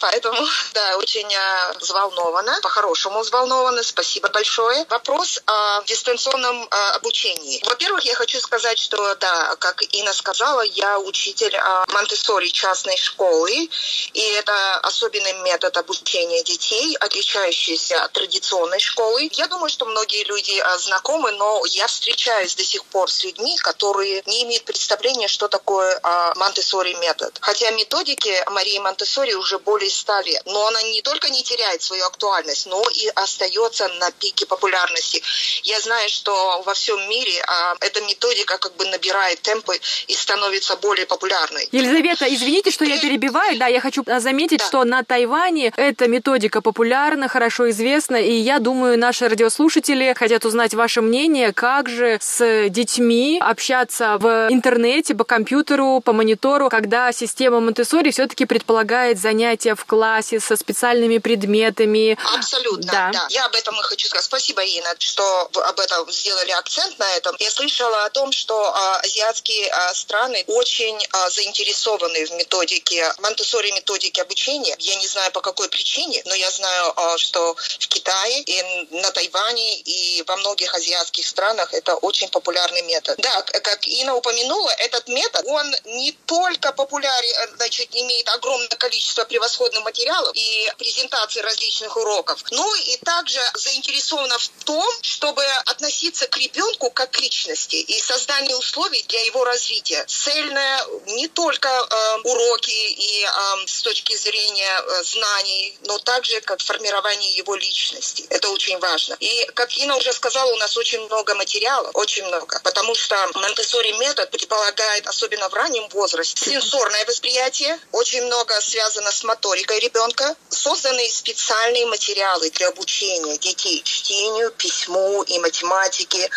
Поэтому, 0.00 0.46
да, 0.74 0.96
очень 0.96 1.34
а, 1.34 1.72
взволнована, 1.80 2.58
по-хорошему 2.62 3.20
взволнована. 3.20 3.82
Спасибо 3.82 4.28
большое. 4.28 4.84
Вопрос 4.88 5.40
о 5.46 5.82
дистанционном 5.82 6.68
обучении. 6.94 7.62
Во-первых, 7.66 8.04
я 8.04 8.14
хочу 8.14 8.40
сказать, 8.40 8.78
что, 8.78 9.14
да, 9.16 9.56
как 9.56 9.82
Инна 9.94 10.12
сказала, 10.12 10.62
я 10.62 10.98
учитель 10.98 11.56
Монтессори 11.88 12.48
частной 12.48 12.96
школы, 12.96 13.68
и 14.12 14.20
это 14.38 14.76
особенный 14.78 15.32
метод 15.42 15.76
обучения 15.76 16.42
детей, 16.42 16.96
отличающийся 16.96 18.02
от 18.04 18.12
традиционной 18.12 18.80
школы. 18.80 19.28
Я 19.32 19.46
думаю, 19.48 19.68
что 19.68 19.86
многие 19.86 20.24
люди 20.24 20.62
знакомы, 20.78 21.32
но 21.32 21.60
я 21.76 21.86
встречаюсь 21.86 22.54
до 22.54 22.64
сих 22.64 22.84
пор 22.86 23.10
с 23.10 23.22
людьми, 23.24 23.56
которые 23.58 24.22
не 24.26 24.44
имеют 24.44 24.64
представления, 24.64 25.28
что 25.28 25.46
такое 25.46 26.00
Монтессори 26.36 26.94
метод. 26.94 27.36
Хотя 27.40 27.70
методики 27.70 28.32
Марии 28.50 28.78
Монтессори 28.78 29.34
уже 29.34 29.58
более 29.58 29.90
ста 29.90 30.22
лет. 30.22 30.42
Но 30.46 30.66
она 30.66 30.82
не 30.82 31.02
только 31.02 31.28
не 31.28 31.42
теряет 31.42 31.82
свою 31.82 32.06
актуальность, 32.06 32.66
но 32.66 32.82
и 32.94 33.08
остается 33.14 33.88
на 34.00 34.10
пике 34.10 34.46
популярности. 34.46 35.22
Я 35.64 35.78
знаю, 35.80 36.08
что 36.08 36.62
во 36.64 36.72
всем 36.72 36.98
мире 37.10 37.44
а, 37.46 37.74
эта 37.80 38.00
методика 38.00 38.56
как 38.56 38.74
бы 38.76 38.86
набирает 38.86 39.42
темпы 39.42 39.78
и 40.06 40.14
становится 40.14 40.76
более 40.76 41.04
популярной. 41.04 41.68
Елизавета, 41.72 42.26
извините, 42.28 42.70
что 42.70 42.84
я 42.84 42.98
перебиваю. 42.98 43.58
Да, 43.58 43.66
я 43.66 43.80
хочу 43.80 44.02
а, 44.06 44.20
заметить, 44.20 44.60
да. 44.60 44.66
что 44.66 44.84
на 44.84 45.04
Тайване 45.04 45.72
эта 45.76 46.08
методика 46.08 46.62
популярна, 46.62 47.28
хорошо 47.28 47.68
известна, 47.68 48.16
и 48.16 48.32
я 48.32 48.60
думаю, 48.60 48.98
наши 48.98 49.28
радиослушатели 49.28 50.14
хотят 50.16 50.46
узнать 50.46 50.72
ваше 50.72 51.02
мнение, 51.02 51.52
как 51.52 51.65
же 51.88 52.18
с 52.20 52.68
детьми 52.68 53.40
общаться 53.42 54.18
в 54.18 54.48
интернете, 54.50 55.14
по 55.14 55.24
компьютеру, 55.24 56.00
по 56.00 56.12
монитору, 56.12 56.68
когда 56.68 57.10
система 57.12 57.60
Монтессори 57.60 58.10
все-таки 58.12 58.44
предполагает 58.44 59.18
занятия 59.18 59.74
в 59.74 59.84
классе 59.84 60.38
со 60.38 60.56
специальными 60.56 61.18
предметами. 61.18 62.16
Абсолютно, 62.36 62.92
да. 62.92 63.10
да. 63.12 63.26
Я 63.30 63.46
об 63.46 63.54
этом 63.54 63.74
и 63.78 63.82
хочу 63.82 64.06
сказать. 64.08 64.24
Спасибо, 64.24 64.62
Инна, 64.62 64.94
что 64.98 65.50
об 65.54 65.80
этом 65.80 66.10
сделали 66.12 66.52
акцент 66.52 66.98
на 66.98 67.08
этом. 67.16 67.34
Я 67.40 67.50
слышала 67.50 68.04
о 68.04 68.10
том, 68.10 68.30
что 68.32 68.54
а, 68.72 69.00
азиатские 69.00 69.68
а, 69.68 69.92
страны 69.94 70.44
очень 70.46 70.96
а, 71.12 71.30
заинтересованы 71.30 72.26
в 72.26 72.30
методике, 72.32 73.12
Монтессори 73.18 73.72
методике 73.72 74.22
обучения. 74.22 74.76
Я 74.78 74.96
не 74.96 75.08
знаю 75.08 75.32
по 75.32 75.40
какой 75.40 75.68
причине, 75.68 76.22
но 76.26 76.34
я 76.34 76.50
знаю, 76.50 76.92
а, 76.96 77.18
что 77.18 77.56
в 77.56 77.88
Китае 77.88 78.42
и 78.42 78.86
на 78.90 79.10
Тайване 79.10 79.78
и 79.80 80.22
во 80.26 80.36
многих 80.36 80.74
азиатских 80.74 81.26
странах 81.26 81.55
это 81.72 81.94
очень 81.96 82.28
популярный 82.28 82.82
метод. 82.82 83.18
Да, 83.18 83.42
как 83.42 83.86
Инна 83.86 84.14
упомянула, 84.14 84.70
этот 84.78 85.08
метод, 85.08 85.44
он 85.46 85.74
не 85.84 86.12
только 86.26 86.72
популярен, 86.72 87.30
э, 87.38 87.56
значит, 87.56 87.88
имеет 87.92 88.28
огромное 88.28 88.68
количество 88.68 89.24
превосходных 89.24 89.84
материалов 89.84 90.30
и 90.34 90.72
презентаций 90.78 91.42
различных 91.42 91.96
уроков, 91.96 92.42
но 92.50 92.74
и 92.74 92.96
также 92.98 93.40
заинтересована 93.54 94.38
в 94.38 94.48
том, 94.64 94.86
чтобы 95.02 95.44
относиться 95.66 96.26
к 96.28 96.36
ребенку 96.36 96.90
как 96.90 97.10
к 97.10 97.20
личности 97.20 97.76
и 97.76 98.00
создание 98.00 98.56
условий 98.56 99.02
для 99.08 99.20
его 99.22 99.44
развития. 99.44 100.04
Цельное 100.06 100.84
не 101.06 101.28
только 101.28 101.68
э, 101.68 102.18
уроки 102.24 102.70
и 102.70 103.24
э, 103.24 103.66
с 103.66 103.82
точки 103.82 104.16
зрения 104.16 104.80
э, 104.80 105.02
знаний, 105.04 105.76
но 105.82 105.98
также 105.98 106.40
как 106.40 106.60
формирование 106.60 107.36
его 107.36 107.54
личности. 107.54 108.26
Это 108.30 108.50
очень 108.50 108.78
важно. 108.78 109.16
И, 109.20 109.46
как 109.54 109.76
Инна 109.78 109.96
уже 109.96 110.12
сказала, 110.12 110.52
у 110.52 110.56
нас 110.56 110.76
очень 110.76 111.00
много 111.06 111.34
материалов, 111.36 111.90
очень 111.94 112.24
много, 112.26 112.60
потому 112.64 112.94
что 112.94 113.16
Монтессори 113.34 113.92
метод 113.98 114.30
предполагает, 114.30 115.06
особенно 115.06 115.48
в 115.48 115.54
раннем 115.54 115.88
возрасте, 115.90 116.50
сенсорное 116.50 117.04
восприятие, 117.06 117.78
очень 117.92 118.24
много 118.24 118.54
связано 118.60 119.10
с 119.10 119.24
моторикой 119.24 119.78
ребенка, 119.80 120.34
созданы 120.48 121.08
специальные 121.08 121.86
материалы 121.86 122.50
для 122.50 122.68
обучения 122.68 123.38
детей 123.38 123.82
чтению, 123.84 124.50
письму 124.50 125.22
и 125.22 125.38
математике 125.38 126.30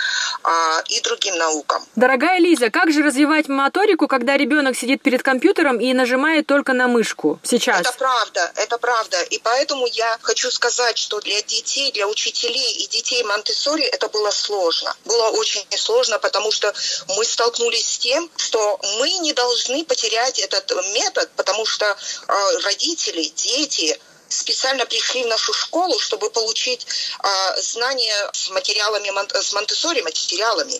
а, 0.44 0.84
и 0.90 1.02
другим 1.02 1.36
наукам. 1.36 1.86
Дорогая 1.96 2.40
Лиза, 2.40 2.70
как 2.70 2.92
же 2.92 3.02
развивать 3.04 3.48
моторику, 3.48 4.08
когда 4.08 4.38
ребенок 4.38 4.78
сидит 4.78 5.02
перед 5.02 5.24
компьютером 5.24 5.80
и 5.80 5.94
нажимает 5.94 6.48
только 6.48 6.74
на 6.74 6.88
мышку 6.88 7.40
сейчас? 7.44 7.82
Это 7.82 7.94
правда, 7.94 8.52
это 8.56 8.78
правда. 8.78 9.22
И 9.24 9.40
поэтому 9.40 9.86
я 9.88 10.18
хочу 10.22 10.52
сказать, 10.52 10.98
что 10.98 11.20
для 11.20 11.42
детей, 11.42 11.92
для 11.92 12.08
учителей 12.08 12.72
и 12.84 12.88
детей 12.88 13.24
Монтессори 13.24 13.84
это 13.84 14.08
было 14.10 14.32
сложно. 14.32 14.89
Было 15.06 15.30
очень 15.30 15.66
сложно, 15.78 16.20
потому 16.20 16.52
что 16.52 16.74
мы 17.10 17.26
столкнулись 17.26 17.88
с 17.88 17.98
тем, 18.00 18.30
что 18.38 18.80
мы 19.00 19.12
не 19.20 19.34
должны 19.34 19.84
потерять 19.86 20.40
этот 20.40 20.72
метод, 20.94 21.30
потому 21.36 21.66
что 21.66 21.86
э, 21.86 22.58
родители, 22.64 23.24
дети 23.36 24.00
специально 24.30 24.86
пришли 24.86 25.24
в 25.24 25.28
нашу 25.28 25.54
школу, 25.54 26.00
чтобы 26.00 26.30
получить 26.30 26.86
э, 27.24 27.62
знания 27.62 28.30
с 28.34 28.50
материалами, 28.50 29.12
с 29.42 29.54
Монтессори 29.54 30.02
материалами. 30.02 30.80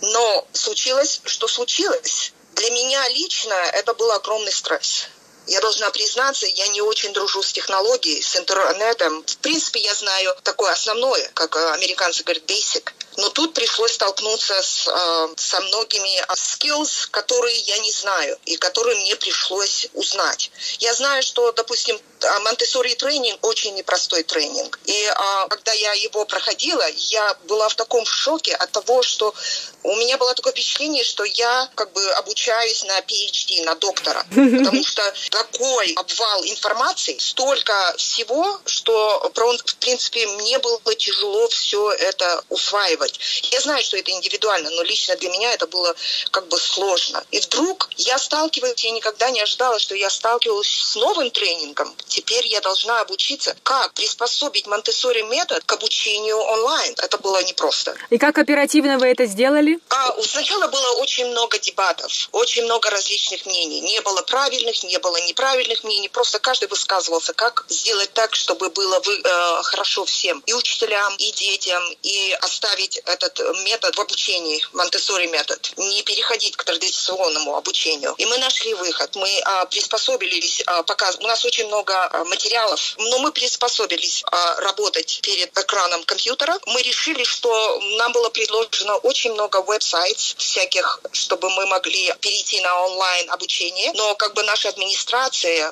Но 0.00 0.46
случилось, 0.52 1.20
что 1.24 1.48
случилось. 1.48 2.32
Для 2.52 2.70
меня 2.70 3.08
лично 3.08 3.54
это 3.54 3.94
был 3.94 4.10
огромный 4.12 4.52
стресс. 4.52 5.08
Я 5.46 5.60
должна 5.60 5.90
признаться, 5.90 6.46
я 6.46 6.68
не 6.68 6.80
очень 6.80 7.12
дружу 7.12 7.42
с 7.42 7.52
технологией, 7.52 8.22
с 8.22 8.36
интернетом. 8.36 9.22
В 9.26 9.36
принципе, 9.38 9.80
я 9.80 9.94
знаю 9.94 10.34
такое 10.42 10.72
основное, 10.72 11.30
как 11.34 11.56
э, 11.56 11.72
американцы 11.72 12.22
говорят, 12.24 12.44
basic. 12.44 12.90
Но 13.16 13.28
тут 13.28 13.54
пришлось 13.54 13.92
столкнуться 13.92 14.60
с, 14.60 14.88
э, 14.88 15.28
со 15.36 15.60
многими 15.60 16.18
э, 16.18 16.24
skills, 16.34 17.08
которые 17.10 17.56
я 17.58 17.78
не 17.78 17.92
знаю 17.92 18.38
и 18.46 18.56
которые 18.56 18.96
мне 18.96 19.14
пришлось 19.16 19.88
узнать. 19.92 20.50
Я 20.78 20.94
знаю, 20.94 21.22
что, 21.22 21.52
допустим, 21.52 22.00
Монтессори 22.42 22.94
тренинг 22.94 23.44
очень 23.44 23.74
непростой 23.74 24.22
тренинг. 24.22 24.78
И 24.84 25.06
а, 25.14 25.48
когда 25.48 25.72
я 25.72 25.92
его 25.92 26.24
проходила, 26.24 26.86
я 26.88 27.34
была 27.44 27.68
в 27.68 27.74
таком 27.74 28.06
шоке 28.06 28.54
от 28.54 28.70
того, 28.72 29.02
что 29.02 29.34
у 29.82 29.94
меня 29.96 30.16
было 30.16 30.34
такое 30.34 30.52
впечатление, 30.52 31.04
что 31.04 31.24
я 31.24 31.68
как 31.74 31.92
бы 31.92 32.02
обучаюсь 32.12 32.84
на 32.84 32.98
PhD, 33.00 33.64
на 33.64 33.74
доктора. 33.74 34.24
Потому 34.30 34.82
что 34.84 35.14
такой 35.34 35.92
обвал 35.94 36.44
информации, 36.44 37.16
столько 37.18 37.74
всего, 37.98 38.60
что, 38.66 39.32
в 39.34 39.76
принципе, 39.76 40.26
мне 40.28 40.58
было 40.60 40.94
тяжело 40.94 41.48
все 41.48 41.90
это 41.90 42.44
усваивать. 42.50 43.18
Я 43.50 43.60
знаю, 43.60 43.82
что 43.82 43.96
это 43.96 44.12
индивидуально, 44.12 44.70
но 44.70 44.82
лично 44.82 45.16
для 45.16 45.30
меня 45.30 45.52
это 45.52 45.66
было 45.66 45.94
как 46.30 46.46
бы 46.46 46.58
сложно. 46.58 47.24
И 47.32 47.40
вдруг 47.40 47.90
я 47.96 48.18
сталкиваюсь, 48.18 48.84
я 48.84 48.90
никогда 48.92 49.30
не 49.30 49.40
ожидала, 49.40 49.78
что 49.78 49.94
я 49.96 50.08
сталкивалась 50.08 50.68
с 50.68 50.94
новым 50.94 51.30
тренингом. 51.30 51.92
Теперь 52.06 52.46
я 52.46 52.60
должна 52.60 53.00
обучиться, 53.00 53.56
как 53.64 53.92
приспособить 53.94 54.66
Монтессори 54.66 55.22
метод 55.22 55.64
к 55.64 55.72
обучению 55.72 56.38
онлайн. 56.38 56.94
Это 57.02 57.18
было 57.18 57.42
непросто. 57.42 57.96
И 58.10 58.18
как 58.18 58.38
оперативно 58.38 58.98
вы 58.98 59.08
это 59.08 59.26
сделали? 59.26 59.80
А, 59.88 60.22
сначала 60.22 60.68
было 60.68 60.90
очень 61.02 61.26
много 61.26 61.58
дебатов, 61.58 62.28
очень 62.30 62.64
много 62.64 62.90
различных 62.90 63.46
мнений. 63.46 63.80
Не 63.80 64.00
было 64.02 64.22
правильных, 64.22 64.84
не 64.84 64.98
было 64.98 65.23
неправильных 65.26 65.84
мнений. 65.84 66.08
Просто 66.08 66.38
каждый 66.38 66.68
высказывался, 66.68 67.32
как 67.32 67.64
сделать 67.68 68.12
так, 68.12 68.34
чтобы 68.34 68.70
было 68.70 69.00
вы, 69.00 69.20
э, 69.22 69.62
хорошо 69.62 70.04
всем. 70.04 70.42
И 70.46 70.52
учителям, 70.52 71.14
и 71.16 71.32
детям, 71.32 71.82
и 72.02 72.36
оставить 72.42 72.96
этот 72.98 73.40
метод 73.64 73.96
в 73.96 74.00
обучении, 74.00 74.64
Монтессори 74.72 75.26
метод. 75.26 75.72
Не 75.76 76.02
переходить 76.02 76.56
к 76.56 76.64
традиционному 76.64 77.56
обучению. 77.56 78.14
И 78.18 78.26
мы 78.26 78.38
нашли 78.38 78.74
выход. 78.74 79.16
Мы 79.16 79.28
э, 79.28 79.66
приспособились, 79.70 80.62
э, 80.66 80.82
показ... 80.84 81.16
у 81.20 81.26
нас 81.26 81.44
очень 81.44 81.66
много 81.66 81.92
э, 81.94 82.24
материалов, 82.24 82.94
но 82.98 83.18
мы 83.18 83.32
приспособились 83.32 84.22
э, 84.22 84.60
работать 84.60 85.20
перед 85.22 85.56
экраном 85.58 86.04
компьютера. 86.04 86.58
Мы 86.66 86.82
решили, 86.82 87.24
что 87.24 87.80
нам 87.98 88.12
было 88.12 88.28
предложено 88.28 88.96
очень 88.96 89.32
много 89.32 89.60
веб-сайт 89.62 90.18
всяких, 90.18 91.00
чтобы 91.12 91.50
мы 91.50 91.66
могли 91.66 92.12
перейти 92.20 92.60
на 92.60 92.82
онлайн 92.82 93.30
обучение. 93.30 93.92
Но 93.94 94.14
как 94.14 94.34
бы 94.34 94.42
наша 94.42 94.68
администрация, 94.68 95.13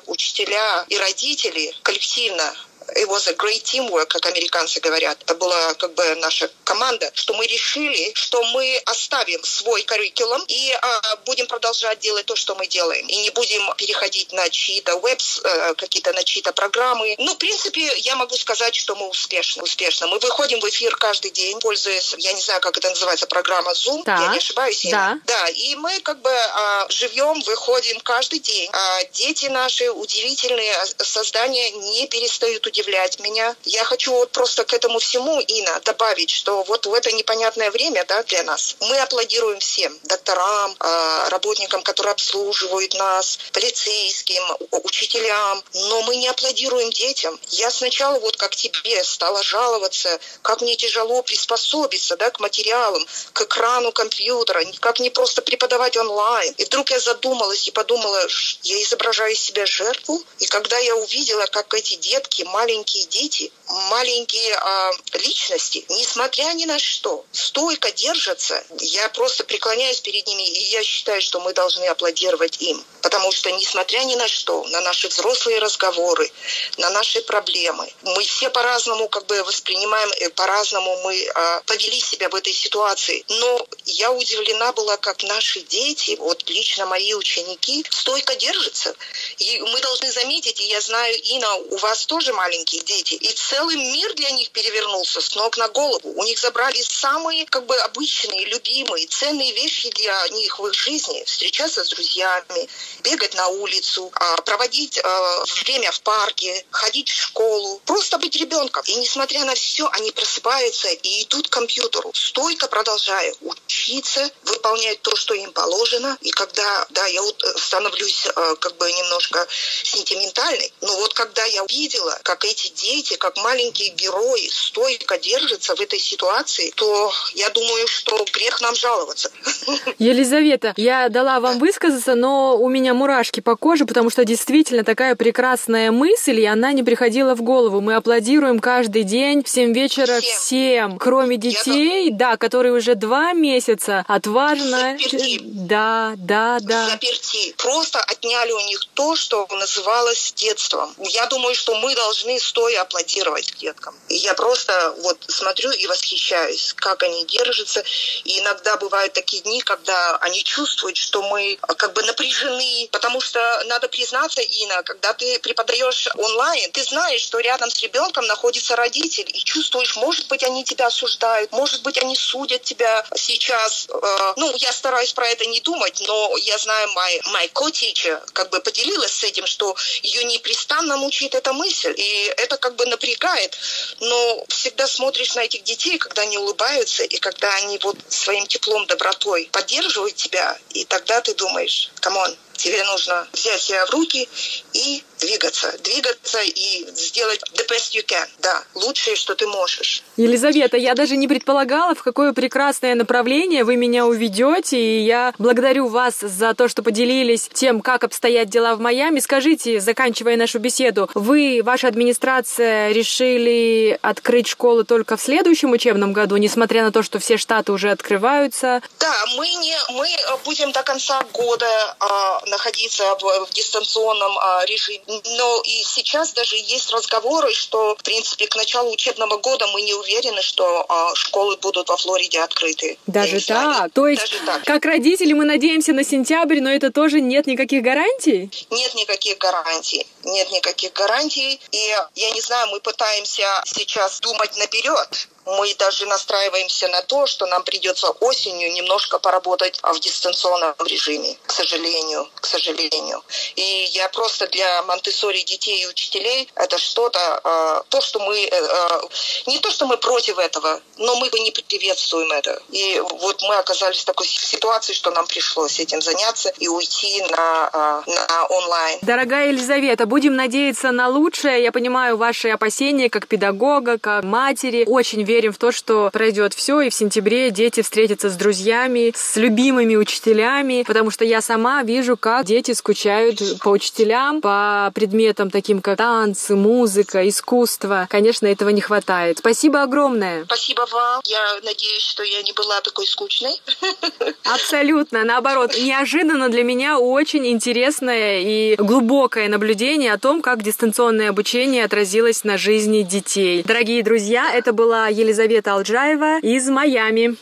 учителя 0.07 0.85
и 0.89 0.97
родители 0.97 1.73
коллективно 1.83 2.55
it 2.95 3.07
was 3.07 3.27
a 3.27 3.35
great 3.35 3.63
teamwork, 3.63 4.07
как 4.07 4.25
американцы 4.25 4.79
говорят. 4.79 5.17
Это 5.23 5.35
была 5.35 5.73
как 5.75 5.93
бы 5.93 6.15
наша 6.15 6.49
команда, 6.63 7.11
что 7.13 7.33
мы 7.33 7.47
решили, 7.47 8.11
что 8.13 8.43
мы 8.53 8.81
оставим 8.85 9.43
свой 9.43 9.83
curriculum 9.83 10.43
и 10.47 10.71
а, 10.81 11.15
будем 11.25 11.47
продолжать 11.47 11.99
делать 11.99 12.25
то, 12.25 12.35
что 12.35 12.55
мы 12.55 12.67
делаем. 12.67 13.07
И 13.07 13.17
не 13.17 13.29
будем 13.31 13.61
переходить 13.77 14.31
на 14.31 14.49
чьи-то 14.49 14.97
веб, 14.97 15.19
э, 15.43 15.73
какие-то 15.75 16.13
на 16.13 16.23
чьи-то 16.23 16.53
программы. 16.53 17.15
Ну, 17.17 17.33
в 17.33 17.37
принципе, 17.37 17.91
я 17.99 18.15
могу 18.15 18.35
сказать, 18.35 18.75
что 18.75 18.95
мы 18.95 19.07
успешны. 19.07 19.63
Успешно. 19.63 20.07
Мы 20.07 20.19
выходим 20.19 20.59
в 20.59 20.69
эфир 20.69 20.95
каждый 20.95 21.31
день, 21.31 21.59
пользуясь, 21.59 22.15
я 22.17 22.33
не 22.33 22.41
знаю, 22.41 22.61
как 22.61 22.77
это 22.77 22.89
называется, 22.89 23.27
программа 23.27 23.71
Zoom. 23.71 24.03
Да. 24.05 24.17
Я 24.21 24.27
не 24.29 24.37
ошибаюсь? 24.37 24.85
Да. 24.89 25.19
Да, 25.25 25.47
и 25.49 25.75
мы 25.75 25.99
как 26.01 26.21
бы 26.21 26.31
а, 26.31 26.87
живем, 26.89 27.41
выходим 27.41 27.99
каждый 28.01 28.39
день. 28.39 28.69
А, 28.73 29.03
дети 29.13 29.45
наши 29.45 29.89
удивительные 29.89 30.73
создания 30.97 31.71
не 31.71 32.07
перестают 32.07 32.65
удивляться 32.65 32.82
удивлять 32.83 33.19
меня. 33.19 33.55
Я 33.63 33.83
хочу 33.83 34.11
вот 34.11 34.31
просто 34.31 34.65
к 34.65 34.73
этому 34.73 34.99
всему, 34.99 35.41
Ина, 35.47 35.79
добавить, 35.85 36.29
что 36.29 36.63
вот 36.63 36.85
в 36.85 36.93
это 36.93 37.11
непонятное 37.11 37.71
время 37.71 38.03
да, 38.05 38.23
для 38.23 38.43
нас 38.43 38.75
мы 38.81 38.99
аплодируем 38.99 39.59
всем, 39.59 39.97
докторам, 40.03 40.75
а, 40.79 41.29
работникам, 41.29 41.81
которые 41.83 42.11
обслуживают 42.11 42.93
нас, 42.95 43.39
полицейским, 43.53 44.43
учителям, 44.83 45.63
но 45.73 46.01
мы 46.03 46.15
не 46.15 46.27
аплодируем 46.27 46.91
детям. 46.91 47.39
Я 47.49 47.71
сначала 47.71 48.19
вот 48.19 48.37
как 48.37 48.55
тебе 48.55 49.03
стала 49.03 49.41
жаловаться, 49.43 50.19
как 50.41 50.61
мне 50.61 50.75
тяжело 50.75 51.21
приспособиться 51.23 52.15
да, 52.17 52.29
к 52.31 52.39
материалам, 52.39 53.05
к 53.33 53.41
экрану 53.41 53.91
компьютера, 53.91 54.63
как 54.79 54.99
не 54.99 55.09
просто 55.09 55.41
преподавать 55.41 55.97
онлайн. 55.97 56.53
И 56.57 56.65
вдруг 56.65 56.91
я 56.91 56.99
задумалась 56.99 57.67
и 57.67 57.71
подумала, 57.71 58.19
я 58.63 58.81
изображаю 58.81 59.33
из 59.33 59.41
себя 59.41 59.65
жертву. 59.65 60.21
И 60.39 60.45
когда 60.45 60.77
я 60.79 60.95
увидела, 60.95 61.45
как 61.45 61.73
эти 61.73 61.95
детки, 61.95 62.43
маленькие 62.63 63.05
дети, 63.05 63.51
маленькие 63.67 64.55
а, 64.55 64.91
личности, 65.13 65.85
несмотря 65.89 66.53
ни 66.53 66.63
на 66.65 66.79
что, 66.79 67.25
стойко 67.33 67.91
держатся, 67.91 68.63
я 68.79 69.09
просто 69.09 69.43
преклоняюсь 69.43 69.99
перед 69.99 70.25
ними, 70.27 70.47
и 70.47 70.63
я 70.71 70.81
считаю, 70.81 71.21
что 71.21 71.41
мы 71.41 71.53
должны 71.53 71.83
аплодировать 71.85 72.61
им. 72.61 72.81
Потому 73.01 73.33
что, 73.33 73.51
несмотря 73.51 73.99
ни 74.05 74.15
на 74.15 74.29
что, 74.29 74.63
на 74.67 74.79
наши 74.79 75.09
взрослые 75.09 75.59
разговоры, 75.59 76.31
на 76.77 76.89
наши 76.91 77.21
проблемы, 77.21 77.91
мы 78.03 78.23
все 78.23 78.49
по-разному 78.49 79.09
как 79.09 79.25
бы 79.25 79.43
воспринимаем, 79.43 80.09
э, 80.19 80.29
по-разному 80.29 80.95
мы 81.03 81.27
а, 81.35 81.61
повели 81.65 81.99
себя 81.99 82.29
в 82.29 82.35
этой 82.35 82.53
ситуации. 82.53 83.25
Но 83.27 83.67
я 83.85 84.11
удивлена 84.11 84.71
была, 84.71 84.95
как 84.95 85.21
наши 85.23 85.59
дети, 85.61 86.15
вот 86.17 86.49
лично 86.49 86.85
мои 86.85 87.13
ученики, 87.13 87.85
стойко 87.89 88.35
держатся. 88.35 88.95
И 89.37 89.59
мы 89.59 89.81
должны 89.81 90.09
заметить, 90.11 90.61
и 90.61 90.67
я 90.69 90.79
знаю, 90.79 91.13
Ина, 91.23 91.55
у 91.55 91.77
вас 91.77 92.05
тоже 92.05 92.31
маленькие 92.31 92.52
дети, 92.61 93.13
и 93.15 93.33
целый 93.33 93.75
мир 93.75 94.13
для 94.13 94.31
них 94.31 94.51
перевернулся 94.51 95.21
с 95.21 95.35
ног 95.35 95.57
на 95.57 95.67
голову. 95.69 96.13
У 96.15 96.23
них 96.23 96.39
забрали 96.39 96.81
самые 96.81 97.45
как 97.45 97.65
бы 97.65 97.75
обычные, 97.77 98.45
любимые, 98.45 99.07
ценные 99.07 99.51
вещи 99.53 99.89
для 99.91 100.27
них 100.29 100.59
в 100.59 100.67
их 100.67 100.73
жизни. 100.73 101.23
Встречаться 101.25 101.83
с 101.83 101.89
друзьями, 101.89 102.69
бегать 103.03 103.33
на 103.35 103.47
улицу, 103.47 104.11
а, 104.15 104.37
проводить 104.41 104.99
а, 105.03 105.43
время 105.63 105.91
в 105.91 106.01
парке, 106.01 106.65
ходить 106.71 107.09
в 107.09 107.15
школу, 107.15 107.81
просто 107.85 108.17
быть 108.17 108.35
ребенком. 108.35 108.83
И 108.85 108.95
несмотря 108.95 109.45
на 109.45 109.55
все, 109.55 109.87
они 109.93 110.11
просыпаются 110.11 110.89
и 110.89 111.23
идут 111.23 111.47
к 111.47 111.53
компьютеру, 111.53 112.11
стойко 112.13 112.67
продолжая 112.67 113.33
учиться, 113.41 114.29
выполнять 114.43 115.01
то, 115.01 115.15
что 115.15 115.33
им 115.33 115.51
положено. 115.51 116.17
И 116.21 116.31
когда, 116.31 116.85
да, 116.91 117.05
я 117.07 117.21
вот 117.21 117.43
становлюсь 117.57 118.27
а, 118.35 118.55
как 118.55 118.77
бы 118.77 118.91
немножко 118.91 119.47
сентиментальной, 119.83 120.71
но 120.81 120.95
вот 120.97 121.13
когда 121.13 121.43
я 121.45 121.63
увидела, 121.63 122.19
как 122.23 122.42
эти 122.45 122.69
дети, 122.69 123.15
как 123.15 123.37
маленькие 123.37 123.89
герои 123.89 124.47
стойко 124.51 125.17
держатся 125.17 125.75
в 125.75 125.81
этой 125.81 125.99
ситуации, 125.99 126.71
то 126.75 127.11
я 127.35 127.49
думаю, 127.49 127.87
что 127.87 128.25
грех 128.33 128.61
нам 128.61 128.75
жаловаться. 128.75 129.31
Елизавета, 129.99 130.73
я 130.77 131.09
дала 131.09 131.39
вам 131.39 131.59
высказаться, 131.59 132.15
но 132.15 132.57
у 132.57 132.69
меня 132.69 132.93
мурашки 132.93 133.39
по 133.39 133.55
коже, 133.55 133.85
потому 133.85 134.09
что 134.09 134.25
действительно 134.25 134.83
такая 134.83 135.15
прекрасная 135.15 135.91
мысль, 135.91 136.39
и 136.39 136.45
она 136.45 136.71
не 136.73 136.83
приходила 136.83 137.35
в 137.35 137.41
голову. 137.41 137.81
Мы 137.81 137.95
аплодируем 137.95 138.59
каждый 138.59 139.03
день 139.03 139.43
в 139.43 139.49
7 139.49 139.73
вечера 139.73 140.19
всем, 140.19 140.39
всем 140.39 140.99
кроме 140.99 141.37
детей, 141.37 142.09
я... 142.09 142.15
да, 142.15 142.37
которые 142.37 142.73
уже 142.73 142.95
два 142.95 143.33
месяца 143.33 144.05
отважно... 144.07 144.97
Заперти. 144.97 145.39
Да, 145.43 146.13
да, 146.17 146.59
да. 146.61 146.89
Заперти. 146.89 147.53
Просто 147.57 147.99
отняли 147.99 148.51
у 148.51 148.59
них 148.67 148.79
то, 148.93 149.15
что 149.15 149.47
называлось 149.51 150.33
детством. 150.35 150.93
Я 150.97 151.25
думаю, 151.27 151.55
что 151.55 151.75
мы 151.75 151.95
должны 151.95 152.32
стоя 152.39 152.81
аплодировать 152.81 153.53
деткам. 153.57 153.95
И 154.09 154.15
я 154.15 154.33
просто 154.33 154.93
вот 154.99 155.17
смотрю 155.27 155.71
и 155.71 155.87
восхищаюсь, 155.87 156.73
как 156.75 157.03
они 157.03 157.25
держатся. 157.25 157.83
И 158.23 158.39
иногда 158.39 158.77
бывают 158.77 159.13
такие 159.13 159.41
дни, 159.41 159.61
когда 159.61 160.17
они 160.17 160.43
чувствуют, 160.43 160.97
что 160.97 161.21
мы 161.23 161.57
как 161.77 161.93
бы 161.93 162.03
напряжены, 162.03 162.89
потому 162.91 163.21
что 163.21 163.39
надо 163.65 163.87
признаться, 163.87 164.41
Ина, 164.41 164.83
когда 164.83 165.13
ты 165.13 165.39
преподаешь 165.39 166.07
онлайн, 166.15 166.71
ты 166.71 166.83
знаешь, 166.83 167.21
что 167.21 167.39
рядом 167.39 167.69
с 167.69 167.81
ребенком 167.81 168.25
находится 168.27 168.75
родитель, 168.75 169.29
и 169.33 169.39
чувствуешь, 169.43 169.95
может 169.95 170.27
быть, 170.27 170.43
они 170.43 170.63
тебя 170.63 170.87
осуждают, 170.87 171.51
может 171.51 171.81
быть, 171.83 171.97
они 171.97 172.15
судят 172.15 172.63
тебя 172.63 173.05
сейчас. 173.15 173.87
Э, 173.89 174.33
ну, 174.37 174.53
я 174.57 174.71
стараюсь 174.71 175.13
про 175.13 175.27
это 175.27 175.45
не 175.45 175.59
думать, 175.61 176.03
но 176.07 176.37
я 176.37 176.57
знаю, 176.57 176.89
my, 176.89 177.21
my 177.33 177.51
co-teacher 177.53 178.21
как 178.33 178.49
бы 178.49 178.59
поделилась 178.59 179.13
с 179.13 179.23
этим, 179.23 179.45
что 179.45 179.75
ее 180.01 180.23
непрестанно 180.23 180.97
мучает 180.97 181.35
эта 181.35 181.53
мысль, 181.53 181.93
и 181.95 182.22
это 182.25 182.57
как 182.57 182.75
бы 182.75 182.85
напрягает, 182.85 183.57
но 183.99 184.45
всегда 184.49 184.87
смотришь 184.87 185.35
на 185.35 185.41
этих 185.41 185.63
детей, 185.63 185.97
когда 185.97 186.23
они 186.23 186.37
улыбаются, 186.37 187.03
и 187.03 187.17
когда 187.17 187.53
они 187.55 187.77
вот 187.79 187.97
своим 188.09 188.45
теплом, 188.47 188.85
добротой 188.87 189.49
поддерживают 189.51 190.15
тебя, 190.15 190.57
и 190.71 190.85
тогда 190.85 191.21
ты 191.21 191.33
думаешь, 191.33 191.91
come 191.99 192.20
on, 192.20 192.35
тебе 192.63 192.83
нужно 192.85 193.27
взять 193.33 193.61
себя 193.61 193.85
в 193.85 193.91
руки 193.91 194.27
и 194.71 195.03
двигаться. 195.19 195.73
Двигаться 195.83 196.39
и 196.41 196.85
сделать 196.95 197.41
the 197.53 197.67
best 197.67 197.93
you 197.93 198.05
can. 198.05 198.27
Да, 198.39 198.63
лучшее, 198.73 199.15
что 199.15 199.35
ты 199.35 199.47
можешь. 199.47 200.03
Елизавета, 200.17 200.77
я 200.77 200.93
даже 200.95 201.17
не 201.17 201.27
предполагала, 201.27 201.93
в 201.93 202.03
какое 202.03 202.33
прекрасное 202.33 202.95
направление 202.95 203.63
вы 203.63 203.75
меня 203.75 204.05
уведете, 204.05 204.77
и 204.79 204.99
я 205.01 205.33
благодарю 205.37 205.87
вас 205.87 206.19
за 206.19 206.53
то, 206.53 206.67
что 206.67 206.83
поделились 206.83 207.49
тем, 207.53 207.81
как 207.81 208.03
обстоят 208.03 208.49
дела 208.49 208.75
в 208.75 208.79
Майами. 208.79 209.19
Скажите, 209.19 209.79
заканчивая 209.81 210.37
нашу 210.37 210.59
беседу, 210.59 211.09
вы, 211.13 211.61
ваша 211.63 211.87
администрация, 211.87 212.91
решили 212.91 213.97
открыть 214.01 214.47
школы 214.47 214.85
только 214.85 215.17
в 215.17 215.21
следующем 215.21 215.71
учебном 215.71 216.13
году, 216.13 216.37
несмотря 216.37 216.83
на 216.83 216.91
то, 216.91 217.03
что 217.03 217.19
все 217.19 217.37
штаты 217.37 217.71
уже 217.71 217.91
открываются? 217.91 218.81
Да, 218.99 219.13
мы, 219.35 219.47
не, 219.47 219.77
мы 219.91 220.07
будем 220.45 220.71
до 220.71 220.83
конца 220.83 221.21
года 221.33 221.95
а, 221.99 222.41
находиться 222.53 223.03
в, 223.15 223.45
в 223.47 223.53
дистанционном 223.53 224.37
а, 224.37 224.65
режиме. 224.65 225.03
Но 225.07 225.61
и 225.65 225.83
сейчас 225.83 226.33
даже 226.33 226.55
есть 226.55 226.91
разговоры, 226.91 227.53
что, 227.53 227.95
в 227.95 228.03
принципе, 228.03 228.47
к 228.47 228.55
началу 228.55 228.91
учебного 228.91 229.37
года 229.37 229.65
мы 229.73 229.81
не 229.81 229.93
уверены, 229.93 230.41
что 230.41 230.85
а, 230.87 231.15
школы 231.15 231.57
будут 231.57 231.89
во 231.89 231.97
Флориде 231.97 232.39
открыты. 232.41 232.97
Даже 233.07 233.41
так? 233.41 233.91
То 233.93 234.07
есть, 234.07 234.21
даже 234.21 234.45
так. 234.45 234.63
как 234.63 234.85
родители, 234.85 235.33
мы 235.33 235.45
надеемся 235.45 235.93
на 235.93 236.03
сентябрь, 236.03 236.61
но 236.61 236.69
это 236.69 236.91
тоже 236.91 237.21
нет 237.21 237.47
никаких 237.47 237.81
гарантий? 237.81 238.49
Нет 238.69 238.93
никаких 238.93 239.37
гарантий. 239.37 240.05
Нет 240.23 240.51
никаких 240.51 240.93
гарантий. 240.93 241.59
И 241.71 241.95
я 242.15 242.29
не 242.31 242.41
знаю, 242.41 242.67
мы 242.69 242.79
пытаемся 242.79 243.47
сейчас 243.65 244.19
думать 244.19 244.55
наперед 244.57 245.27
мы 245.45 245.73
даже 245.75 246.05
настраиваемся 246.05 246.87
на 246.87 247.01
то, 247.01 247.25
что 247.25 247.45
нам 247.47 247.63
придется 247.63 248.09
осенью 248.09 248.71
немножко 248.73 249.19
поработать 249.19 249.79
в 249.83 249.99
дистанционном 249.99 250.73
режиме, 250.85 251.37
к 251.45 251.51
сожалению, 251.51 252.27
к 252.35 252.45
сожалению. 252.45 253.23
И 253.55 253.87
я 253.91 254.09
просто 254.09 254.47
для 254.47 254.83
Монтессори 254.83 255.43
детей 255.43 255.83
и 255.83 255.87
учителей 255.87 256.49
это 256.55 256.77
что-то, 256.77 257.41
э, 257.43 257.81
то, 257.89 258.01
что 258.01 258.19
мы, 258.19 258.37
э, 258.37 258.49
э, 258.51 259.01
не 259.47 259.59
то, 259.59 259.71
что 259.71 259.85
мы 259.85 259.97
против 259.97 260.37
этого, 260.37 260.81
но 260.97 261.15
мы 261.15 261.29
не 261.39 261.51
приветствуем 261.51 262.31
это. 262.31 262.61
И 262.69 262.99
вот 262.99 263.41
мы 263.41 263.55
оказались 263.55 264.01
в 264.01 264.05
такой 264.05 264.27
ситуации, 264.27 264.93
что 264.93 265.11
нам 265.11 265.25
пришлось 265.27 265.79
этим 265.79 266.01
заняться 266.01 266.53
и 266.59 266.67
уйти 266.67 267.21
на, 267.31 268.03
на 268.05 268.45
онлайн. 268.49 268.99
Дорогая 269.01 269.47
Елизавета, 269.49 270.05
будем 270.05 270.35
надеяться 270.35 270.91
на 270.91 271.07
лучшее. 271.09 271.63
Я 271.63 271.71
понимаю 271.71 272.17
ваши 272.17 272.49
опасения 272.49 273.09
как 273.09 273.27
педагога, 273.27 273.97
как 273.97 274.23
матери. 274.23 274.85
Очень 274.87 275.23
верим 275.33 275.51
в 275.51 275.57
то, 275.57 275.71
что 275.71 276.11
пройдет 276.13 276.53
все, 276.53 276.81
и 276.81 276.89
в 276.91 276.93
сентябре 276.93 277.49
дети 277.49 277.81
встретятся 277.81 278.29
с 278.29 278.35
друзьями, 278.35 279.13
с 279.15 279.35
любимыми 279.35 279.95
учителями, 279.95 280.83
потому 280.85 281.09
что 281.09 281.25
я 281.25 281.41
сама 281.41 281.81
вижу, 281.81 282.17
как 282.17 282.45
дети 282.45 282.73
скучают 282.73 283.39
по 283.61 283.69
учителям, 283.69 284.41
по 284.41 284.91
предметам 284.93 285.49
таким, 285.49 285.81
как 285.81 285.97
танцы, 285.97 286.55
музыка, 286.55 287.27
искусство. 287.27 288.07
Конечно, 288.11 288.45
этого 288.45 288.69
не 288.69 288.81
хватает. 288.81 289.39
Спасибо 289.39 289.81
огромное. 289.81 290.45
Спасибо 290.45 290.85
вам. 290.91 291.21
Я 291.25 291.59
надеюсь, 291.63 292.03
что 292.03 292.21
я 292.21 292.43
не 292.43 292.53
была 292.53 292.81
такой 292.81 293.07
скучной. 293.07 293.59
Абсолютно. 294.43 295.23
Наоборот, 295.23 295.71
неожиданно 295.81 296.49
для 296.49 296.63
меня 296.63 296.99
очень 296.99 297.47
интересное 297.47 298.41
и 298.41 298.75
глубокое 298.75 299.49
наблюдение 299.49 300.13
о 300.13 300.19
том, 300.19 300.43
как 300.43 300.61
дистанционное 300.61 301.29
обучение 301.29 301.85
отразилось 301.85 302.43
на 302.43 302.57
жизни 302.57 303.01
детей. 303.01 303.63
Дорогие 303.63 304.03
друзья, 304.03 304.53
это 304.53 304.73
была 304.73 305.07
Елизавета 305.23 305.75
Алджаева 305.75 306.39
из 306.39 306.69
Майами. 306.69 307.37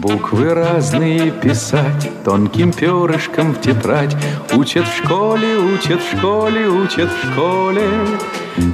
Буквы 0.00 0.54
разные 0.54 1.30
писать 1.30 2.10
тонким 2.24 2.72
перышком 2.72 3.52
в 3.52 3.60
тетрадь. 3.60 4.16
Учат 4.54 4.86
в 4.88 4.96
школе, 4.96 5.58
учат 5.58 6.00
в 6.00 6.16
школе, 6.16 6.68
учат 6.68 7.10
в 7.10 7.32
школе. 7.32 7.86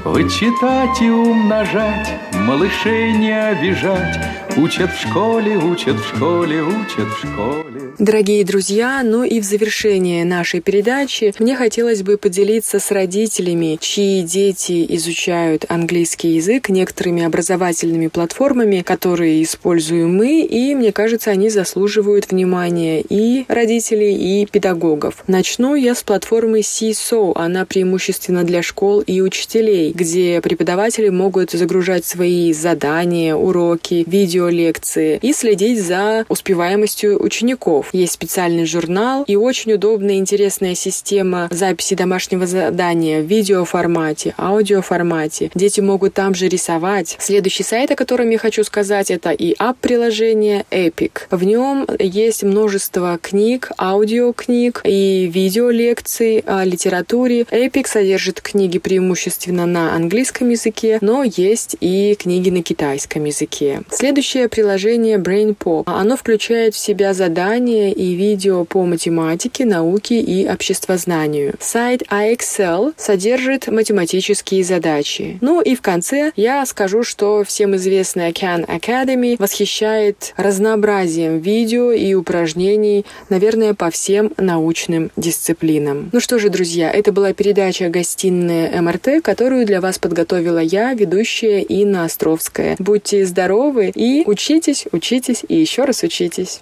Вычитать 0.04 1.02
и 1.02 1.10
умножать, 1.10 2.08
малышей 2.32 3.12
не 3.12 3.32
обижать 3.32 4.47
Учат 4.60 4.90
в 4.90 5.00
школе, 5.00 5.56
учат 5.56 5.96
в 6.00 6.16
школе, 6.16 6.62
учат 6.62 7.06
в 7.06 7.18
школе. 7.18 7.78
Дорогие 7.98 8.44
друзья, 8.44 9.02
ну 9.04 9.24
и 9.24 9.40
в 9.40 9.44
завершение 9.44 10.24
нашей 10.24 10.60
передачи 10.60 11.34
мне 11.40 11.56
хотелось 11.56 12.02
бы 12.02 12.16
поделиться 12.16 12.78
с 12.78 12.92
родителями, 12.92 13.76
чьи 13.80 14.22
дети 14.22 14.86
изучают 14.96 15.64
английский 15.68 16.36
язык 16.36 16.68
некоторыми 16.68 17.24
образовательными 17.24 18.06
платформами, 18.06 18.82
которые 18.82 19.42
используем 19.42 20.14
мы, 20.14 20.42
и 20.42 20.76
мне 20.76 20.92
кажется, 20.92 21.30
они 21.30 21.50
заслуживают 21.50 22.30
внимания 22.30 23.00
и 23.00 23.44
родителей, 23.48 24.14
и 24.14 24.46
педагогов. 24.46 25.24
Начну 25.26 25.74
я 25.74 25.96
с 25.96 26.04
платформы 26.04 26.60
CSO. 26.60 27.32
Она 27.34 27.64
преимущественно 27.64 28.44
для 28.44 28.62
школ 28.62 29.00
и 29.00 29.20
учителей, 29.20 29.92
где 29.92 30.40
преподаватели 30.40 31.08
могут 31.08 31.50
загружать 31.50 32.04
свои 32.04 32.52
задания, 32.52 33.34
уроки, 33.34 34.04
видеолекции 34.48 35.18
и 35.22 35.32
следить 35.32 35.82
за 35.82 36.24
успеваемостью 36.28 37.22
учеников. 37.22 37.90
Есть 37.92 38.12
специальный 38.12 38.64
журнал 38.64 39.24
и 39.26 39.36
очень 39.36 39.72
удобная 39.74 40.16
интересная 40.16 40.74
система 40.74 41.48
записи 41.50 41.94
домашнего 41.94 42.46
задания 42.46 43.20
в 43.20 43.26
видеоформате, 43.26 44.34
аудиоформате. 44.38 45.50
Дети 45.54 45.80
могут 45.80 46.14
там 46.14 46.34
же 46.34 46.48
рисовать. 46.48 47.16
Следующий 47.20 47.62
сайт, 47.62 47.90
о 47.90 47.96
котором 47.96 48.30
я 48.30 48.38
хочу 48.38 48.64
сказать, 48.64 49.10
это 49.10 49.30
и 49.30 49.54
ап-приложение 49.58 50.64
Epic. 50.70 51.22
В 51.30 51.44
нем 51.44 51.86
есть 51.98 52.42
множество 52.42 53.18
книг, 53.20 53.70
аудиокниг 53.78 54.80
и 54.84 55.30
видеолекций 55.32 56.42
о 56.46 56.64
литературе. 56.64 57.42
Epic 57.42 57.86
содержит 57.86 58.40
книги 58.40 58.78
преимущественно 58.78 59.66
на 59.66 59.94
английском 59.94 60.48
языке, 60.48 60.98
но 61.00 61.22
есть 61.22 61.76
и 61.80 62.16
книги 62.18 62.50
на 62.50 62.62
китайском 62.62 63.24
языке. 63.24 63.82
Следующее 64.28 64.50
приложение 64.50 65.16
BrainPop. 65.16 65.84
Оно 65.86 66.14
включает 66.14 66.74
в 66.74 66.78
себя 66.78 67.14
задания 67.14 67.92
и 67.92 68.12
видео 68.12 68.66
по 68.66 68.84
математике, 68.84 69.64
науке 69.64 70.20
и 70.20 70.46
обществознанию. 70.46 71.54
Сайт 71.60 72.02
iExcel 72.02 72.92
содержит 72.98 73.68
математические 73.68 74.64
задачи. 74.64 75.38
Ну 75.40 75.62
и 75.62 75.74
в 75.74 75.80
конце 75.80 76.32
я 76.36 76.66
скажу, 76.66 77.04
что 77.04 77.42
всем 77.42 77.74
известная 77.76 78.32
Khan 78.32 78.66
Academy 78.66 79.36
восхищает 79.38 80.34
разнообразием 80.36 81.38
видео 81.38 81.92
и 81.92 82.12
упражнений, 82.12 83.06
наверное, 83.30 83.72
по 83.72 83.90
всем 83.90 84.34
научным 84.36 85.10
дисциплинам. 85.16 86.10
Ну 86.12 86.20
что 86.20 86.38
же, 86.38 86.50
друзья, 86.50 86.90
это 86.90 87.12
была 87.12 87.32
передача 87.32 87.88
«Гостиная 87.88 88.78
МРТ», 88.82 89.22
которую 89.22 89.64
для 89.64 89.80
вас 89.80 89.98
подготовила 89.98 90.58
я, 90.58 90.92
ведущая 90.92 91.62
Инна 91.62 92.04
Островская. 92.04 92.76
Будьте 92.78 93.24
здоровы 93.24 93.90
и 93.94 94.17
учитесь, 94.26 94.86
учитесь 94.92 95.44
и 95.48 95.56
еще 95.56 95.84
раз 95.84 96.02
учитесь. 96.02 96.60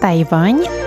Тайвань 0.00 0.77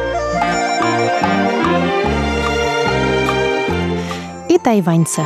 и 4.52 4.58
тайваньцы. 4.58 5.22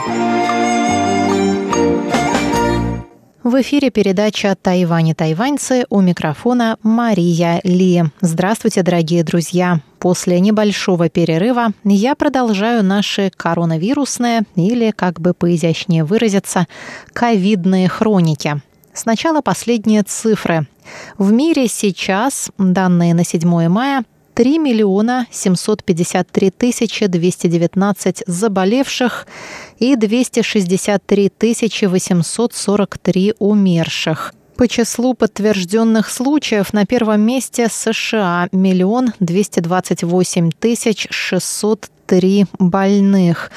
В 3.41 3.61
эфире 3.61 3.89
передача 3.89 4.55
«Тайвань 4.55 5.09
и 5.09 5.13
тайваньцы» 5.15 5.85
у 5.89 6.01
микрофона 6.01 6.77
Мария 6.83 7.59
Ли. 7.63 8.03
Здравствуйте, 8.21 8.83
дорогие 8.83 9.23
друзья! 9.23 9.81
После 9.97 10.39
небольшого 10.39 11.09
перерыва 11.09 11.69
я 11.83 12.13
продолжаю 12.13 12.83
наши 12.83 13.31
коронавирусные 13.35 14.43
или, 14.55 14.91
как 14.91 15.19
бы 15.19 15.33
поизящнее 15.33 16.03
выразиться, 16.03 16.67
ковидные 17.11 17.89
хроники. 17.89 18.61
Сначала 18.93 19.41
последние 19.41 20.03
цифры. 20.03 20.67
В 21.17 21.31
мире 21.31 21.67
сейчас, 21.67 22.51
данные 22.59 23.15
на 23.15 23.25
7 23.25 23.69
мая, 23.69 24.03
3 24.35 24.59
миллиона 24.59 25.27
753 25.31 26.51
тысячи 26.51 27.07
219 27.07 28.23
заболевших 28.27 29.27
и 29.79 29.95
263 29.95 31.29
тысячи 31.29 31.85
843 31.85 33.33
умерших. 33.39 34.33
По 34.57 34.69
числу 34.69 35.13
подтвержденных 35.15 36.09
случаев 36.09 36.71
на 36.71 36.85
первом 36.85 37.21
месте 37.21 37.67
США– 37.69 38.47
миллион 38.53 39.11
двести 39.19 39.59
двадцать 39.59 40.01
восемь 40.01 40.49
тысяч 40.49 41.07
шестьсот 41.09 41.89
три 42.05 42.45
больных. 42.57 43.51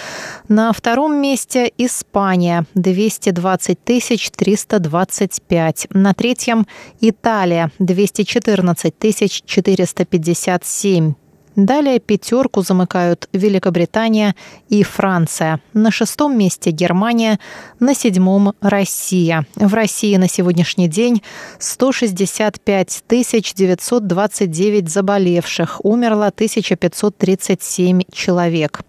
На 0.49 0.73
втором 0.73 1.15
месте 1.21 1.71
Испания– 1.79 2.65
220 2.75 3.85
тысяч 3.85 4.31
325. 4.31 5.87
На 5.93 6.15
третьем– 6.15 6.67
Италия– 7.01 7.71
214 7.79 8.99
тысяч 8.99 9.43
457. 9.45 11.15
Далее 11.59 11.99
пятерку 11.99 12.63
замыкают 12.63 13.29
Великобритания 13.33 14.37
и 14.69 14.85
Франция. 14.85 15.59
На 15.73 15.91
шестом 15.91 16.39
месте 16.39 16.71
Германия, 16.71 17.41
на 17.81 17.97
седьмом 17.97 18.55
Россия. 18.61 19.45
В 19.57 19.75
России 19.75 20.15
на 20.19 20.29
сегодняшний 20.29 20.87
день 20.87 21.21
165 21.59 23.03
929 23.09 24.89
заболевших, 24.89 25.85
умерло 25.85 26.29
1537 26.29 28.03
человек. 28.13 28.83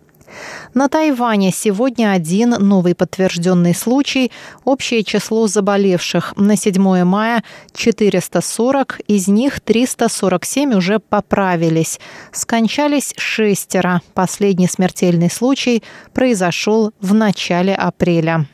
На 0.73 0.88
Тайване 0.88 1.51
сегодня 1.51 2.11
один 2.11 2.51
новый 2.51 2.95
подтвержденный 2.95 3.73
случай. 3.73 4.32
Общее 4.63 5.03
число 5.03 5.47
заболевших 5.47 6.34
на 6.38 6.55
7 6.55 7.03
мая 7.03 7.43
440, 7.73 9.01
из 9.07 9.27
них 9.27 9.59
347 9.61 10.73
уже 10.73 10.99
поправились. 10.99 11.99
Скончались 12.32 13.13
шестеро. 13.17 14.01
Последний 14.13 14.67
смертельный 14.67 15.30
случай 15.30 15.84
произошел 16.13 16.91
в 16.99 17.13
начале 17.13 17.75
апреля. 17.75 18.47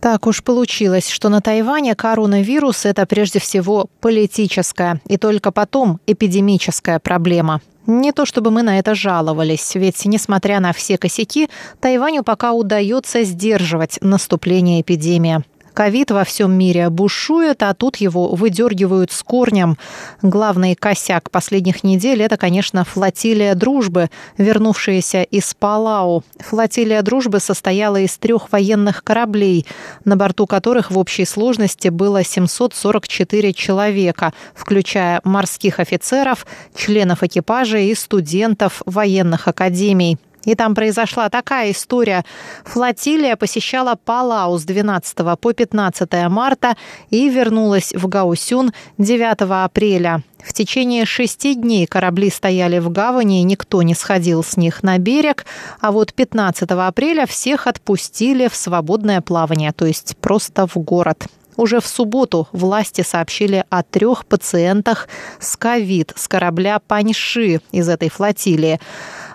Так 0.00 0.26
уж 0.26 0.44
получилось, 0.44 1.08
что 1.08 1.28
на 1.28 1.40
Тайване 1.40 1.94
коронавирус– 1.94 2.84
это 2.86 3.04
прежде 3.04 3.40
всего 3.40 3.86
политическая 4.00 5.00
и 5.08 5.16
только 5.16 5.50
потом 5.50 6.00
эпидемическая 6.06 7.00
проблема. 7.00 7.60
Не 7.86 8.12
то 8.12 8.26
чтобы 8.26 8.50
мы 8.50 8.62
на 8.62 8.78
это 8.78 8.94
жаловались, 8.94 9.74
ведь, 9.74 10.04
несмотря 10.04 10.60
на 10.60 10.72
все 10.72 10.98
косяки, 10.98 11.48
Тайваню 11.80 12.22
пока 12.22 12.52
удается 12.52 13.24
сдерживать 13.24 13.98
наступление 14.00 14.82
эпидемии. 14.82 15.42
Ковид 15.78 16.10
во 16.10 16.24
всем 16.24 16.54
мире 16.54 16.90
бушует, 16.90 17.62
а 17.62 17.72
тут 17.72 17.98
его 17.98 18.34
выдергивают 18.34 19.12
с 19.12 19.22
корнем. 19.22 19.78
Главный 20.22 20.74
косяк 20.74 21.30
последних 21.30 21.84
недель– 21.84 22.20
это, 22.24 22.36
конечно, 22.36 22.84
флотилия 22.84 23.54
дружбы, 23.54 24.10
вернувшаяся 24.38 25.22
из 25.22 25.54
Палау. 25.54 26.24
Флотилия 26.40 27.00
дружбы 27.02 27.38
состояла 27.38 27.98
из 28.00 28.18
трех 28.18 28.50
военных 28.50 29.04
кораблей, 29.04 29.66
на 30.04 30.16
борту 30.16 30.48
которых 30.48 30.90
в 30.90 30.98
общей 30.98 31.24
сложности 31.24 31.90
было 31.90 32.24
744 32.24 33.52
человека, 33.52 34.32
включая 34.56 35.20
морских 35.22 35.78
офицеров, 35.78 36.44
членов 36.74 37.22
экипажа 37.22 37.78
и 37.78 37.94
студентов 37.94 38.82
военных 38.84 39.46
академий. 39.46 40.18
И 40.48 40.54
там 40.54 40.74
произошла 40.74 41.28
такая 41.28 41.72
история. 41.72 42.24
Флотилия 42.64 43.36
посещала 43.36 43.98
Палау 44.02 44.56
с 44.56 44.64
12 44.64 45.38
по 45.38 45.52
15 45.52 46.10
марта 46.30 46.74
и 47.10 47.28
вернулась 47.28 47.92
в 47.92 48.08
Гаусюн 48.08 48.72
9 48.96 49.42
апреля. 49.42 50.22
В 50.42 50.54
течение 50.54 51.04
шести 51.04 51.54
дней 51.54 51.86
корабли 51.86 52.30
стояли 52.30 52.78
в 52.78 52.88
гавани, 52.88 53.42
и 53.42 53.44
никто 53.44 53.82
не 53.82 53.94
сходил 53.94 54.42
с 54.42 54.56
них 54.56 54.82
на 54.82 54.96
берег, 54.96 55.44
а 55.80 55.92
вот 55.92 56.14
15 56.14 56.70
апреля 56.70 57.26
всех 57.26 57.66
отпустили 57.66 58.48
в 58.48 58.56
свободное 58.56 59.20
плавание, 59.20 59.72
то 59.72 59.84
есть 59.84 60.16
просто 60.16 60.66
в 60.66 60.76
город. 60.76 61.26
Уже 61.58 61.80
в 61.80 61.86
субботу 61.88 62.46
власти 62.52 63.02
сообщили 63.02 63.64
о 63.68 63.82
трех 63.82 64.26
пациентах 64.26 65.08
с 65.40 65.56
ковид 65.56 66.12
с 66.14 66.28
корабля 66.28 66.78
Паньши 66.78 67.60
из 67.72 67.88
этой 67.88 68.08
флотилии. 68.08 68.78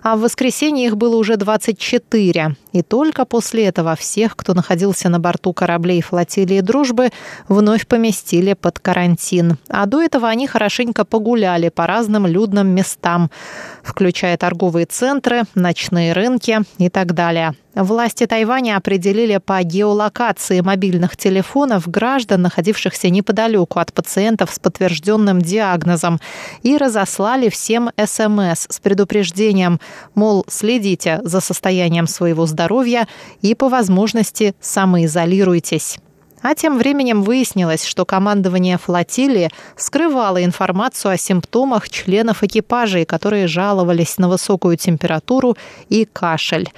А 0.03 0.17
в 0.17 0.21
воскресенье 0.21 0.85
их 0.87 0.97
было 0.97 1.15
уже 1.15 1.37
24. 1.37 2.55
И 2.73 2.81
только 2.81 3.25
после 3.25 3.65
этого 3.65 3.95
всех, 3.95 4.35
кто 4.35 4.53
находился 4.53 5.09
на 5.09 5.19
борту 5.19 5.53
кораблей 5.53 6.01
флотилии 6.01 6.59
«Дружбы», 6.61 7.11
вновь 7.47 7.87
поместили 7.87 8.53
под 8.53 8.79
карантин. 8.79 9.57
А 9.69 9.85
до 9.85 10.01
этого 10.01 10.27
они 10.27 10.45
хорошенько 10.45 11.05
погуляли 11.05 11.69
по 11.69 11.87
разным 11.87 12.27
людным 12.27 12.67
местам, 12.67 13.31
включая 13.81 14.37
торговые 14.37 14.85
центры, 14.85 15.43
ночные 15.55 16.13
рынки 16.13 16.59
и 16.77 16.89
так 16.89 17.13
далее. 17.13 17.55
Власти 17.75 18.27
Тайваня 18.27 18.77
определили 18.77 19.37
по 19.37 19.63
геолокации 19.63 20.61
мобильных 20.61 21.17
телефонов 21.17 21.89
граждан, 21.89 22.43
находившихся 22.43 23.09
неподалеку 23.09 23.79
от 23.79 23.91
пациентов 23.91 24.51
с 24.53 24.59
подтвержденным 24.59 25.41
диагнозом, 25.41 26.19
и 26.61 26.77
разослали 26.77 27.49
всем 27.49 27.89
СМС 27.97 28.67
с 28.69 28.79
предупреждением, 28.79 29.79
мол, 30.15 30.45
следите 30.47 31.21
за 31.23 31.39
состоянием 31.39 32.07
своего 32.07 32.45
здоровья 32.45 33.07
и 33.41 33.55
по 33.55 33.69
возможности 33.69 34.55
самоизолируйтесь. 34.59 35.97
А 36.43 36.55
тем 36.55 36.77
временем 36.77 37.23
выяснилось, 37.23 37.85
что 37.85 38.05
командование 38.05 38.77
флотилии 38.77 39.49
скрывало 39.77 40.43
информацию 40.43 41.13
о 41.13 41.17
симптомах 41.17 41.89
членов 41.89 42.43
экипажей, 42.43 43.05
которые 43.05 43.47
жаловались 43.47 44.17
на 44.17 44.27
высокую 44.27 44.75
температуру 44.75 45.55
и 45.87 46.03
кашель. 46.03 46.69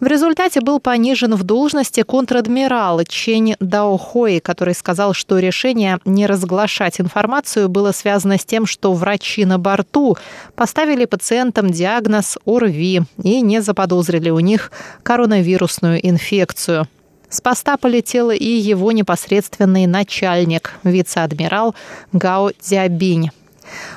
В 0.00 0.06
результате 0.06 0.62
был 0.62 0.80
понижен 0.80 1.34
в 1.34 1.42
должности 1.42 2.02
контр-адмирал 2.02 3.04
Чень 3.04 3.54
Даохой, 3.60 4.40
который 4.40 4.74
сказал, 4.74 5.12
что 5.12 5.38
решение 5.38 5.98
не 6.06 6.26
разглашать 6.26 6.98
информацию 6.98 7.68
было 7.68 7.92
связано 7.92 8.38
с 8.38 8.46
тем, 8.46 8.64
что 8.64 8.94
врачи 8.94 9.44
на 9.44 9.58
борту 9.58 10.16
поставили 10.56 11.04
пациентам 11.04 11.70
диагноз 11.70 12.38
ОРВИ 12.46 13.02
и 13.22 13.40
не 13.42 13.60
заподозрили 13.60 14.30
у 14.30 14.40
них 14.40 14.72
коронавирусную 15.02 16.00
инфекцию. 16.08 16.88
С 17.32 17.40
поста 17.40 17.78
полетел 17.78 18.30
и 18.30 18.44
его 18.44 18.92
непосредственный 18.92 19.86
начальник, 19.86 20.74
вице-адмирал 20.84 21.74
Гао 22.12 22.50
Дзябинь. 22.60 23.30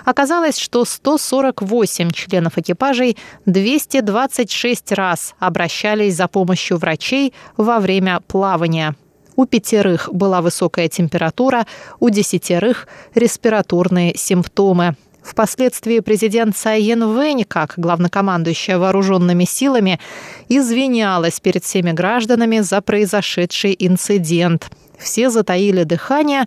Оказалось, 0.06 0.58
что 0.58 0.86
148 0.86 2.12
членов 2.12 2.58
экипажей 2.58 3.18
226 3.46 4.94
раз 4.94 5.36
обращались 5.38 6.16
за 6.16 6.30
помощью 6.30 6.78
врачей 6.78 7.34
во 7.58 7.82
время 7.82 8.22
плавания. 8.26 8.96
У 9.36 9.46
пятерых 9.46 10.08
была 10.14 10.42
высокая 10.42 10.88
температура, 10.88 11.68
у 12.00 12.10
десятерых– 12.10 12.88
респираторные 13.16 14.16
симптомы. 14.16 14.96
Впоследствии 15.26 16.02
президент 16.02 16.56
Цай 16.56 16.94
Вэнь, 16.96 17.46
как 17.46 17.74
главнокомандующая 17.78 18.78
вооруженными 18.78 19.44
силами, 19.46 20.00
извинялась 20.50 21.40
перед 21.40 21.64
всеми 21.64 21.92
гражданами 21.92 22.60
за 22.60 22.80
произошедший 22.82 23.76
инцидент. 23.78 24.70
Все 25.00 25.32
затаили 25.32 25.84
дыхание, 25.84 26.46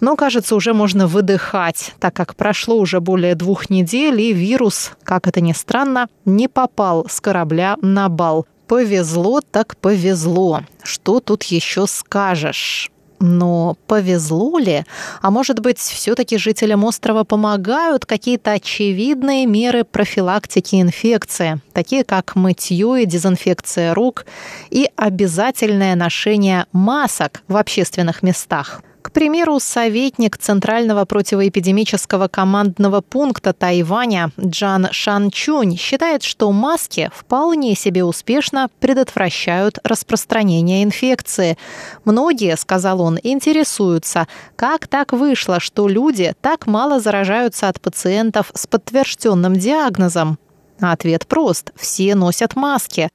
но, 0.00 0.16
кажется, 0.16 0.56
уже 0.56 0.72
можно 0.72 1.06
выдыхать, 1.06 1.92
так 2.00 2.14
как 2.14 2.36
прошло 2.36 2.78
уже 2.78 3.00
более 3.00 3.34
двух 3.34 3.68
недель, 3.68 4.20
и 4.20 4.32
вирус, 4.32 4.92
как 5.04 5.28
это 5.28 5.42
ни 5.42 5.52
странно, 5.52 6.08
не 6.24 6.48
попал 6.48 7.06
с 7.08 7.20
корабля 7.20 7.76
на 7.82 8.08
бал. 8.08 8.46
Повезло 8.66 9.40
так 9.42 9.76
повезло. 9.76 10.62
Что 10.82 11.20
тут 11.20 11.44
еще 11.44 11.86
скажешь? 11.86 12.90
Но 13.18 13.76
повезло 13.86 14.58
ли? 14.58 14.84
А 15.22 15.30
может 15.30 15.60
быть, 15.60 15.78
все-таки 15.78 16.36
жителям 16.36 16.84
острова 16.84 17.24
помогают 17.24 18.04
какие-то 18.04 18.52
очевидные 18.52 19.46
меры 19.46 19.84
профилактики 19.84 20.80
инфекции, 20.80 21.60
такие 21.72 22.04
как 22.04 22.36
мытье 22.36 23.02
и 23.02 23.06
дезинфекция 23.06 23.94
рук 23.94 24.26
и 24.70 24.90
обязательное 24.96 25.94
ношение 25.94 26.66
масок 26.72 27.42
в 27.48 27.56
общественных 27.56 28.22
местах? 28.22 28.82
Примеру, 29.16 29.60
советник 29.60 30.36
Центрального 30.36 31.06
противоэпидемического 31.06 32.28
командного 32.28 33.00
пункта 33.00 33.54
Тайваня 33.54 34.30
Джан 34.38 34.88
Шанчунь 34.90 35.78
считает, 35.78 36.22
что 36.22 36.52
маски 36.52 37.10
вполне 37.14 37.74
себе 37.76 38.04
успешно 38.04 38.68
предотвращают 38.78 39.78
распространение 39.84 40.84
инфекции. 40.84 41.56
Многие, 42.04 42.58
сказал 42.58 43.00
он, 43.00 43.18
интересуются, 43.22 44.28
как 44.54 44.86
так 44.86 45.14
вышло, 45.14 45.60
что 45.60 45.88
люди 45.88 46.34
так 46.42 46.66
мало 46.66 47.00
заражаются 47.00 47.70
от 47.70 47.80
пациентов 47.80 48.50
с 48.52 48.66
подтвержденным 48.66 49.56
диагнозом. 49.56 50.38
Ответ 50.78 51.26
прост– 51.26 51.72
все 51.74 52.14
носят 52.14 52.54
маски. 52.54 53.08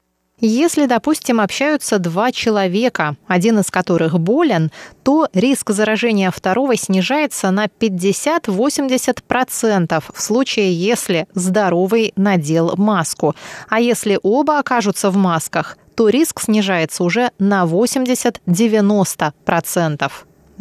Если, 0.43 0.87
допустим, 0.87 1.39
общаются 1.39 1.99
два 1.99 2.31
человека, 2.31 3.15
один 3.27 3.59
из 3.59 3.69
которых 3.69 4.19
болен, 4.19 4.71
то 5.03 5.27
риск 5.33 5.69
заражения 5.69 6.31
второго 6.31 6.75
снижается 6.75 7.51
на 7.51 7.67
50-80% 7.67 10.03
в 10.11 10.21
случае, 10.21 10.73
если 10.73 11.27
здоровый 11.35 12.11
надел 12.15 12.73
маску. 12.75 13.35
А 13.69 13.79
если 13.79 14.17
оба 14.23 14.57
окажутся 14.57 15.11
в 15.11 15.15
масках, 15.15 15.77
то 15.95 16.09
риск 16.09 16.41
снижается 16.41 17.03
уже 17.03 17.29
на 17.37 17.65
80-90%. 17.65 20.11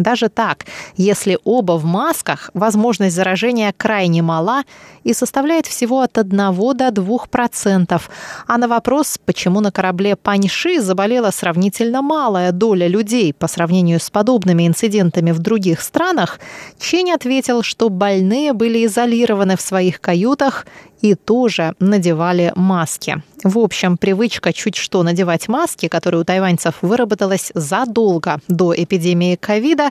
Даже 0.00 0.30
так, 0.30 0.64
если 0.96 1.38
оба 1.44 1.72
в 1.72 1.84
масках, 1.84 2.50
возможность 2.54 3.14
заражения 3.14 3.74
крайне 3.76 4.22
мала 4.22 4.62
и 5.04 5.12
составляет 5.12 5.66
всего 5.66 6.00
от 6.00 6.16
1 6.16 6.36
до 6.74 6.88
2%. 6.88 8.00
А 8.46 8.58
на 8.58 8.66
вопрос, 8.66 9.18
почему 9.22 9.60
на 9.60 9.70
корабле 9.70 10.16
Паньши 10.16 10.80
заболела 10.80 11.30
сравнительно 11.30 12.00
малая 12.00 12.50
доля 12.50 12.88
людей 12.88 13.34
по 13.34 13.46
сравнению 13.46 14.00
с 14.00 14.08
подобными 14.08 14.66
инцидентами 14.66 15.32
в 15.32 15.38
других 15.38 15.82
странах, 15.82 16.40
Чень 16.78 17.12
ответил, 17.12 17.62
что 17.62 17.90
больные 17.90 18.54
были 18.54 18.86
изолированы 18.86 19.58
в 19.58 19.60
своих 19.60 20.00
каютах 20.00 20.64
и 21.02 21.14
тоже 21.14 21.74
надевали 21.78 22.52
маски. 22.56 23.22
В 23.42 23.58
общем, 23.58 23.96
привычка 23.96 24.52
чуть 24.52 24.76
что 24.76 25.02
надевать 25.02 25.48
маски, 25.48 25.88
которая 25.88 26.20
у 26.20 26.24
тайваньцев 26.24 26.74
выработалась 26.82 27.52
задолго 27.54 28.40
до 28.48 28.74
эпидемии 28.76 29.36
ковида, 29.36 29.89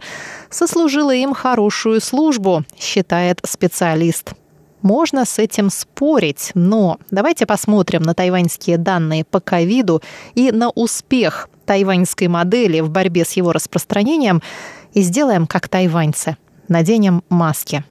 сослужила 0.50 1.14
им 1.14 1.34
хорошую 1.34 2.02
службу, 2.02 2.64
считает 2.78 3.40
специалист. 3.46 4.34
Можно 4.82 5.26
с 5.26 5.40
этим 5.40 5.70
спорить, 5.70 6.52
но 6.54 7.00
давайте 7.12 7.46
посмотрим 7.46 8.02
на 8.02 8.14
тайваньские 8.14 8.78
данные 8.78 9.26
по 9.26 9.40
ковиду 9.40 10.02
и 10.36 10.52
на 10.52 10.70
успех 10.70 11.50
тайваньской 11.66 12.28
модели 12.28 12.80
в 12.80 12.90
борьбе 12.90 13.26
с 13.26 13.34
его 13.34 13.52
распространением 13.52 14.42
и 14.94 15.02
сделаем 15.02 15.48
как 15.48 15.68
тайваньцы. 15.68 16.38
Наденем 16.68 17.24
маски. 17.30 17.84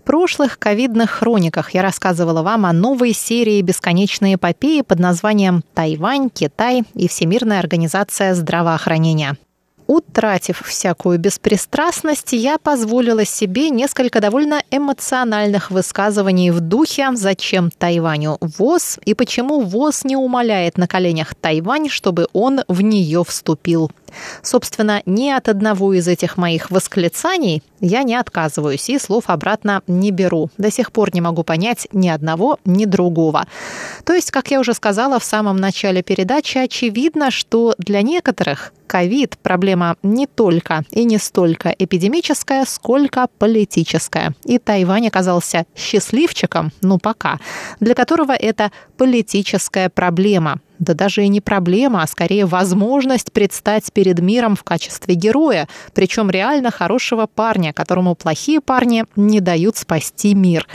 В 0.00 0.02
прошлых 0.02 0.58
ковидных 0.58 1.10
хрониках 1.10 1.74
я 1.74 1.82
рассказывала 1.82 2.40
вам 2.42 2.64
о 2.64 2.72
новой 2.72 3.12
серии 3.12 3.60
бесконечной 3.60 4.36
эпопеи 4.36 4.80
под 4.80 4.98
названием 4.98 5.62
«Тайвань, 5.74 6.30
Китай 6.30 6.84
и 6.94 7.06
Всемирная 7.06 7.58
организация 7.58 8.34
здравоохранения». 8.34 9.36
Утратив 9.86 10.62
всякую 10.64 11.18
беспристрастность, 11.18 12.32
я 12.32 12.58
позволила 12.58 13.24
себе 13.26 13.70
несколько 13.70 14.20
довольно 14.20 14.62
эмоциональных 14.70 15.70
высказываний 15.70 16.50
в 16.50 16.60
духе 16.60 17.10
«Зачем 17.12 17.70
Тайваню 17.70 18.38
ВОЗ?» 18.40 19.00
и 19.04 19.12
«Почему 19.14 19.60
ВОЗ 19.60 20.04
не 20.04 20.16
умоляет 20.16 20.78
на 20.78 20.86
коленях 20.86 21.34
Тайвань, 21.34 21.90
чтобы 21.90 22.26
он 22.32 22.60
в 22.68 22.80
нее 22.80 23.22
вступил?» 23.22 23.90
Собственно, 24.42 25.02
ни 25.06 25.28
от 25.30 25.48
одного 25.48 25.92
из 25.92 26.08
этих 26.08 26.36
моих 26.36 26.70
восклицаний 26.70 27.62
я 27.80 28.02
не 28.02 28.14
отказываюсь 28.14 28.88
и 28.90 28.98
слов 28.98 29.24
обратно 29.28 29.82
не 29.86 30.10
беру. 30.10 30.50
До 30.58 30.70
сих 30.70 30.92
пор 30.92 31.14
не 31.14 31.20
могу 31.20 31.42
понять 31.42 31.88
ни 31.92 32.08
одного, 32.08 32.58
ни 32.64 32.84
другого. 32.84 33.46
То 34.04 34.12
есть, 34.12 34.30
как 34.30 34.50
я 34.50 34.60
уже 34.60 34.74
сказала 34.74 35.18
в 35.18 35.24
самом 35.24 35.56
начале 35.56 36.02
передачи, 36.02 36.58
очевидно, 36.58 37.30
что 37.30 37.74
для 37.78 38.02
некоторых 38.02 38.72
ковид– 38.86 39.38
проблема 39.42 39.96
не 40.02 40.26
только 40.26 40.84
и 40.90 41.04
не 41.04 41.18
столько 41.18 41.74
эпидемическая, 41.78 42.64
сколько 42.66 43.28
политическая. 43.38 44.34
И 44.44 44.58
Тайвань 44.58 45.06
оказался 45.06 45.64
счастливчиком, 45.76 46.72
ну 46.82 46.98
пока, 46.98 47.38
для 47.78 47.94
которого 47.94 48.32
это 48.32 48.72
политическая 48.96 49.88
проблема– 49.88 50.60
да 50.80 50.94
даже 50.94 51.22
и 51.22 51.28
не 51.28 51.40
проблема, 51.40 52.02
а 52.02 52.06
скорее 52.08 52.46
возможность 52.46 53.32
предстать 53.32 53.92
перед 53.92 54.18
миром 54.18 54.56
в 54.56 54.64
качестве 54.64 55.14
героя, 55.14 55.68
причем 55.94 56.30
реально 56.30 56.72
хорошего 56.72 57.26
парня, 57.26 57.72
которому 57.72 58.16
плохие 58.16 58.60
парни 58.60 59.04
не 59.14 59.40
дают 59.40 59.76
спасти 59.76 60.34
мир. 60.34 60.66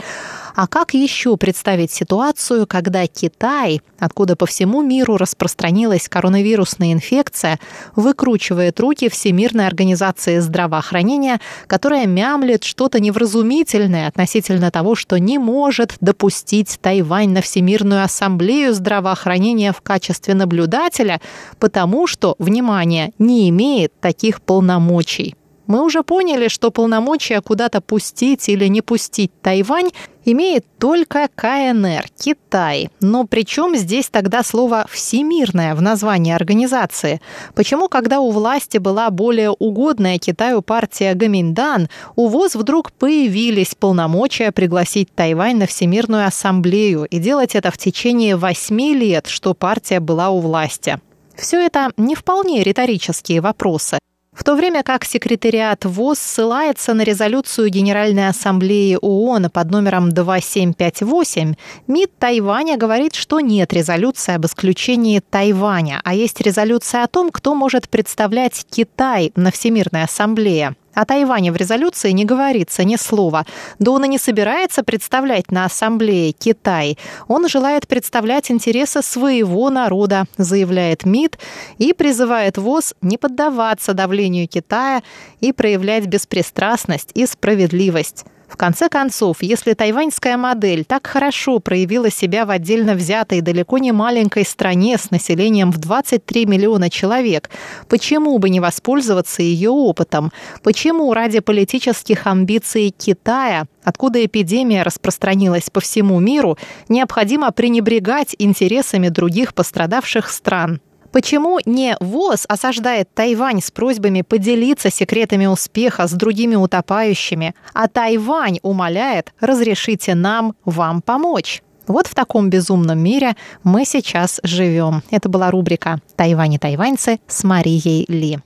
А 0.56 0.66
как 0.66 0.94
еще 0.94 1.36
представить 1.36 1.92
ситуацию, 1.92 2.66
когда 2.66 3.06
Китай, 3.06 3.82
откуда 3.98 4.36
по 4.36 4.46
всему 4.46 4.80
миру 4.80 5.18
распространилась 5.18 6.08
коронавирусная 6.08 6.94
инфекция, 6.94 7.60
выкручивает 7.94 8.80
руки 8.80 9.10
Всемирной 9.10 9.66
организации 9.66 10.38
здравоохранения, 10.38 11.42
которая 11.66 12.06
мямлет 12.06 12.64
что-то 12.64 13.00
невразумительное 13.00 14.08
относительно 14.08 14.70
того, 14.70 14.94
что 14.94 15.18
не 15.18 15.36
может 15.36 15.94
допустить 16.00 16.78
Тайвань 16.80 17.32
на 17.32 17.42
Всемирную 17.42 18.02
ассамблею 18.02 18.72
здравоохранения 18.72 19.74
в 19.74 19.82
качестве 19.82 20.32
наблюдателя, 20.32 21.20
потому 21.58 22.06
что, 22.06 22.34
внимание, 22.38 23.12
не 23.18 23.50
имеет 23.50 23.92
таких 24.00 24.40
полномочий. 24.40 25.34
Мы 25.66 25.82
уже 25.82 26.02
поняли, 26.02 26.48
что 26.48 26.70
полномочия 26.70 27.40
куда-то 27.40 27.80
пустить 27.80 28.48
или 28.48 28.66
не 28.66 28.82
пустить 28.82 29.32
Тайвань 29.42 29.90
имеет 30.24 30.64
только 30.78 31.28
КНР, 31.34 32.04
Китай. 32.18 32.90
Но 33.00 33.26
при 33.26 33.44
чем 33.44 33.76
здесь 33.76 34.08
тогда 34.08 34.42
слово 34.42 34.86
«всемирное» 34.90 35.74
в 35.74 35.82
названии 35.82 36.32
организации? 36.32 37.20
Почему, 37.54 37.88
когда 37.88 38.20
у 38.20 38.30
власти 38.30 38.78
была 38.78 39.10
более 39.10 39.50
угодная 39.50 40.18
Китаю 40.18 40.62
партия 40.62 41.14
Гаминдан, 41.14 41.88
у 42.14 42.28
ВОЗ 42.28 42.56
вдруг 42.56 42.92
появились 42.92 43.74
полномочия 43.74 44.52
пригласить 44.52 45.14
Тайвань 45.14 45.56
на 45.56 45.66
Всемирную 45.66 46.26
ассамблею 46.26 47.04
и 47.04 47.18
делать 47.18 47.54
это 47.54 47.70
в 47.70 47.78
течение 47.78 48.36
восьми 48.36 48.94
лет, 48.94 49.26
что 49.26 49.54
партия 49.54 50.00
была 50.00 50.30
у 50.30 50.40
власти? 50.40 51.00
Все 51.36 51.64
это 51.64 51.90
не 51.96 52.14
вполне 52.14 52.62
риторические 52.62 53.40
вопросы. 53.40 53.98
В 54.36 54.44
то 54.44 54.54
время 54.54 54.82
как 54.82 55.06
секретариат 55.06 55.86
ВОЗ 55.86 56.18
ссылается 56.18 56.92
на 56.92 57.00
резолюцию 57.02 57.70
Генеральной 57.70 58.28
Ассамблеи 58.28 58.98
ООН 59.00 59.48
под 59.50 59.70
номером 59.70 60.10
2758, 60.10 61.54
МИД 61.86 62.18
Тайваня 62.18 62.76
говорит, 62.76 63.14
что 63.14 63.40
нет 63.40 63.72
резолюции 63.72 64.34
об 64.34 64.44
исключении 64.44 65.22
Тайваня, 65.30 66.02
а 66.04 66.12
есть 66.12 66.42
резолюция 66.42 67.04
о 67.04 67.08
том, 67.08 67.30
кто 67.30 67.54
может 67.54 67.88
представлять 67.88 68.66
Китай 68.68 69.32
на 69.36 69.50
Всемирной 69.50 70.02
Ассамблее. 70.02 70.76
О 70.96 71.04
Тайване 71.04 71.52
в 71.52 71.56
резолюции 71.56 72.10
не 72.12 72.24
говорится 72.24 72.82
ни 72.82 72.96
слова. 72.96 73.44
Да 73.78 73.92
не 74.06 74.16
собирается 74.16 74.82
представлять 74.82 75.50
на 75.50 75.66
Ассамблее 75.66 76.32
Китай. 76.32 76.96
Он 77.28 77.46
желает 77.48 77.86
представлять 77.86 78.50
интересы 78.50 79.02
своего 79.02 79.68
народа, 79.68 80.24
заявляет 80.38 81.04
МИД, 81.04 81.38
и 81.76 81.92
призывает 81.92 82.56
ВОЗ 82.56 82.94
не 83.02 83.18
поддаваться 83.18 83.92
давлению 83.92 84.48
Китая 84.48 85.02
и 85.40 85.52
проявлять 85.52 86.06
беспристрастность 86.06 87.10
и 87.12 87.26
справедливость. 87.26 88.24
В 88.48 88.56
конце 88.56 88.88
концов, 88.88 89.42
если 89.42 89.74
тайваньская 89.74 90.36
модель 90.36 90.84
так 90.84 91.06
хорошо 91.06 91.58
проявила 91.58 92.10
себя 92.10 92.46
в 92.46 92.50
отдельно 92.50 92.94
взятой 92.94 93.40
далеко 93.40 93.78
не 93.78 93.92
маленькой 93.92 94.44
стране 94.44 94.96
с 94.98 95.10
населением 95.10 95.72
в 95.72 95.78
23 95.78 96.46
миллиона 96.46 96.88
человек, 96.88 97.50
почему 97.88 98.38
бы 98.38 98.48
не 98.48 98.60
воспользоваться 98.60 99.42
ее 99.42 99.70
опытом? 99.70 100.32
Почему 100.62 101.12
ради 101.12 101.40
политических 101.40 102.26
амбиций 102.26 102.90
Китая 102.90 103.66
откуда 103.86 104.24
эпидемия 104.24 104.82
распространилась 104.82 105.70
по 105.70 105.80
всему 105.80 106.18
миру, 106.18 106.58
необходимо 106.88 107.52
пренебрегать 107.52 108.34
интересами 108.36 109.08
других 109.08 109.54
пострадавших 109.54 110.28
стран. 110.28 110.80
Почему 111.12 111.58
не 111.64 111.96
ВОЗ 112.00 112.46
осаждает 112.48 113.12
Тайвань 113.14 113.60
с 113.60 113.70
просьбами 113.70 114.22
поделиться 114.22 114.90
секретами 114.90 115.46
успеха 115.46 116.06
с 116.06 116.12
другими 116.12 116.54
утопающими, 116.54 117.54
а 117.74 117.88
Тайвань 117.88 118.58
умоляет 118.62 119.32
«разрешите 119.40 120.14
нам 120.14 120.54
вам 120.64 121.02
помочь»? 121.02 121.62
Вот 121.86 122.06
в 122.08 122.14
таком 122.14 122.50
безумном 122.50 122.98
мире 122.98 123.36
мы 123.62 123.84
сейчас 123.84 124.40
живем. 124.42 125.02
Это 125.10 125.28
была 125.28 125.50
рубрика 125.50 126.00
«Тайвань 126.16 126.54
и 126.54 126.58
тайваньцы» 126.58 127.20
с 127.28 127.44
Марией 127.44 128.04
Ли. 128.08 128.40